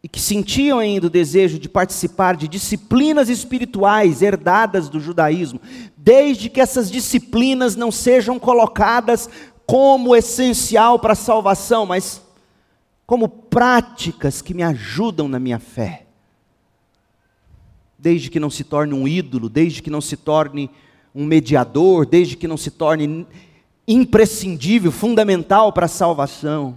e 0.03 0.09
que 0.09 0.21
sentiam 0.21 0.79
ainda 0.79 1.07
o 1.07 1.11
desejo 1.11 1.59
de 1.59 1.69
participar 1.69 2.37
de 2.37 2.49
disciplinas 2.49 3.29
espirituais 3.29 4.23
herdadas 4.23 4.89
do 4.89 5.01
judaísmo, 5.01 5.61
desde 5.97 6.49
que 6.49 6.61
essas 6.61 6.91
disciplinas 6.91 7.77
não 7.77 7.91
sejam 7.91 8.39
colocadas 8.39 9.29
como 9.67 10.15
essencial 10.15 10.99
para 10.99 11.13
a 11.13 11.17
salvação, 11.17 11.85
mas 11.87 12.23
como 13.07 13.29
práticas 13.29 14.41
que 14.41 14.55
me 14.55 14.63
ajudam 14.63 15.29
na 15.29 15.39
minha 15.39 15.59
fé. 15.59 16.08
Desde 17.99 18.31
que 18.31 18.39
não 18.39 18.51
se 18.51 18.65
torne 18.65 18.95
um 18.95 19.09
ídolo, 19.09 19.49
desde 19.49 19.83
que 19.83 19.91
não 19.91 20.01
se 20.01 20.17
torne 20.17 20.71
um 21.15 21.25
mediador, 21.25 22.07
desde 22.07 22.37
que 22.37 22.47
não 22.47 22.57
se 22.57 22.71
torne 22.71 23.27
imprescindível, 23.87 24.93
fundamental 24.93 25.73
para 25.73 25.87
a 25.87 25.89
salvação. 25.89 26.77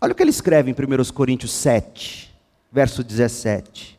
Olha 0.00 0.12
o 0.12 0.14
que 0.14 0.22
ele 0.22 0.30
escreve 0.30 0.70
em 0.70 0.74
1 0.74 1.12
Coríntios 1.12 1.52
7, 1.52 2.34
verso 2.72 3.04
17. 3.04 3.96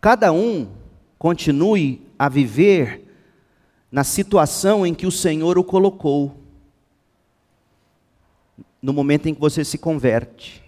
Cada 0.00 0.32
um 0.32 0.68
continue 1.18 2.02
a 2.18 2.28
viver 2.28 3.04
na 3.90 4.02
situação 4.02 4.84
em 4.84 4.92
que 4.92 5.06
o 5.06 5.12
Senhor 5.12 5.56
o 5.56 5.62
colocou, 5.62 6.34
no 8.82 8.92
momento 8.92 9.28
em 9.28 9.34
que 9.34 9.40
você 9.40 9.64
se 9.64 9.78
converte. 9.78 10.63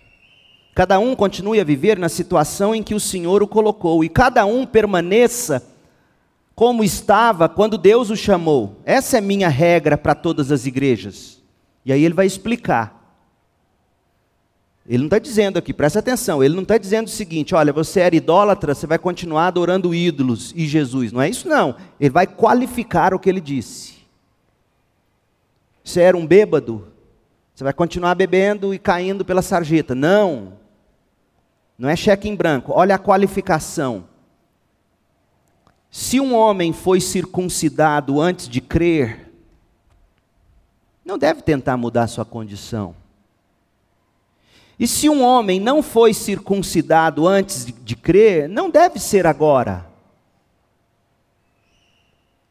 Cada 0.77 0.99
um 0.99 1.17
continue 1.17 1.59
a 1.59 1.65
viver 1.65 1.99
na 1.99 2.07
situação 2.07 2.75
em 2.75 2.83
que 2.83 2.95
o 2.95 3.01
Senhor 3.01 3.43
o 3.43 3.49
colocou, 3.49 4.05
e 4.05 4.11
cada 4.11 4.45
um 4.45 4.67
permaneça 4.67 5.67
como 6.55 6.85
estava 6.85 7.49
quando 7.49 7.79
Deus 7.79 8.11
o 8.11 8.17
chamou. 8.17 8.77
Essa 8.85 9.17
é 9.17 9.21
minha 9.23 9.49
regra 9.49 9.97
para 9.97 10.15
todas 10.15 10.53
as 10.53 10.67
igrejas. 10.67 11.43
E 11.83 11.95
aí 11.95 12.05
ele 12.05 12.13
vai 12.13 12.27
explicar. 12.27 12.95
Ele 14.87 14.99
não 14.99 15.07
está 15.07 15.19
dizendo 15.19 15.59
aqui, 15.59 15.73
presta 15.73 16.01
atenção, 16.01 16.45
ele 16.45 16.55
não 16.55 16.63
está 16.63 16.77
dizendo 16.77 17.07
o 17.07 17.11
seguinte: 17.11 17.55
olha, 17.55 17.73
você 17.73 18.01
era 18.01 18.15
idólatra, 18.15 18.75
você 18.75 18.87
vai 18.87 18.99
continuar 18.99 19.47
adorando 19.47 19.95
ídolos 19.95 20.53
e 20.55 20.67
Jesus. 20.67 21.11
Não 21.11 21.23
é 21.23 21.31
isso, 21.31 21.49
não. 21.49 21.75
Ele 21.99 22.11
vai 22.11 22.27
qualificar 22.27 23.15
o 23.15 23.19
que 23.19 23.31
ele 23.31 23.41
disse. 23.41 23.95
Você 25.83 26.03
era 26.03 26.19
um 26.19 26.27
bêbado, 26.27 26.87
você 27.55 27.65
vai 27.65 27.73
continuar 27.73 28.15
bebendo 28.15 28.75
e 28.75 28.79
caindo 28.79 29.25
pela 29.25 29.41
sarjeta. 29.41 29.95
Não. 29.95 30.66
Não 31.79 31.89
é 31.89 31.97
cheque 31.97 32.29
em 32.29 32.35
branco. 32.35 32.73
Olha 32.75 32.95
a 32.95 32.99
qualificação. 32.99 34.05
Se 35.91 36.21
um 36.21 36.35
homem 36.35 36.73
foi 36.73 37.01
circuncidado 37.01 38.21
antes 38.21 38.49
de 38.49 38.61
crer, 38.61 39.33
não 41.05 41.17
deve 41.17 41.43
tentar 41.43 41.77
mudar 41.77 42.07
sua 42.07 42.25
condição. 42.25 42.95
E 44.79 44.87
se 44.87 45.09
um 45.09 45.23
homem 45.23 45.59
não 45.59 45.83
foi 45.83 46.13
circuncidado 46.13 47.27
antes 47.27 47.65
de, 47.65 47.97
crer, 47.97 48.49
não 48.49 48.69
deve 48.69 48.99
ser 48.99 49.27
agora. 49.27 49.87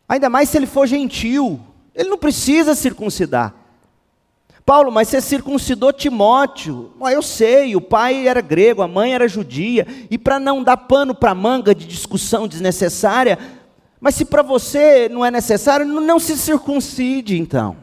Ainda 0.10 0.30
mais 0.30 0.50
se 0.50 0.58
ele 0.58 0.66
for 0.66 0.88
gentil. 0.88 1.60
Ele 1.94 2.10
não 2.10 2.18
precisa 2.18 2.74
circuncidar. 2.74 3.54
Paulo, 4.66 4.92
mas 4.92 5.10
você 5.10 5.22
circuncidou 5.22 5.94
Timóteo. 5.94 6.92
Ah, 7.00 7.14
eu 7.14 7.22
sei, 7.22 7.76
o 7.76 7.82
pai 7.82 8.28
era 8.28 8.42
grego, 8.42 8.82
a 8.82 8.88
mãe 8.88 9.14
era 9.14 9.28
judia. 9.28 9.86
E 10.10 10.18
para 10.18 10.40
não 10.40 10.64
dar 10.64 10.76
pano 10.76 11.14
para 11.14 11.36
manga 11.36 11.76
de 11.76 11.86
discussão 11.86 12.48
desnecessária, 12.48 13.38
mas 14.00 14.16
se 14.16 14.26
para 14.26 14.42
você 14.42 15.08
não 15.08 15.24
é 15.24 15.30
necessário, 15.30 15.86
não 15.86 16.20
se 16.20 16.36
circuncide 16.36 17.38
então. 17.38 17.78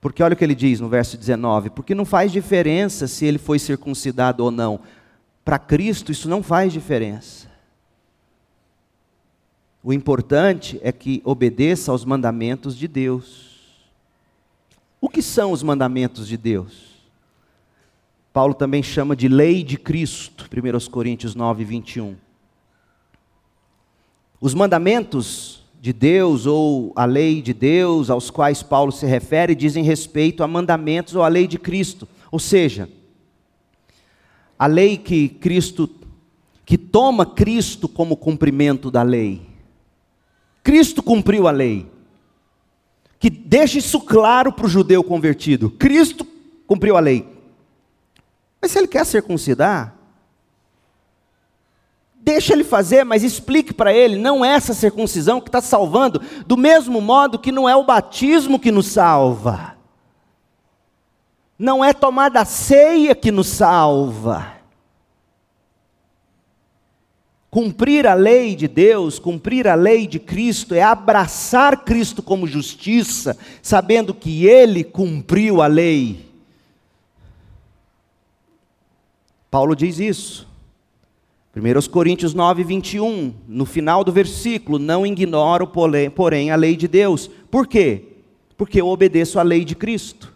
Porque 0.00 0.22
olha 0.22 0.32
o 0.32 0.36
que 0.36 0.44
ele 0.44 0.54
diz 0.54 0.80
no 0.80 0.88
verso 0.88 1.18
19: 1.18 1.68
porque 1.68 1.94
não 1.94 2.06
faz 2.06 2.32
diferença 2.32 3.06
se 3.06 3.26
ele 3.26 3.38
foi 3.38 3.58
circuncidado 3.58 4.42
ou 4.42 4.50
não. 4.50 4.80
Para 5.44 5.58
Cristo 5.58 6.10
isso 6.10 6.30
não 6.30 6.42
faz 6.42 6.72
diferença. 6.72 7.46
O 9.82 9.92
importante 9.92 10.80
é 10.82 10.90
que 10.90 11.20
obedeça 11.24 11.92
aos 11.92 12.04
mandamentos 12.06 12.76
de 12.76 12.88
Deus. 12.88 13.55
O 15.06 15.08
que 15.08 15.22
são 15.22 15.52
os 15.52 15.62
mandamentos 15.62 16.26
de 16.26 16.36
Deus? 16.36 16.96
Paulo 18.32 18.52
também 18.52 18.82
chama 18.82 19.14
de 19.14 19.28
lei 19.28 19.62
de 19.62 19.76
Cristo, 19.76 20.48
1 20.52 20.90
Coríntios 20.90 21.32
9, 21.32 21.64
21. 21.64 22.16
Os 24.40 24.52
mandamentos 24.52 25.62
de 25.80 25.92
Deus 25.92 26.44
ou 26.44 26.92
a 26.96 27.04
lei 27.04 27.40
de 27.40 27.54
Deus 27.54 28.10
aos 28.10 28.30
quais 28.30 28.64
Paulo 28.64 28.90
se 28.90 29.06
refere 29.06 29.54
dizem 29.54 29.84
respeito 29.84 30.42
a 30.42 30.48
mandamentos 30.48 31.14
ou 31.14 31.22
a 31.22 31.28
lei 31.28 31.46
de 31.46 31.56
Cristo. 31.56 32.08
Ou 32.32 32.40
seja, 32.40 32.90
a 34.58 34.66
lei 34.66 34.96
que 34.96 35.28
Cristo 35.28 35.88
que 36.64 36.76
toma 36.76 37.24
Cristo 37.24 37.88
como 37.88 38.16
cumprimento 38.16 38.90
da 38.90 39.04
lei. 39.04 39.40
Cristo 40.64 41.00
cumpriu 41.00 41.46
a 41.46 41.52
lei. 41.52 41.94
Que 43.18 43.30
deixa 43.30 43.78
isso 43.78 44.00
claro 44.00 44.52
para 44.52 44.66
o 44.66 44.68
judeu 44.68 45.02
convertido. 45.02 45.70
Cristo 45.70 46.26
cumpriu 46.66 46.96
a 46.96 47.00
lei. 47.00 47.26
Mas 48.60 48.72
se 48.72 48.78
ele 48.78 48.88
quer 48.88 49.06
circuncidar, 49.06 49.94
deixa 52.16 52.52
ele 52.52 52.64
fazer, 52.64 53.04
mas 53.04 53.22
explique 53.22 53.72
para 53.72 53.92
ele, 53.92 54.18
não 54.18 54.44
é 54.44 54.48
essa 54.48 54.74
circuncisão 54.74 55.40
que 55.40 55.48
está 55.48 55.60
salvando, 55.60 56.20
do 56.44 56.56
mesmo 56.56 57.00
modo 57.00 57.38
que 57.38 57.52
não 57.52 57.68
é 57.68 57.76
o 57.76 57.84
batismo 57.84 58.58
que 58.58 58.72
nos 58.72 58.88
salva. 58.88 59.76
Não 61.58 61.84
é 61.84 61.92
tomar 61.92 62.28
da 62.28 62.44
ceia 62.44 63.14
que 63.14 63.30
nos 63.30 63.46
salva. 63.46 64.55
Cumprir 67.56 68.06
a 68.06 68.12
lei 68.12 68.54
de 68.54 68.68
Deus, 68.68 69.18
cumprir 69.18 69.66
a 69.66 69.74
lei 69.74 70.06
de 70.06 70.18
Cristo, 70.18 70.74
é 70.74 70.82
abraçar 70.82 71.84
Cristo 71.86 72.22
como 72.22 72.46
justiça, 72.46 73.34
sabendo 73.62 74.12
que 74.12 74.44
Ele 74.46 74.84
cumpriu 74.84 75.62
a 75.62 75.66
lei. 75.66 76.26
Paulo 79.50 79.74
diz 79.74 79.98
isso. 79.98 80.46
1 81.56 81.88
Coríntios 81.90 82.34
9, 82.34 82.62
21, 82.62 83.32
no 83.48 83.64
final 83.64 84.04
do 84.04 84.12
versículo, 84.12 84.78
não 84.78 85.06
ignoro, 85.06 85.66
porém, 85.66 86.50
a 86.50 86.56
lei 86.56 86.76
de 86.76 86.86
Deus. 86.86 87.30
Por 87.50 87.66
quê? 87.66 88.02
Porque 88.54 88.82
eu 88.82 88.86
obedeço 88.86 89.38
à 89.38 89.42
lei 89.42 89.64
de 89.64 89.74
Cristo. 89.74 90.30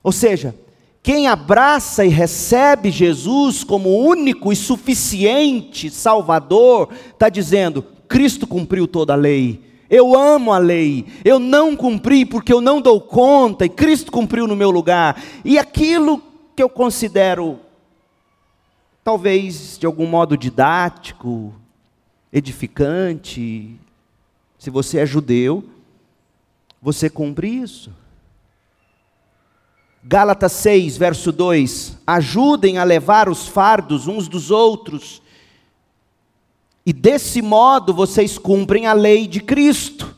Ou 0.00 0.12
seja, 0.12 0.54
quem 1.02 1.26
abraça 1.28 2.04
e 2.04 2.08
recebe 2.08 2.90
Jesus 2.90 3.64
como 3.64 3.98
único 3.98 4.52
e 4.52 4.56
suficiente 4.56 5.90
Salvador, 5.90 6.90
está 7.10 7.28
dizendo: 7.28 7.84
Cristo 8.06 8.46
cumpriu 8.46 8.86
toda 8.86 9.14
a 9.14 9.16
lei. 9.16 9.68
Eu 9.88 10.16
amo 10.16 10.52
a 10.52 10.58
lei, 10.58 11.04
eu 11.24 11.40
não 11.40 11.74
cumpri 11.74 12.24
porque 12.24 12.52
eu 12.52 12.60
não 12.60 12.80
dou 12.80 13.00
conta, 13.00 13.64
e 13.64 13.68
Cristo 13.68 14.12
cumpriu 14.12 14.46
no 14.46 14.54
meu 14.54 14.70
lugar. 14.70 15.20
E 15.44 15.58
aquilo 15.58 16.22
que 16.54 16.62
eu 16.62 16.68
considero, 16.68 17.58
talvez 19.02 19.76
de 19.76 19.86
algum 19.86 20.06
modo 20.06 20.36
didático, 20.36 21.52
edificante, 22.32 23.74
se 24.56 24.70
você 24.70 24.98
é 24.98 25.06
judeu, 25.06 25.64
você 26.80 27.10
cumpre 27.10 27.48
isso. 27.48 27.90
Gálatas 30.02 30.52
6, 30.52 30.96
verso 30.96 31.30
2: 31.30 31.98
Ajudem 32.06 32.78
a 32.78 32.84
levar 32.84 33.28
os 33.28 33.46
fardos 33.46 34.06
uns 34.06 34.28
dos 34.28 34.50
outros, 34.50 35.20
e 36.84 36.92
desse 36.92 37.42
modo 37.42 37.92
vocês 37.92 38.38
cumprem 38.38 38.86
a 38.86 38.92
lei 38.92 39.26
de 39.26 39.40
Cristo. 39.40 40.16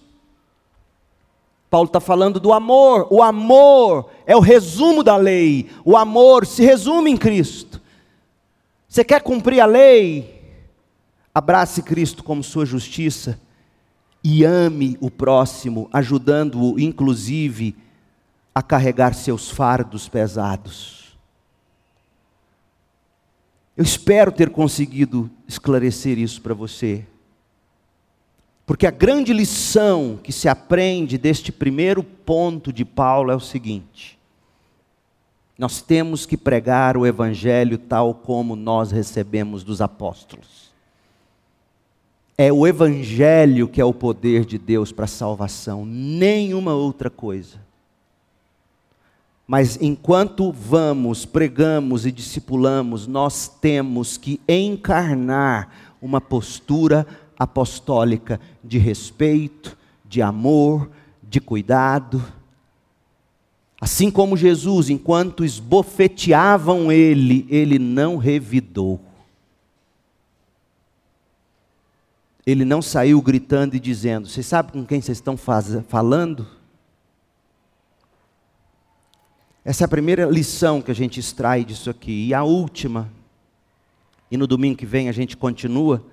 Paulo 1.69 1.87
está 1.87 2.01
falando 2.01 2.39
do 2.39 2.53
amor, 2.53 3.09
o 3.11 3.23
amor 3.23 4.11
é 4.27 4.37
o 4.37 4.41
resumo 4.41 5.03
da 5.03 5.17
lei, 5.17 5.71
o 5.85 5.97
amor 5.97 6.47
se 6.47 6.63
resume 6.63 7.11
em 7.11 7.17
Cristo. 7.17 7.81
Você 8.87 9.03
quer 9.03 9.23
cumprir 9.23 9.59
a 9.59 9.65
lei? 9.65 10.43
Abrace 11.35 11.83
Cristo 11.83 12.23
como 12.23 12.43
sua 12.43 12.67
justiça 12.67 13.41
e 14.23 14.45
ame 14.45 14.99
o 15.01 15.11
próximo, 15.11 15.89
ajudando-o, 15.91 16.79
inclusive, 16.79 17.75
a 18.55 18.63
carregar 18.63 19.15
seus 19.15 19.51
fardos 19.51 20.09
pesados. 20.09 21.17
Eu 23.77 23.85
espero 23.85 24.31
ter 24.31 24.51
conseguido 24.51 25.31
esclarecer 25.49 26.19
isso 26.19 26.43
para 26.43 26.53
você. 26.53 27.07
Porque 28.67 28.87
a 28.87 28.91
grande 28.91 29.33
lição 29.33 30.19
que 30.23 30.33
se 30.33 30.49
aprende 30.49 31.19
deste 31.19 31.51
primeiro 31.51 32.03
ponto 32.03 32.73
de 32.73 32.85
Paulo 32.85 33.31
é 33.31 33.35
o 33.35 33.41
seguinte: 33.41 34.19
nós 35.59 35.83
temos 35.83 36.27
que 36.27 36.37
pregar 36.37 36.97
o 36.97 37.07
Evangelho 37.07 37.79
tal 37.79 38.15
como 38.15 38.55
nós 38.55 38.91
recebemos 38.91 39.65
dos 39.65 39.81
apóstolos. 39.81 40.73
É 42.37 42.53
o 42.53 42.67
Evangelho 42.67 43.69
que 43.69 43.81
é 43.81 43.85
o 43.85 43.93
poder 43.93 44.45
de 44.45 44.59
Deus 44.59 44.93
para 44.93 45.05
a 45.07 45.09
salvação, 45.09 45.85
nenhuma 45.85 46.75
outra 46.75 47.11
coisa. 47.11 47.59
Mas 49.47 49.79
enquanto 49.81 50.53
vamos, 50.53 51.25
pregamos 51.25 52.07
e 52.07 52.13
discipulamos, 52.13 53.07
nós 53.07 53.49
temos 53.49 54.17
que 54.17 54.41
encarnar 54.49 55.69
uma 56.01 56.21
postura 56.21 57.07
apostólica 57.39 58.41
de 58.63 58.79
respeito, 58.79 59.77
de 60.05 60.23
amor, 60.23 60.91
de 61.23 61.41
cuidado. 61.41 62.23
Assim 63.81 64.11
como 64.11 64.37
Jesus, 64.37 64.89
enquanto 64.89 65.45
esbofeteavam 65.45 66.93
ele, 66.93 67.47
ele 67.51 67.79
não 67.79 68.17
revidou. 68.17 69.01
Ele 72.47 72.65
não 72.65 72.83
saiu 72.83 73.21
gritando 73.21 73.77
e 73.77 73.81
dizendo: 73.81 74.29
Vocês 74.29 74.47
sabem 74.47 74.73
com 74.73 74.87
quem 74.87 75.01
vocês 75.01 75.19
estão 75.19 75.37
falando? 75.37 76.47
Essa 79.65 79.85
é 79.85 79.87
a 79.87 79.89
primeira 79.89 80.27
lição 80.27 80.83
que 80.83 80.91
a 80.91 80.95
gente 80.95 81.21
extrai 81.21 81.65
disso 81.65 81.89
aqui. 81.89 82.27
E 82.27 82.35
a 82.35 82.43
última, 82.43 83.09
e 84.31 84.37
no 84.37 84.47
domingo 84.47 84.77
que 84.77 84.87
vem 84.87 85.09
a 85.09 85.13
gente 85.13 85.37
continua, 85.37 86.05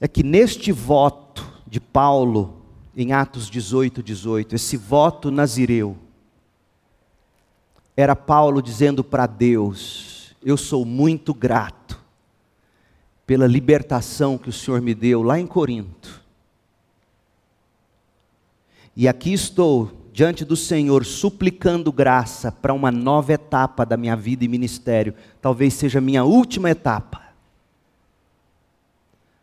é 0.00 0.06
que 0.06 0.22
neste 0.22 0.70
voto 0.70 1.44
de 1.66 1.80
Paulo, 1.80 2.62
em 2.96 3.12
Atos 3.12 3.50
18, 3.50 4.00
18, 4.00 4.54
esse 4.54 4.76
voto 4.76 5.30
nazireu, 5.30 5.96
era 7.96 8.14
Paulo 8.14 8.62
dizendo 8.62 9.02
para 9.02 9.26
Deus: 9.26 10.36
Eu 10.44 10.56
sou 10.56 10.84
muito 10.84 11.34
grato 11.34 12.00
pela 13.26 13.48
libertação 13.48 14.38
que 14.38 14.50
o 14.50 14.52
Senhor 14.52 14.80
me 14.80 14.94
deu 14.94 15.20
lá 15.22 15.40
em 15.40 15.46
Corinto. 15.48 16.22
E 18.94 19.08
aqui 19.08 19.32
estou 19.32 20.05
diante 20.16 20.46
do 20.46 20.56
Senhor, 20.56 21.04
suplicando 21.04 21.92
graça 21.92 22.50
para 22.50 22.72
uma 22.72 22.90
nova 22.90 23.34
etapa 23.34 23.84
da 23.84 23.98
minha 23.98 24.16
vida 24.16 24.46
e 24.46 24.48
ministério, 24.48 25.14
talvez 25.42 25.74
seja 25.74 25.98
a 25.98 26.00
minha 26.00 26.24
última 26.24 26.70
etapa. 26.70 27.20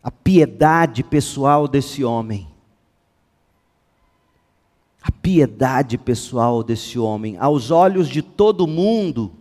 A 0.02 0.10
piedade 0.10 1.04
pessoal 1.04 1.68
desse 1.68 2.04
homem. 2.04 2.48
A 5.00 5.12
piedade 5.12 5.96
pessoal 5.96 6.64
desse 6.64 6.98
homem, 6.98 7.38
aos 7.38 7.70
olhos 7.70 8.10
de 8.10 8.24
todo 8.24 8.66
mundo, 8.66 9.32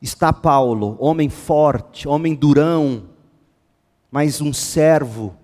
está 0.00 0.32
Paulo, 0.32 0.96
homem 0.98 1.28
forte, 1.28 2.08
homem 2.08 2.34
durão, 2.34 3.10
mas 4.10 4.40
um 4.40 4.54
servo 4.54 5.36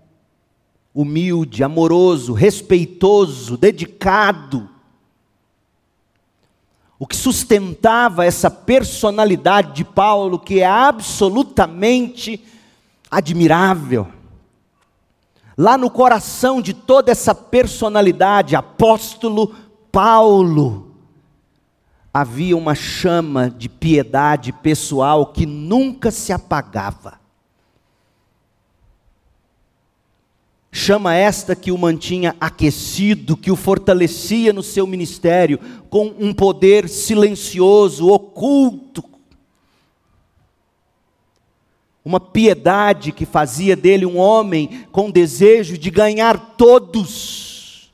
humilde, 0.95 1.65
amoroso, 1.65 2.33
respeitoso, 2.33 3.57
dedicado. 3.57 4.69
O 6.99 7.07
que 7.07 7.17
sustentava 7.17 8.25
essa 8.25 8.49
personalidade 8.49 9.73
de 9.73 9.85
Paulo, 9.85 10.39
que 10.39 10.61
é 10.61 10.67
absolutamente 10.67 12.43
admirável. 13.11 14.07
Lá 15.59 15.77
no 15.77 15.91
coração 15.91 16.63
de 16.63 16.73
toda 16.73 17.11
essa 17.11 17.35
personalidade, 17.35 18.55
apóstolo 18.55 19.55
Paulo, 19.91 20.95
havia 22.13 22.57
uma 22.57 22.75
chama 22.77 23.51
de 23.51 23.69
piedade 23.69 24.53
pessoal 24.53 25.27
que 25.27 25.45
nunca 25.45 26.13
se 26.13 26.33
apagava. 26.33 27.24
Chama 30.77 31.15
esta 31.15 31.55
que 31.55 31.71
o 31.71 31.79
mantinha 31.79 32.35
aquecido, 32.41 33.37
que 33.37 33.49
o 33.49 33.55
fortalecia 33.55 34.53
no 34.53 34.61
seu 34.61 34.89
ministério, 34.89 35.61
com 35.89 36.13
um 36.19 36.35
poder 36.35 36.89
silencioso, 36.89 38.09
oculto. 38.09 39.05
Uma 42.05 42.19
piedade 42.19 43.13
que 43.13 43.25
fazia 43.25 43.77
dele 43.77 44.05
um 44.05 44.19
homem 44.19 44.85
com 44.91 45.13
desejo 45.13 45.79
de 45.79 45.93
ganhar 45.93 46.57
todos, 46.57 47.93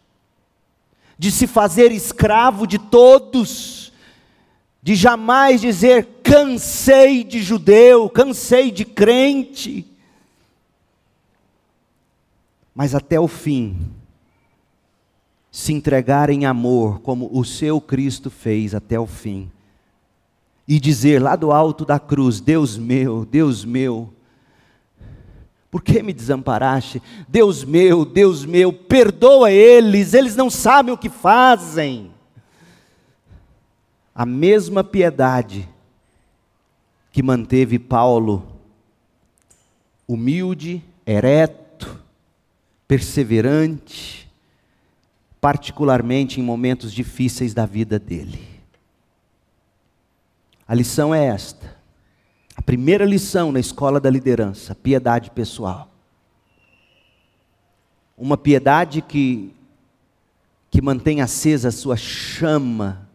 de 1.19 1.31
se 1.31 1.47
fazer 1.47 1.93
escravo 1.93 2.67
de 2.67 2.79
todos, 2.79 3.93
de 4.83 4.95
jamais 4.95 5.61
dizer 5.61 6.09
cansei 6.23 7.25
de 7.25 7.43
judeu, 7.43 8.09
cansei 8.09 8.71
de 8.71 8.87
crente 8.87 9.90
mas 12.75 12.95
até 12.95 13.19
o 13.19 13.29
fim, 13.29 13.77
se 15.51 15.73
entregar 15.73 16.31
em 16.31 16.47
amor, 16.47 17.01
como 17.01 17.29
o 17.33 17.45
seu 17.45 17.81
Cristo 17.81 18.31
fez 18.31 18.75
até 18.75 18.99
o 18.99 19.07
fim, 19.07 19.51
e 20.67 20.79
dizer 20.79 21.21
lá 21.21 21.35
do 21.35 21.51
alto 21.51 21.85
da 21.85 21.99
cruz: 21.99 22.41
Deus 22.41 22.79
meu, 22.79 23.25
Deus 23.25 23.65
meu, 23.65 24.13
por 25.71 25.83
que 25.83 26.03
me 26.03 26.13
desamparaste? 26.13 27.03
Deus 27.29 27.65
meu, 27.65 28.05
Deus 28.05 28.45
meu, 28.45 28.73
perdoa 28.73 29.51
eles, 29.51 30.15
eles 30.15 30.35
não 30.35 30.51
sabem 30.51 30.93
o 30.93 30.99
que 30.99 31.09
fazem. 31.09 32.11
A 34.15 34.27
mesma 34.27 34.83
piedade 34.83 35.69
que 37.13 37.23
manteve 37.23 37.79
Paulo 37.79 38.47
humilde, 40.07 40.83
ereto, 41.07 41.70
perseverante, 42.91 44.29
particularmente 45.41 46.41
em 46.41 46.43
momentos 46.43 46.93
difíceis 46.93 47.55
da 47.55 47.65
vida 47.65 48.01
dele. 48.01 48.45
A 50.67 50.75
lição 50.75 51.15
é 51.15 51.25
esta. 51.25 51.77
A 52.57 52.61
primeira 52.61 53.05
lição 53.05 53.53
na 53.53 53.61
escola 53.61 54.01
da 54.01 54.11
liderança, 54.11 54.75
piedade 54.75 55.31
pessoal. 55.31 55.89
Uma 58.19 58.37
piedade 58.37 59.03
que 59.03 59.55
que 60.69 60.83
mantém 60.83 61.21
acesa 61.21 61.69
a 61.69 61.73
sua 61.73 61.97
chama 61.97 63.09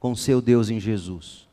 com 0.00 0.16
seu 0.16 0.40
Deus 0.40 0.70
em 0.70 0.80
Jesus. 0.80 1.46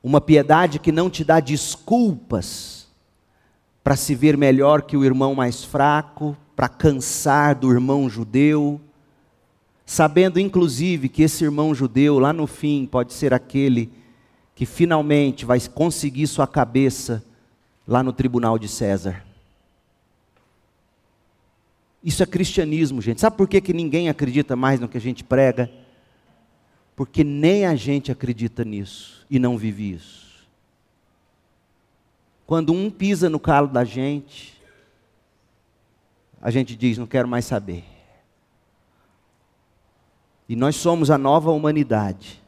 Uma 0.00 0.20
piedade 0.20 0.78
que 0.78 0.92
não 0.92 1.10
te 1.10 1.24
dá 1.24 1.40
desculpas 1.40 2.79
para 3.82 3.96
se 3.96 4.14
ver 4.14 4.36
melhor 4.36 4.82
que 4.82 4.96
o 4.96 5.04
irmão 5.04 5.34
mais 5.34 5.64
fraco, 5.64 6.36
para 6.54 6.68
cansar 6.68 7.54
do 7.54 7.70
irmão 7.70 8.08
judeu, 8.08 8.80
sabendo 9.86 10.38
inclusive 10.38 11.08
que 11.08 11.22
esse 11.22 11.42
irmão 11.42 11.74
judeu 11.74 12.18
lá 12.18 12.32
no 12.32 12.46
fim 12.46 12.86
pode 12.86 13.12
ser 13.12 13.32
aquele 13.32 13.90
que 14.54 14.66
finalmente 14.66 15.44
vai 15.44 15.58
conseguir 15.60 16.26
sua 16.26 16.46
cabeça 16.46 17.24
lá 17.88 18.02
no 18.02 18.12
tribunal 18.12 18.58
de 18.58 18.68
César. 18.68 19.24
Isso 22.04 22.22
é 22.22 22.26
cristianismo, 22.26 23.00
gente. 23.00 23.20
Sabe 23.20 23.36
por 23.36 23.48
que, 23.48 23.60
que 23.60 23.72
ninguém 23.72 24.08
acredita 24.08 24.54
mais 24.54 24.78
no 24.78 24.88
que 24.88 24.98
a 24.98 25.00
gente 25.00 25.24
prega? 25.24 25.70
Porque 26.94 27.24
nem 27.24 27.66
a 27.66 27.74
gente 27.74 28.12
acredita 28.12 28.64
nisso 28.64 29.26
e 29.30 29.38
não 29.38 29.56
vive 29.56 29.92
isso. 29.94 30.19
Quando 32.50 32.72
um 32.72 32.90
pisa 32.90 33.30
no 33.30 33.38
calo 33.38 33.68
da 33.68 33.84
gente, 33.84 34.60
a 36.42 36.50
gente 36.50 36.74
diz: 36.74 36.98
não 36.98 37.06
quero 37.06 37.28
mais 37.28 37.44
saber. 37.44 37.84
E 40.48 40.56
nós 40.56 40.74
somos 40.74 41.12
a 41.12 41.16
nova 41.16 41.52
humanidade, 41.52 42.42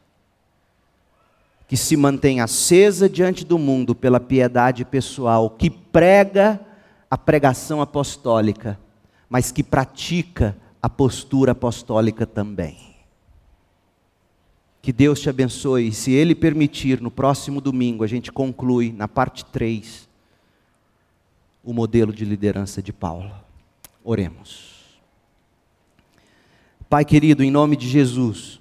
que 1.69 1.77
se 1.77 1.95
mantém 1.95 2.41
acesa 2.41 3.07
diante 3.07 3.45
do 3.45 3.57
mundo 3.57 3.95
pela 3.95 4.19
piedade 4.19 4.83
pessoal, 4.83 5.49
que 5.49 5.69
prega 5.69 6.59
a 7.09 7.17
pregação 7.17 7.81
apostólica, 7.81 8.77
mas 9.29 9.53
que 9.53 9.63
pratica 9.63 10.53
a 10.81 10.89
postura 10.89 11.53
apostólica 11.53 12.27
também. 12.27 12.92
Que 14.83 14.91
Deus 14.91 15.21
te 15.21 15.29
abençoe. 15.29 15.87
E 15.87 15.93
se 15.93 16.11
Ele 16.11 16.35
permitir, 16.35 16.99
no 16.99 17.09
próximo 17.09 17.61
domingo 17.61 18.03
a 18.03 18.07
gente 18.07 18.33
conclui 18.33 18.91
na 18.91 19.07
parte 19.07 19.45
3 19.45 20.09
o 21.63 21.71
modelo 21.71 22.11
de 22.11 22.25
liderança 22.25 22.83
de 22.83 22.91
Paulo. 22.91 23.33
Oremos. 24.03 24.99
Pai 26.89 27.05
querido, 27.05 27.41
em 27.41 27.49
nome 27.49 27.77
de 27.77 27.87
Jesus, 27.87 28.59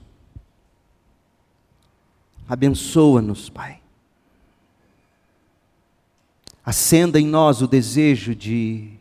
abençoa-nos, 2.49 3.51
Pai. 3.51 3.81
Acenda 6.65 7.19
em 7.19 7.27
nós 7.27 7.61
o 7.63 7.67
desejo 7.67 8.33
de 8.33 8.93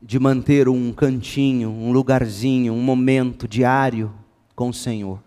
de 0.00 0.18
manter 0.18 0.68
um 0.68 0.92
cantinho, 0.92 1.70
um 1.70 1.90
lugarzinho, 1.90 2.72
um 2.72 2.80
momento 2.80 3.48
diário 3.48 4.19
com 4.60 4.68
o 4.68 4.74
Senhor. 4.74 5.18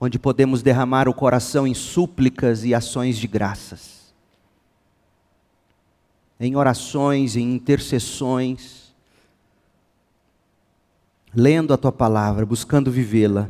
Onde 0.00 0.18
podemos 0.18 0.62
derramar 0.62 1.08
o 1.08 1.14
coração 1.14 1.64
em 1.64 1.74
súplicas 1.74 2.64
e 2.64 2.74
ações 2.74 3.16
de 3.16 3.28
graças, 3.28 4.12
em 6.40 6.56
orações, 6.56 7.36
em 7.36 7.54
intercessões, 7.54 8.92
lendo 11.32 11.72
a 11.72 11.76
tua 11.76 11.92
palavra, 11.92 12.44
buscando 12.44 12.90
vivê-la. 12.90 13.48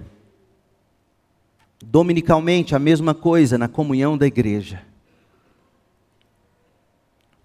Dominicalmente, 1.82 2.74
a 2.74 2.78
mesma 2.78 3.14
coisa 3.14 3.56
na 3.56 3.66
comunhão 3.66 4.18
da 4.18 4.26
igreja. 4.26 4.84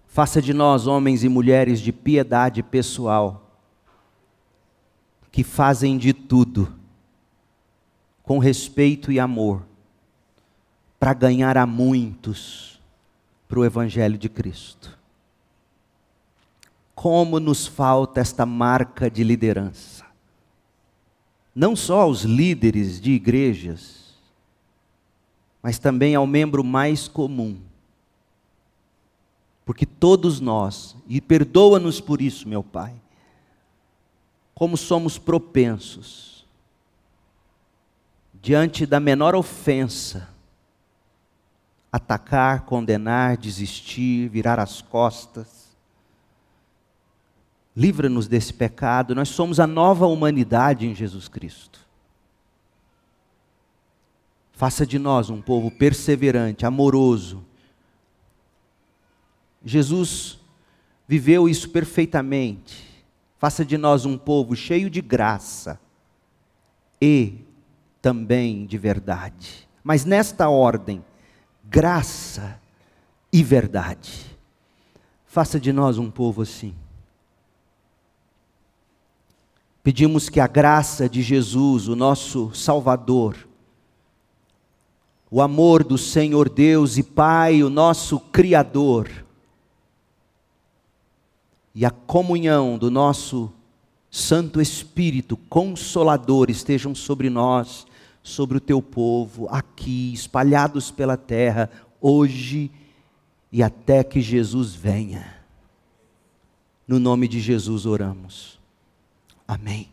Faça 0.06 0.42
de 0.42 0.54
nós 0.54 0.86
homens 0.86 1.24
e 1.24 1.30
mulheres 1.30 1.80
de 1.80 1.94
piedade 1.94 2.62
pessoal 2.62 3.43
que 5.34 5.44
fazem 5.44 5.98
de 5.98 6.14
tudo 6.14 6.72
com 8.22 8.38
respeito 8.38 9.12
e 9.12 9.20
amor 9.20 9.66
para 11.00 11.12
ganhar 11.12 11.58
a 11.58 11.66
muitos 11.66 12.80
para 13.48 13.60
o 13.60 13.66
Evangelho 13.66 14.16
de 14.16 14.30
Cristo. 14.30 14.96
Como 16.94 17.40
nos 17.40 17.66
falta 17.66 18.22
esta 18.22 18.46
marca 18.46 19.10
de 19.10 19.24
liderança. 19.24 20.06
Não 21.54 21.76
só 21.76 22.02
aos 22.02 22.22
líderes 22.22 23.02
de 23.02 23.14
igrejas, 23.14 24.14
mas 25.64 25.80
também 25.80 26.14
ao 26.14 26.28
membro 26.28 26.64
mais 26.64 27.08
comum. 27.08 27.58
Porque 29.66 29.86
todos 29.88 30.40
nós, 30.40 30.96
e 31.08 31.20
perdoa-nos 31.20 32.00
por 32.00 32.22
isso, 32.22 32.48
meu 32.48 32.62
Pai, 32.62 32.94
como 34.64 34.78
somos 34.78 35.18
propensos, 35.18 36.48
diante 38.42 38.86
da 38.86 38.98
menor 38.98 39.36
ofensa, 39.36 40.30
atacar, 41.92 42.62
condenar, 42.62 43.36
desistir, 43.36 44.30
virar 44.30 44.62
as 44.62 44.82
costas. 44.82 45.76
Livra-nos 47.76 48.26
desse 48.26 48.54
pecado, 48.54 49.14
nós 49.14 49.28
somos 49.28 49.60
a 49.60 49.68
nova 49.68 50.08
humanidade 50.08 50.88
em 50.88 50.96
Jesus 50.96 51.28
Cristo. 51.28 51.86
Faça 54.54 54.86
de 54.88 54.98
nós 54.98 55.30
um 55.30 55.42
povo 55.42 55.70
perseverante, 55.70 56.66
amoroso. 56.66 57.44
Jesus 59.66 60.40
viveu 61.06 61.50
isso 61.50 61.70
perfeitamente 61.70 62.93
Faça 63.44 63.66
de 63.66 63.78
nós 63.78 64.06
um 64.06 64.18
povo 64.18 64.56
cheio 64.56 64.90
de 64.90 65.02
graça 65.02 65.78
e 67.02 67.40
também 68.02 68.66
de 68.66 68.78
verdade. 68.78 69.68
Mas 69.84 70.06
nesta 70.06 70.48
ordem, 70.48 71.04
graça 71.66 72.58
e 73.34 73.44
verdade. 73.44 74.38
Faça 75.26 75.60
de 75.60 75.74
nós 75.74 75.98
um 75.98 76.10
povo 76.10 76.44
assim. 76.44 76.74
Pedimos 79.84 80.30
que 80.30 80.40
a 80.40 80.48
graça 80.48 81.10
de 81.10 81.22
Jesus, 81.22 81.90
o 81.90 81.98
nosso 81.98 82.56
Salvador, 82.56 83.36
o 85.30 85.42
amor 85.42 85.84
do 85.84 85.98
Senhor 85.98 86.48
Deus 86.48 86.98
e 86.98 87.04
Pai, 87.04 87.62
o 87.62 87.70
nosso 87.70 88.22
Criador, 88.22 89.23
e 91.74 91.86
a 91.86 91.92
comunhão 91.92 92.78
do 92.78 92.92
nosso 92.92 93.52
Santo 94.10 94.62
Espírito 94.62 95.36
Consolador 95.36 96.50
estejam 96.50 96.94
sobre 96.94 97.30
nós, 97.30 97.88
sobre 98.22 98.58
o 98.58 98.62
teu 98.62 98.82
povo, 98.82 99.48
aqui, 99.50 100.14
espalhados 100.14 100.92
pela 100.92 101.18
terra, 101.18 101.70
hoje 102.00 102.70
e 103.52 103.64
até 103.64 104.04
que 104.04 104.22
Jesus 104.22 104.74
venha. 104.74 105.36
No 106.88 107.00
nome 107.00 107.28
de 107.28 107.40
Jesus 107.40 107.86
oramos. 107.86 108.60
Amém. 109.48 109.93